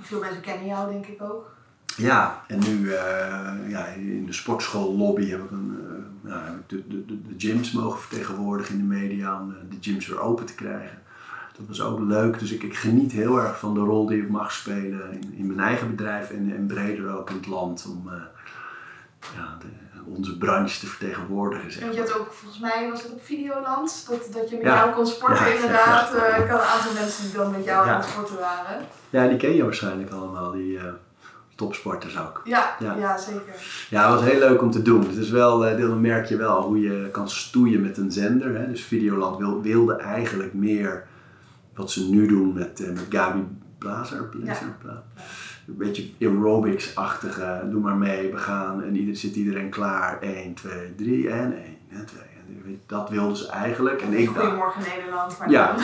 [0.00, 1.56] Veel mensen kennen jou denk ik ook.
[1.98, 6.68] Ja, en nu eh, ja, in de sportschoollobby heb ik, een, eh, nou, heb ik
[6.68, 10.20] de, de, de, de gyms mogen vertegenwoordigen in de media om eh, de gyms weer
[10.20, 10.98] open te krijgen.
[11.56, 14.28] Dat was ook leuk, dus ik, ik geniet heel erg van de rol die ik
[14.30, 18.08] mag spelen in, in mijn eigen bedrijf en, en breder ook in het land om
[18.12, 18.14] eh,
[19.36, 21.72] ja, de- onze branche te vertegenwoordigen.
[21.72, 24.64] Zeg Want je had ook, volgens mij was het op Videoland, dat, dat je met
[24.64, 24.74] Ja.
[24.76, 26.12] jou kon sporten Ja, inderdaad.
[26.12, 26.32] ja, ja.
[26.36, 27.92] Eh, ik had een aantal mensen die dan met jou Ja.
[27.94, 28.84] aan het sporten waren.
[29.10, 30.84] Ja, die ken je waarschijnlijk allemaal, die eh,
[31.58, 32.40] topsporters ook.
[32.44, 32.94] Ja, Ja.
[32.98, 33.18] ja.
[33.18, 33.54] zeker.
[33.90, 35.00] Ja, het was heel leuk om te doen.
[35.06, 38.54] Het is wel, eh, dan merk je wel hoe je kan stoeien met een zender.
[38.58, 38.68] Hè.
[38.70, 41.06] Dus Videoland wil, wilde eigenlijk meer
[41.74, 43.46] wat ze nu doen met, eh, met Gabi
[43.78, 44.24] Blazer.
[44.24, 45.02] Blazer Bla-
[45.68, 48.82] Een beetje aerobics-achtige, doe maar mee, we gaan.
[48.82, 50.18] En ieder, zit iedereen klaar.
[50.20, 52.22] 1, 2, 3 en 1 en 2.
[52.66, 54.02] En dat wilden ze eigenlijk.
[54.02, 55.38] En ik dacht, Goedemorgen Nederland.
[55.38, 55.74] Maar Ja,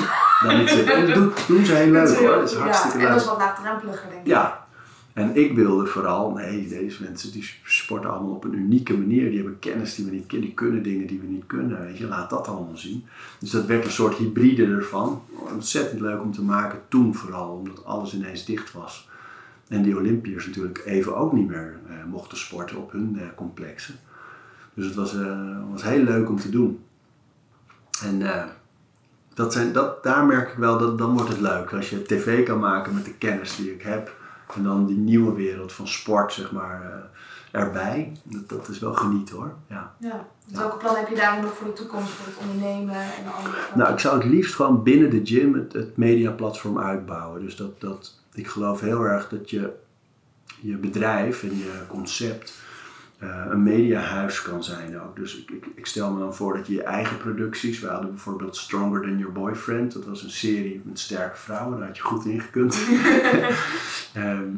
[0.43, 0.51] dan-.
[0.87, 2.29] En dat doen, doen ze heel leuk hoor.
[2.35, 3.07] Dat is hartstikke ja, leuk.
[3.07, 4.27] en dat is wat laagdrempeliger denk ik.
[4.27, 4.63] Ja,
[5.14, 9.28] en ik wilde vooral, nee, deze mensen die sporten allemaal op een unieke manier.
[9.28, 11.98] Die hebben kennis die we niet kennen, die kunnen dingen die we niet kunnen.
[11.98, 13.04] Je, laat dat allemaal zien.
[13.38, 15.22] Dus dat werd een soort hybride ervan.
[15.52, 19.08] Ontzettend leuk om te maken, toen vooral, omdat alles ineens dicht was.
[19.68, 23.94] En die Olympiërs natuurlijk even ook niet meer eh, mochten sporten op hun eh, complexen.
[24.74, 26.84] Dus het was, eh, was heel leuk om te doen.
[28.02, 28.44] En eh,
[29.34, 31.72] dat zijn, dat, daar merk ik wel, dat dan wordt het leuk.
[31.72, 34.22] Als je tv kan maken met de kennis die ik heb.
[34.55, 38.12] En dan die nieuwe wereld van sport, zeg maar, eh, erbij.
[38.22, 39.55] Dat, dat is wel genieten hoor.
[39.68, 39.94] Ja.
[39.98, 40.26] Ja.
[40.46, 43.30] Dus welke plan heb je daarom nog voor de toekomst, voor het ondernemen en de
[43.30, 43.57] andere?
[43.74, 47.40] Nou, ik zou het liefst gewoon binnen de gym het, het mediaplatform uitbouwen.
[47.40, 49.72] Dus dat, dat, ik geloof heel erg dat je
[50.61, 52.62] je bedrijf en je concept
[53.18, 55.16] eh, een mediahuis kan zijn ook.
[55.16, 58.10] Dus ik, ik, ik stel me dan voor dat je je eigen producties, we hadden
[58.10, 62.02] bijvoorbeeld Stronger Than Your Boyfriend, dat was een serie met sterke vrouwen, daar had je
[62.02, 62.78] goed in gekund.
[64.14, 64.48] Ehm,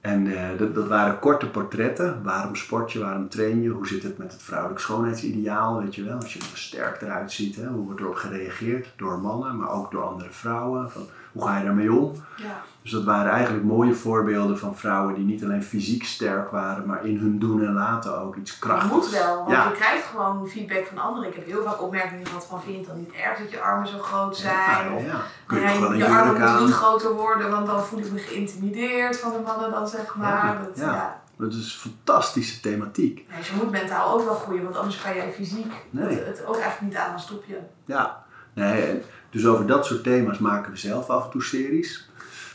[0.00, 2.22] en eh, dat, dat waren korte portretten.
[2.22, 6.04] Waarom sport je, waarom train je, hoe zit het met het vrouwelijk schoonheidsideaal, weet je
[6.04, 6.16] wel.
[6.16, 9.90] Als je er sterk eruit ziet, hè, hoe wordt erop gereageerd door mannen, maar ook
[9.90, 10.90] door andere vrouwen.
[10.90, 11.02] Van,
[11.32, 12.12] hoe ga je daarmee om?
[12.36, 12.62] Ja.
[12.82, 17.06] Dus dat waren eigenlijk mooie voorbeelden van vrouwen die niet alleen fysiek sterk waren, maar
[17.06, 18.92] in hun doen en laten ook iets Dat krachtigs.
[18.94, 19.64] moet wel, want Ja.
[19.64, 21.28] je krijgt gewoon feedback van anderen.
[21.28, 23.60] Ik heb heel vaak opmerkingen gehad van vind je het dan niet erg dat je
[23.60, 24.54] armen zo groot zijn?
[24.90, 25.20] Ja, of ja.
[25.46, 28.12] Kun je toch wel een je armen moeten niet groter worden, want dan voel ik
[28.12, 30.46] me geïntimideerd van de mannen dan zeg maar.
[30.46, 30.92] Ja, Dat, ja.
[30.92, 31.20] ja.
[31.36, 33.24] Dat is fantastische thematiek.
[33.28, 36.18] Nee, dus je moet mentaal ook wel groeien, want anders kan jij fysiek Nee.
[36.18, 37.58] het, het ook eigenlijk niet aan, dan stop je.
[37.84, 38.22] Ja,
[38.54, 42.08] nee, Dus over dat soort thema's maken we zelf af en toe series.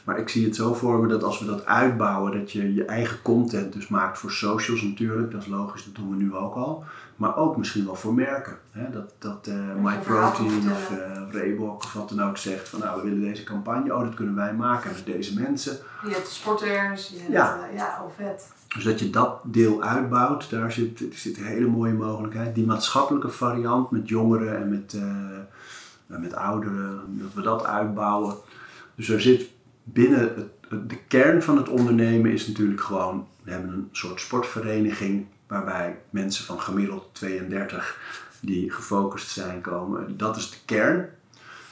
[0.05, 2.86] Maar ik zie het zo voor me dat als we dat uitbouwen, dat je je
[2.86, 5.32] eigen content dus maakt voor socials natuurlijk.
[5.32, 6.84] Dat is logisch, dat doen we nu ook al.
[7.15, 8.57] Maar ook misschien wel voor merken.
[8.71, 8.89] Hè?
[8.89, 13.09] Dat, dat uh, MyProtein of uh, Reebok of wat dan ook zegt van nou we
[13.09, 15.78] willen deze campagne, oh dat kunnen wij maken met deze mensen.
[16.03, 17.59] Je hebt sporters, je hebt, ja.
[17.71, 18.53] Uh, ja, oh vet.
[18.76, 22.55] Dus dat je dat deel uitbouwt, daar zit, zit een hele mooie mogelijkheid.
[22.55, 24.97] Die maatschappelijke variant met jongeren en met,
[26.06, 28.36] met ouderen, dat we dat uitbouwen.
[28.95, 29.49] Dus er zit
[29.84, 30.49] binnen het,
[30.89, 36.45] de kern van het ondernemen is natuurlijk gewoon, we hebben een soort sportvereniging waarbij mensen
[36.45, 37.99] van gemiddeld 32
[38.39, 40.18] die gefocust zijn komen.
[40.18, 41.10] Dat is de kern.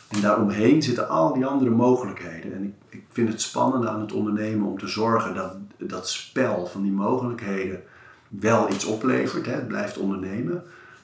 [0.09, 2.53] En daaromheen zitten al die andere mogelijkheden.
[2.53, 6.65] En ik, ik vind het spannende aan het ondernemen om te zorgen dat dat spel
[6.65, 7.83] van die mogelijkheden
[8.27, 9.45] wel iets oplevert.
[9.45, 9.51] Hè.
[9.51, 10.63] Het blijft ondernemen.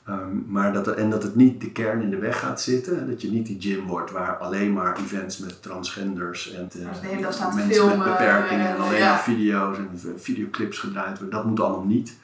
[0.10, 3.08] Ehm, maar dat en dat het niet de kern in de weg gaat zitten.
[3.10, 7.52] Dat je niet die gym wordt waar alleen maar events met transgenders en uh, mensen
[7.54, 11.30] filmen, met beperkingen en, alleen maar video's en videoclips gedraaid worden.
[11.30, 12.18] Dat moet allemaal niet.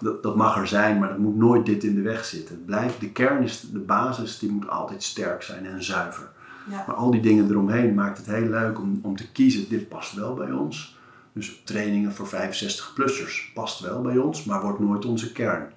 [0.00, 2.54] Dat, dat mag er zijn, maar dat moet nooit dit in de weg zitten.
[2.54, 6.28] Het blijft, de kern is de basis, die moet altijd sterk zijn en zuiver.
[6.70, 6.84] Ja.
[6.86, 9.68] Maar al die dingen eromheen maakt het heel leuk om, om te kiezen.
[9.68, 10.98] Dit past wel bij ons.
[11.32, 15.72] Dus trainingen voor 65-plussers past wel bij ons, maar wordt nooit onze kern.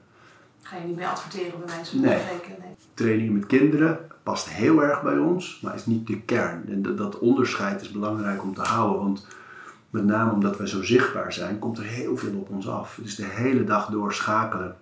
[0.63, 2.01] Ga je niet meer adverteren bij mensen?
[2.01, 2.17] Nee.
[2.17, 2.75] nee.
[2.93, 6.63] Trainingen met kinderen past heel erg bij ons, maar is niet de kern.
[6.69, 9.25] En dat, dat onderscheid is belangrijk om te houden, want
[9.89, 12.99] met name omdat wij zo zichtbaar zijn, komt er heel veel op ons af.
[13.01, 14.75] Dus de hele dag door schakelen.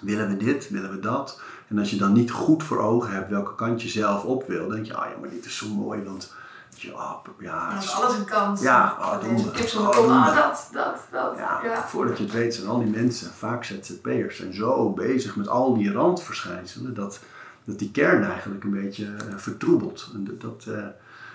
[0.00, 0.70] Willen we dit?
[0.70, 1.40] Willen we dat?
[1.68, 4.66] En als je dan niet goed voor ogen hebt welke kant je zelf op wil,
[4.66, 6.34] dan denk je, ah ja, maar dit is zo mooi, want
[6.82, 8.60] je, oh, ja, is alles een kans.
[8.62, 9.78] Ja, oh, doen we.
[9.78, 11.36] Oh, dat, dat, dat.
[11.36, 15.36] Ja, ja, Voordat je het weet zijn al die mensen, vaak ZZP'ers, zijn zo bezig
[15.36, 17.20] met al die randverschijnselen dat,
[17.64, 20.10] dat die kern eigenlijk een beetje uh, vertroebelt.
[20.14, 20.84] En dat, uh,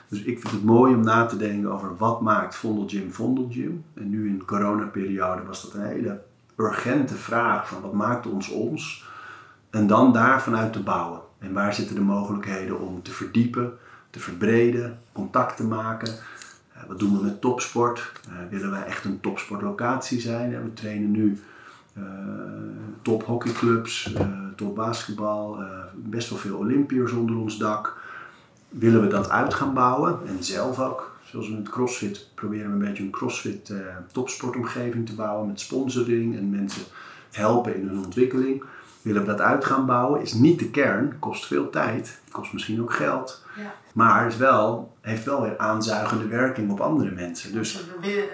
[0.07, 3.85] dus ik vind het mooi om na te denken over wat maakt Vondelgym Vondelgym.
[3.93, 6.21] En nu in de coronaperiode was dat een hele
[6.57, 9.05] urgente vraag van wat maakt ons ons.
[9.69, 11.19] En dan daar vanuit te bouwen.
[11.39, 13.73] En waar zitten de mogelijkheden om te verdiepen,
[14.15, 16.07] te verbreden, contact te maken.
[16.07, 18.11] Uh, wat doen we met topsport?
[18.29, 20.63] Uh, willen wij echt een topsportlocatie zijn?
[20.63, 21.39] we trainen nu
[21.97, 22.03] uh,
[23.01, 24.15] top hockeyclubs,
[24.55, 25.63] top basketbal,
[25.93, 27.97] best wel veel Olympiërs onder ons dak.
[28.69, 31.17] Willen we dat uit gaan bouwen en zelf ook?
[31.23, 33.73] Zoals met CrossFit proberen we een beetje een CrossFit
[34.11, 36.83] topsportomgeving te bouwen met sponsoring en mensen
[37.31, 38.63] helpen in hun ontwikkeling
[39.05, 42.81] willen we dat uit gaan bouwen, is niet de kern, kost veel tijd, kost misschien
[42.81, 43.43] ook geld.
[43.57, 43.73] Ja.
[43.93, 47.53] Maar is wel, heeft wel weer aanzuigende werking op andere mensen.
[47.53, 47.83] Dus,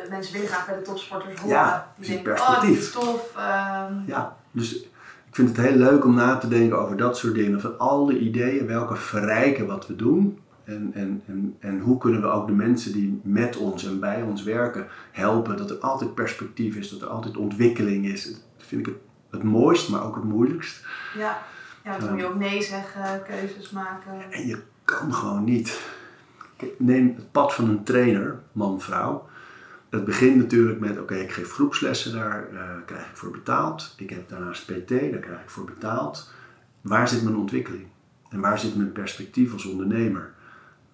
[0.09, 1.55] mensen willen graag bij de topsporters horen.
[1.55, 2.95] Ja, die denken, perspectief.
[2.95, 3.35] oh, tof.
[3.37, 3.93] Ehm.
[4.05, 4.75] Ja, dus
[5.27, 7.61] ik vind het heel leuk om na te denken over dat soort dingen.
[7.61, 10.39] Van al die ideeën, welke verrijken wat we doen.
[10.63, 14.21] En, en, en, en hoe kunnen we ook de mensen die met ons en bij
[14.21, 15.57] ons werken helpen.
[15.57, 18.23] Dat er altijd perspectief is, dat er altijd ontwikkeling is.
[18.23, 19.01] Dat vind ik het
[19.31, 20.85] het mooist, maar ook het moeilijkst.
[21.17, 21.41] Ja,
[21.83, 24.31] ja dan moet je ook nee zeggen, keuzes maken.
[24.31, 25.81] En je kan gewoon niet.
[26.77, 29.29] Neem het pad van een trainer, man, vrouw.
[29.89, 33.93] Het begint natuurlijk met, oké, ik geef groepslessen, daar uh, krijg ik voor betaald.
[33.97, 36.33] Ik heb daarnaast PT, daar krijg ik voor betaald.
[36.81, 37.87] Waar zit mijn ontwikkeling?
[38.29, 40.33] En waar zit mijn perspectief als ondernemer?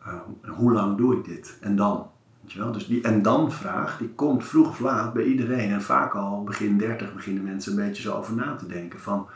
[0.08, 0.14] Uh,
[0.48, 1.58] hoe lang doe ik dit?
[1.62, 2.10] En dan?
[2.54, 5.72] Dus die en dan vraag, die komt vroeg of laat bij iedereen.
[5.72, 9.00] En vaak al begin 30 beginnen mensen een beetje zo over na te denken.
[9.00, 9.28] Van,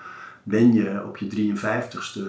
[0.44, 2.22] ben je op je 53ste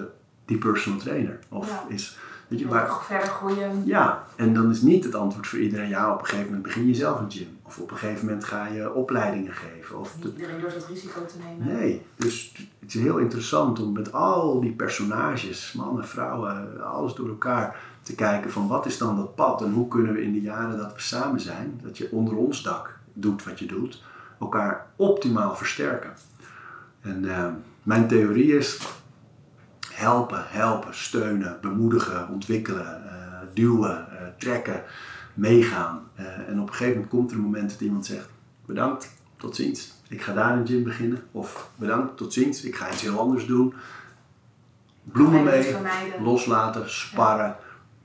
[0.45, 1.39] die personal trainer?
[1.49, 2.17] Of is,
[2.47, 3.81] weet je, waar, nog verder groeien.
[3.85, 6.87] Ja, en dan is niet het antwoord voor iedereen, ja, op een gegeven moment begin
[6.87, 7.57] je zelf een gym.
[7.63, 9.99] Of op een gegeven moment ga je opleidingen geven.
[9.99, 11.75] Of niet iedereen durft het risico te nemen.
[11.75, 17.27] Nee, dus het is heel interessant om met al die personages, mannen, vrouwen, alles door
[17.27, 20.41] elkaar te kijken van wat is dan dat pad en hoe kunnen we in de
[20.41, 24.03] jaren dat we samen zijn, dat je onder ons dak doet wat je doet,
[24.39, 26.13] elkaar optimaal versterken.
[27.01, 27.47] En uh,
[27.83, 28.79] mijn theorie is
[29.93, 33.11] helpen, helpen, steunen, bemoedigen, ontwikkelen, uh,
[33.53, 34.83] duwen, uh, trekken,
[35.33, 36.01] meegaan.
[36.47, 38.29] en op een gegeven moment komt er een moment dat iemand zegt
[38.65, 39.93] bedankt, tot ziens.
[40.09, 41.23] Ik ga daar een gym beginnen.
[41.31, 42.63] Of bedankt, tot ziens.
[42.63, 43.73] Ik ga iets heel anders doen.
[45.03, 45.75] Bloemen mee,
[46.21, 47.55] loslaten, sparren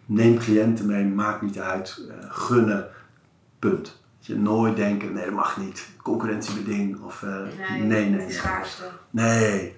[0.09, 2.88] neem cliënten mee, maakt niet uit, uh, gunnen,
[3.59, 4.00] punt.
[4.18, 7.36] Dat je nooit denken, nee dat mag niet, concurrentiebeding of uh,
[7.68, 8.30] nee, nee, nee.
[8.32, 8.84] schaarste.
[9.11, 9.68] Nee,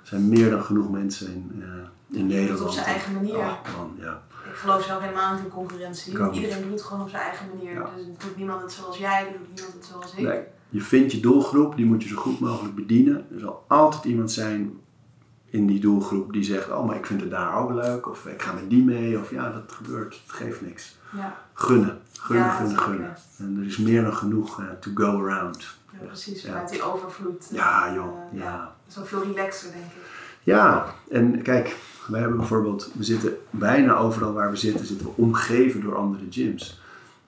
[0.00, 2.60] er zijn meer dan genoeg mensen in, uh, in Nederland.
[2.60, 3.36] op zijn eigen manier.
[3.36, 4.22] Oh, man, ja.
[4.50, 6.32] Ik geloof zelf helemaal niet in concurrentie.
[6.32, 7.72] Iedereen doet het gewoon op zijn eigen manier.
[7.72, 7.90] Ja.
[7.96, 10.24] Dus doet niemand het zoals jij, doet niemand het zoals ik.
[10.24, 10.40] Nee.
[10.68, 13.26] Je vindt je doelgroep, die moet je zo goed mogelijk bedienen.
[13.34, 14.80] Er zal altijd iemand zijn
[15.50, 18.08] in die doelgroep die zegt, oh maar ik vind het daar ook leuk.
[18.08, 19.18] Of ik ga met die mee.
[19.18, 20.20] Of ja, dat gebeurt.
[20.26, 20.98] Het geeft niks.
[21.16, 21.98] Ja, Gunnen.
[22.18, 23.16] Gunnen, Ja, gunnen, gunnen.
[23.38, 25.66] En er is meer dan genoeg eh, to go around.
[25.92, 26.44] ja precies.
[26.46, 27.48] Vanuit die overvloed.
[27.50, 28.74] eh, Ja joh, eh, ja.
[28.86, 30.08] Zo veel relaxer, denk ik.
[30.42, 31.76] Ja, en kijk,
[32.06, 36.24] wij hebben bijvoorbeeld, we zitten bijna overal waar we zitten, zitten we omgeven door andere
[36.30, 36.80] gyms.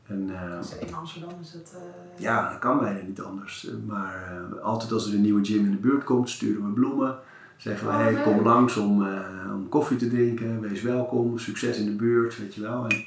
[0.06, 1.72] En eh, Dus in Amsterdam is het...
[1.74, 3.66] eh, ja, dat kan bijna niet anders.
[3.68, 6.72] Eh, Maar eh, altijd als er een nieuwe gym in de buurt komt, sturen we
[6.72, 7.18] bloemen.
[7.56, 11.78] Zeggen we, Oh, hey, kom langs om, eh, om koffie te drinken, wees welkom, succes
[11.78, 12.86] in de buurt, weet je wel.
[12.88, 13.04] En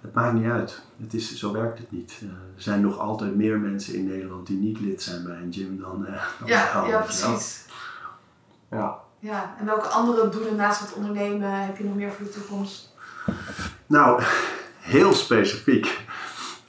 [0.00, 0.82] het maakt niet uit.
[1.02, 2.18] Het is, zo werkt het niet.
[2.22, 5.52] Eh, er zijn nog altijd meer mensen in Nederland die niet lid zijn bij een
[5.52, 7.64] gym dan, eh dan Ja, ja, precies.
[8.70, 8.98] Ja.
[9.20, 12.94] Ja, en welke andere doelen naast het ondernemen heb je nog meer voor de toekomst?
[13.86, 14.22] Nou,
[14.78, 16.06] heel specifiek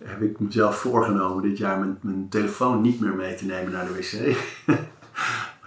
[0.03, 3.85] heb ik mezelf voorgenomen dit jaar mijn, mijn telefoon niet meer mee te nemen naar
[3.85, 4.37] de wc.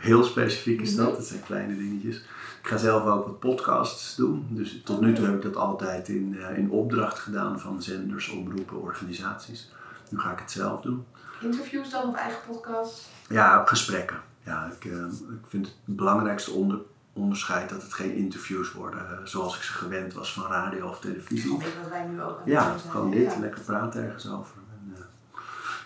[0.02, 2.16] heel specifiek is dat, dat zijn kleine dingetjes.
[2.62, 4.46] Ik ga zelf ook wat podcasts doen.
[4.50, 8.28] Dus tot nu toe heb ik dat altijd in, eh, in opdracht gedaan van zenders,
[8.28, 9.70] omroepen, organisaties.
[10.08, 11.04] Nu ga ik het zelf doen.
[11.40, 13.08] Interviews dan of eigen podcast?
[13.28, 14.16] Ja, gesprekken.
[14.44, 16.78] Ja, ik, eh, ik vind het belangrijkste onder,
[17.12, 21.00] onderscheid dat het geen interviews worden eh, zoals ik ze gewend was van radio of
[21.00, 21.58] televisie.
[21.58, 23.38] Weet wat wij nu ook Ja, gewoon dit, Ja.
[23.38, 24.54] lekker praten ergens over.
[24.70, 24.94] En,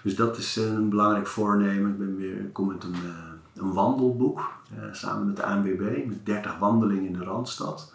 [0.02, 1.90] dus dat is een belangrijk voornemen.
[1.90, 2.96] Ik ben weer, ik kom met een,
[3.56, 4.40] een wandelboek
[4.76, 7.92] eh, samen met de ANWB met 30 wandelingen in de Randstad.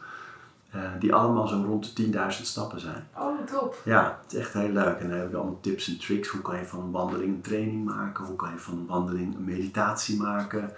[0.72, 3.08] eh, die allemaal zo rond de 10.000 stappen zijn.
[3.18, 3.76] Oh, top.
[3.86, 4.98] Ja, het is echt heel leuk.
[5.00, 6.28] En dan heb ik allemaal tips en tricks.
[6.28, 8.26] Hoe kan je van een wandeling een training maken?
[8.26, 10.72] Hoe kan je van een wandeling een meditatie maken?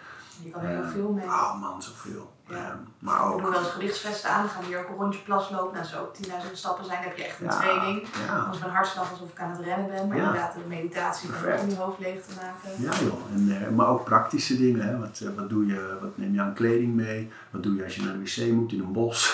[0.44, 1.26] Je kan heel Eh, veel mee.
[1.26, 2.32] Oh man, zoveel.
[2.54, 2.80] Ja.
[3.00, 3.52] Maar We doen ook...
[3.52, 5.74] wel eens gewichtsvesten aan, dan gaan hier ook een rondje plaslopen.
[5.74, 8.08] Nou, als er ook 10.000 stappen zijn, dan heb je echt een Ja, training.
[8.28, 8.36] ja.
[8.50, 10.24] Als mijn hartslag alsof ik aan het rennen ben, maar Ja.
[10.24, 11.62] inderdaad de meditatie Perfect.
[11.62, 12.82] om je hoofd leeg te maken.
[12.84, 14.88] Ja joh, en, eh, maar ook praktische dingen.
[14.88, 15.00] Hè?
[15.00, 17.32] Wat, eh, wat, doe je, wat neem je aan kleding mee?
[17.52, 19.22] Wat doe je als je naar de wc moet in een bos?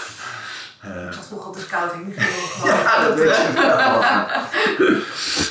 [0.82, 2.08] Eh, Ik zat vroeger op de scouting.
[2.14, 3.54] ik wilde gewoon- ja, dat weet je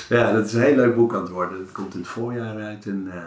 [0.08, 0.18] wel.
[0.18, 1.58] ja, dat is een heel leuk boek aan het worden.
[1.64, 2.86] Dat komt in het voorjaar uit.
[2.86, 3.22] En, eh,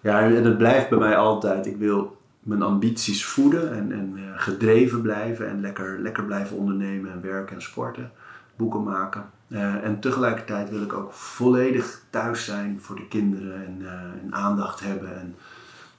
[0.00, 1.66] ja, en het blijft bij mij altijd.
[1.66, 2.15] Ik wil
[2.46, 5.48] mijn ambities voeden en, en eh, gedreven blijven.
[5.48, 8.10] En lekker, lekker blijven ondernemen en werken en sporten.
[8.56, 9.30] Boeken maken.
[9.48, 13.66] Eh, en tegelijkertijd wil ik ook volledig thuis zijn voor de kinderen.
[13.66, 13.92] En, eh,
[14.22, 15.20] en aandacht hebben.
[15.20, 15.36] En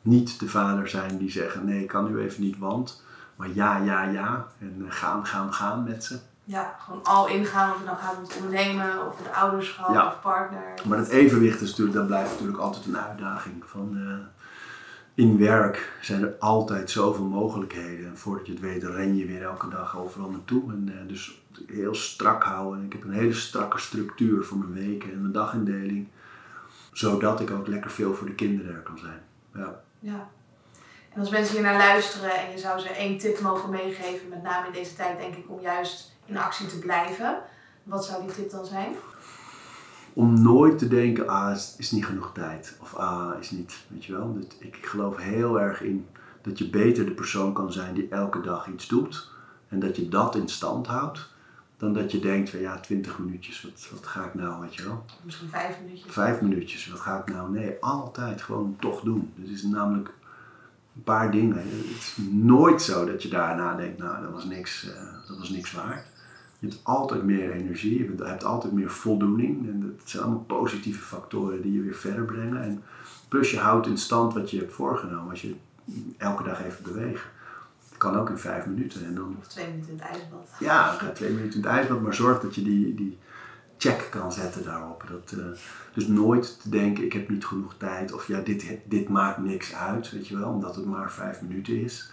[0.01, 3.03] niet de vader zijn die zeggen: nee, ik kan nu even niet, want.
[3.35, 4.45] Maar ja, ja, ja.
[4.59, 6.19] En gaan, gaan, gaan met ze.
[6.43, 10.07] Ja, gewoon al ingaan of je dan gaat met ondernemen of met ouderschap Ja.
[10.07, 10.73] of partner.
[10.85, 13.63] Maar het evenwicht is natuurlijk, dat blijft natuurlijk altijd een uitdaging.
[13.65, 13.97] Van,
[15.17, 18.05] in werk zijn er altijd zoveel mogelijkheden.
[18.05, 20.71] En voordat je het weet, ren je weer elke dag overal naartoe.
[20.71, 22.79] En eh, dus heel strak houden.
[22.79, 26.07] En ik heb een hele strakke structuur voor mijn weken en mijn dagindeling.
[26.91, 29.21] Zodat ik ook lekker veel voor de kinderen er kan zijn.
[29.53, 29.81] Ja.
[29.99, 30.29] Ja.
[31.13, 34.43] En als mensen hier naar luisteren en je zou ze één tip mogen meegeven, met
[34.43, 37.37] name in deze tijd denk ik, om juist in actie te blijven.
[37.83, 38.95] Wat zou die tip dan zijn?
[40.17, 42.77] Om nooit te denken, ah, is, is niet genoeg tijd.
[42.81, 44.33] Of ah, is niet, weet je wel.
[44.33, 46.07] Dat, ik, ik geloof heel erg in
[46.41, 49.31] dat je beter de persoon kan zijn die elke dag iets doet.
[49.67, 51.29] En dat je dat in stand houdt.
[51.77, 54.83] Dan dat je denkt van ja, 20 minuutjes, wat, wat ga ik nou, weet je
[54.83, 55.05] wel.
[55.23, 56.13] Misschien vijf minuutjes.
[56.13, 57.51] Vijf minuutjes, wat ga ik nou?
[57.51, 59.31] Nee, altijd gewoon toch doen.
[59.35, 60.07] Dus het is namelijk
[60.95, 61.57] een paar dingen.
[61.57, 65.49] Het is nooit zo dat je daarna denkt, nou, dat was niks, eh, dat was
[65.49, 66.05] niks waard.
[66.59, 69.67] Je hebt altijd meer energie, je hebt altijd meer voldoening.
[69.67, 72.61] En dat zijn allemaal positieve factoren die je weer verder brengen.
[72.63, 72.83] En
[73.27, 75.29] plus je houdt in stand wat je hebt voorgenomen.
[75.29, 75.55] Als je
[76.17, 77.23] elke dag even beweegt.
[77.89, 79.05] Het kan ook in vijf minuten.
[79.05, 80.49] En dan Of twee minuten in het ijsbad.
[80.59, 83.17] ja, ga twee minuten in het ijsbad, maar zorg dat je die, die
[83.77, 85.03] check kan zetten daarop.
[85.09, 85.45] Dat, eh,
[85.93, 89.73] dus nooit te denken, ik heb niet genoeg tijd of ja, dit, dit maakt niks
[89.75, 92.11] uit, weet je wel, omdat het maar vijf minuten is.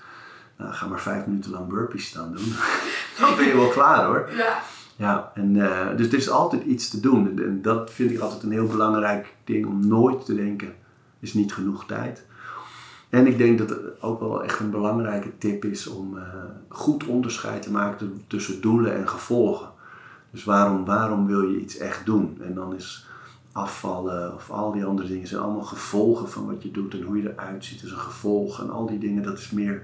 [0.58, 2.52] Nou, ga maar vijf minuten lang burpees staan doen.
[3.20, 4.30] Dan ben je wel klaar hoor.
[4.36, 4.62] Ja.
[4.96, 7.28] Ja, en, eh, dus er is altijd iets te doen.
[7.28, 10.74] En, en dat vind ik altijd een heel belangrijk ding om nooit te denken,
[11.20, 12.24] is niet genoeg tijd.
[13.08, 16.24] En ik denk dat het ook wel echt een belangrijke tip is om eh,
[16.68, 19.68] goed onderscheid te maken tussen doelen en gevolgen.
[20.30, 22.38] Dus waarom, waarom wil je iets echt doen?
[22.40, 23.06] En dan is
[23.52, 27.22] afvallen of al die andere dingen zijn allemaal gevolgen van wat je doet en hoe
[27.22, 28.60] je eruit ziet is een gevolg.
[28.60, 29.82] En al die dingen, dat is meer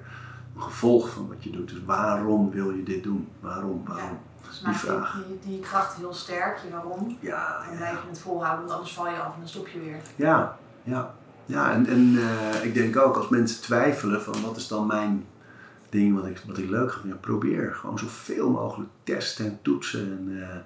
[0.57, 1.69] een gevolg van wat je doet.
[1.69, 3.29] Dus waarom wil je dit doen?
[3.41, 4.19] Waarom, waarom?
[4.49, 5.19] Dus Die vraag.
[5.27, 7.17] die, die kracht heel sterk, je waarom.
[7.21, 7.77] Ja, Dan ja.
[7.77, 9.97] blijf je het volhouden, want anders val je af en dan stop je weer.
[10.17, 11.15] Ja, ja.
[11.47, 15.27] ja en, en eh, ik denk ook als mensen twijfelen van wat is dan mijn
[15.89, 20.01] ding wat ik, wat ik leuk vind, ja, probeer gewoon zoveel mogelijk testen en toetsen.
[20.19, 20.57] En, eh,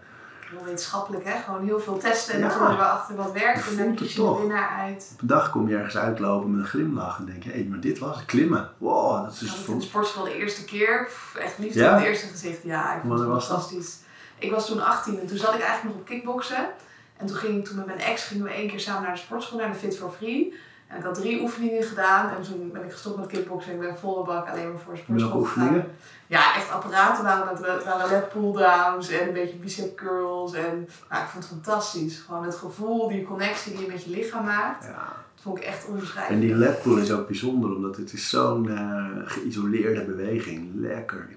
[0.51, 1.41] heel wetenschappelijk, hè?
[1.43, 2.49] Gewoon heel veel testen en Ja.
[2.49, 3.69] dan komen we achter wat werkt.
[3.71, 5.11] En dan kies je de winnaar uit.
[5.15, 7.81] Op een dag kom je ergens uitlopen met een glimlach en denk je, hé, maar
[7.81, 8.71] dit was het, klimmen.
[8.79, 11.05] Wow, dat is Ik had het in de sportschool de eerste keer.
[11.05, 11.91] Pff, echt liefde Ja?
[11.93, 12.63] op het eerste gezicht.
[12.63, 13.57] Ja, ik vond het was dat?
[13.59, 13.99] fantastisch.
[14.39, 16.67] Ik was toen 18 en toen zat ik eigenlijk nog op kickboksen.
[17.17, 19.19] En toen ging ik toen met mijn ex gingen we één keer samen naar de
[19.21, 20.55] sportschool, naar de Fit for Free.
[20.87, 23.83] En ik had drie oefeningen gedaan en toen ben ik gestopt met kickboksen en ik
[23.87, 25.85] ben volle bak alleen maar voor sportschool gegaan.
[26.27, 27.65] Ja, echt apparaten waren dat.
[27.67, 30.53] Er waren leg pull-downs en een beetje bicep curls.
[30.53, 32.19] En nou, ik vond het fantastisch.
[32.27, 34.85] Gewoon het gevoel, die connectie die je met je lichaam maakt.
[34.85, 34.95] Ja.
[35.35, 36.43] Dat vond ik echt En onbeschrijfelijk.
[36.43, 40.71] die ledpool is ook bijzonder, omdat het is zo'n eh, geïsoleerde beweging.
[40.75, 41.29] Lekker.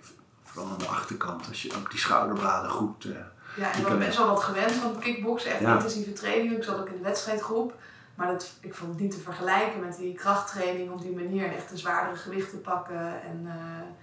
[0.44, 3.06] Vooral aan de achterkant, als je ook die schouderbladen goed...
[3.06, 3.12] eh,
[3.56, 5.52] Ja, en ik was best wel wat gewend van kickboksen.
[5.52, 5.74] Echt Ja.
[5.74, 6.58] intensieve training.
[6.58, 7.74] Ik zat ook in de wedstrijdgroep.
[8.18, 11.46] Maar dat, ik vond het niet te vergelijken met die krachttraining op die manier.
[11.46, 13.00] En echt de zwaardere gewichten pakken.
[13.22, 13.54] En eh,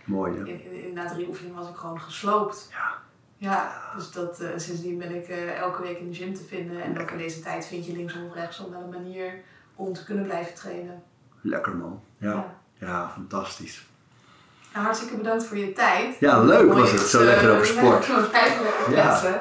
[0.04, 0.44] mooi, hè?
[0.44, 2.68] in, in, in- na drie oefeningen was ik gewoon gesloopt.
[2.70, 2.92] Ja.
[3.36, 6.82] Ja, dus dat, eh, sindsdien ben ik eh, elke week in de gym te vinden.
[6.82, 9.34] En ook in deze tijd vind je linksom of rechtsom wel een manier
[9.74, 11.02] om te kunnen blijven trainen.
[11.40, 12.00] Lekker, man.
[12.18, 12.54] Ja, Ja.
[12.78, 13.86] ja fantastisch.
[14.72, 16.16] Nou, hartstikke bedankt voor je tijd.
[16.20, 17.00] Ja, leuk was het.
[17.00, 18.06] Zo lekker over ja, sport.
[18.90, 19.40] Ja.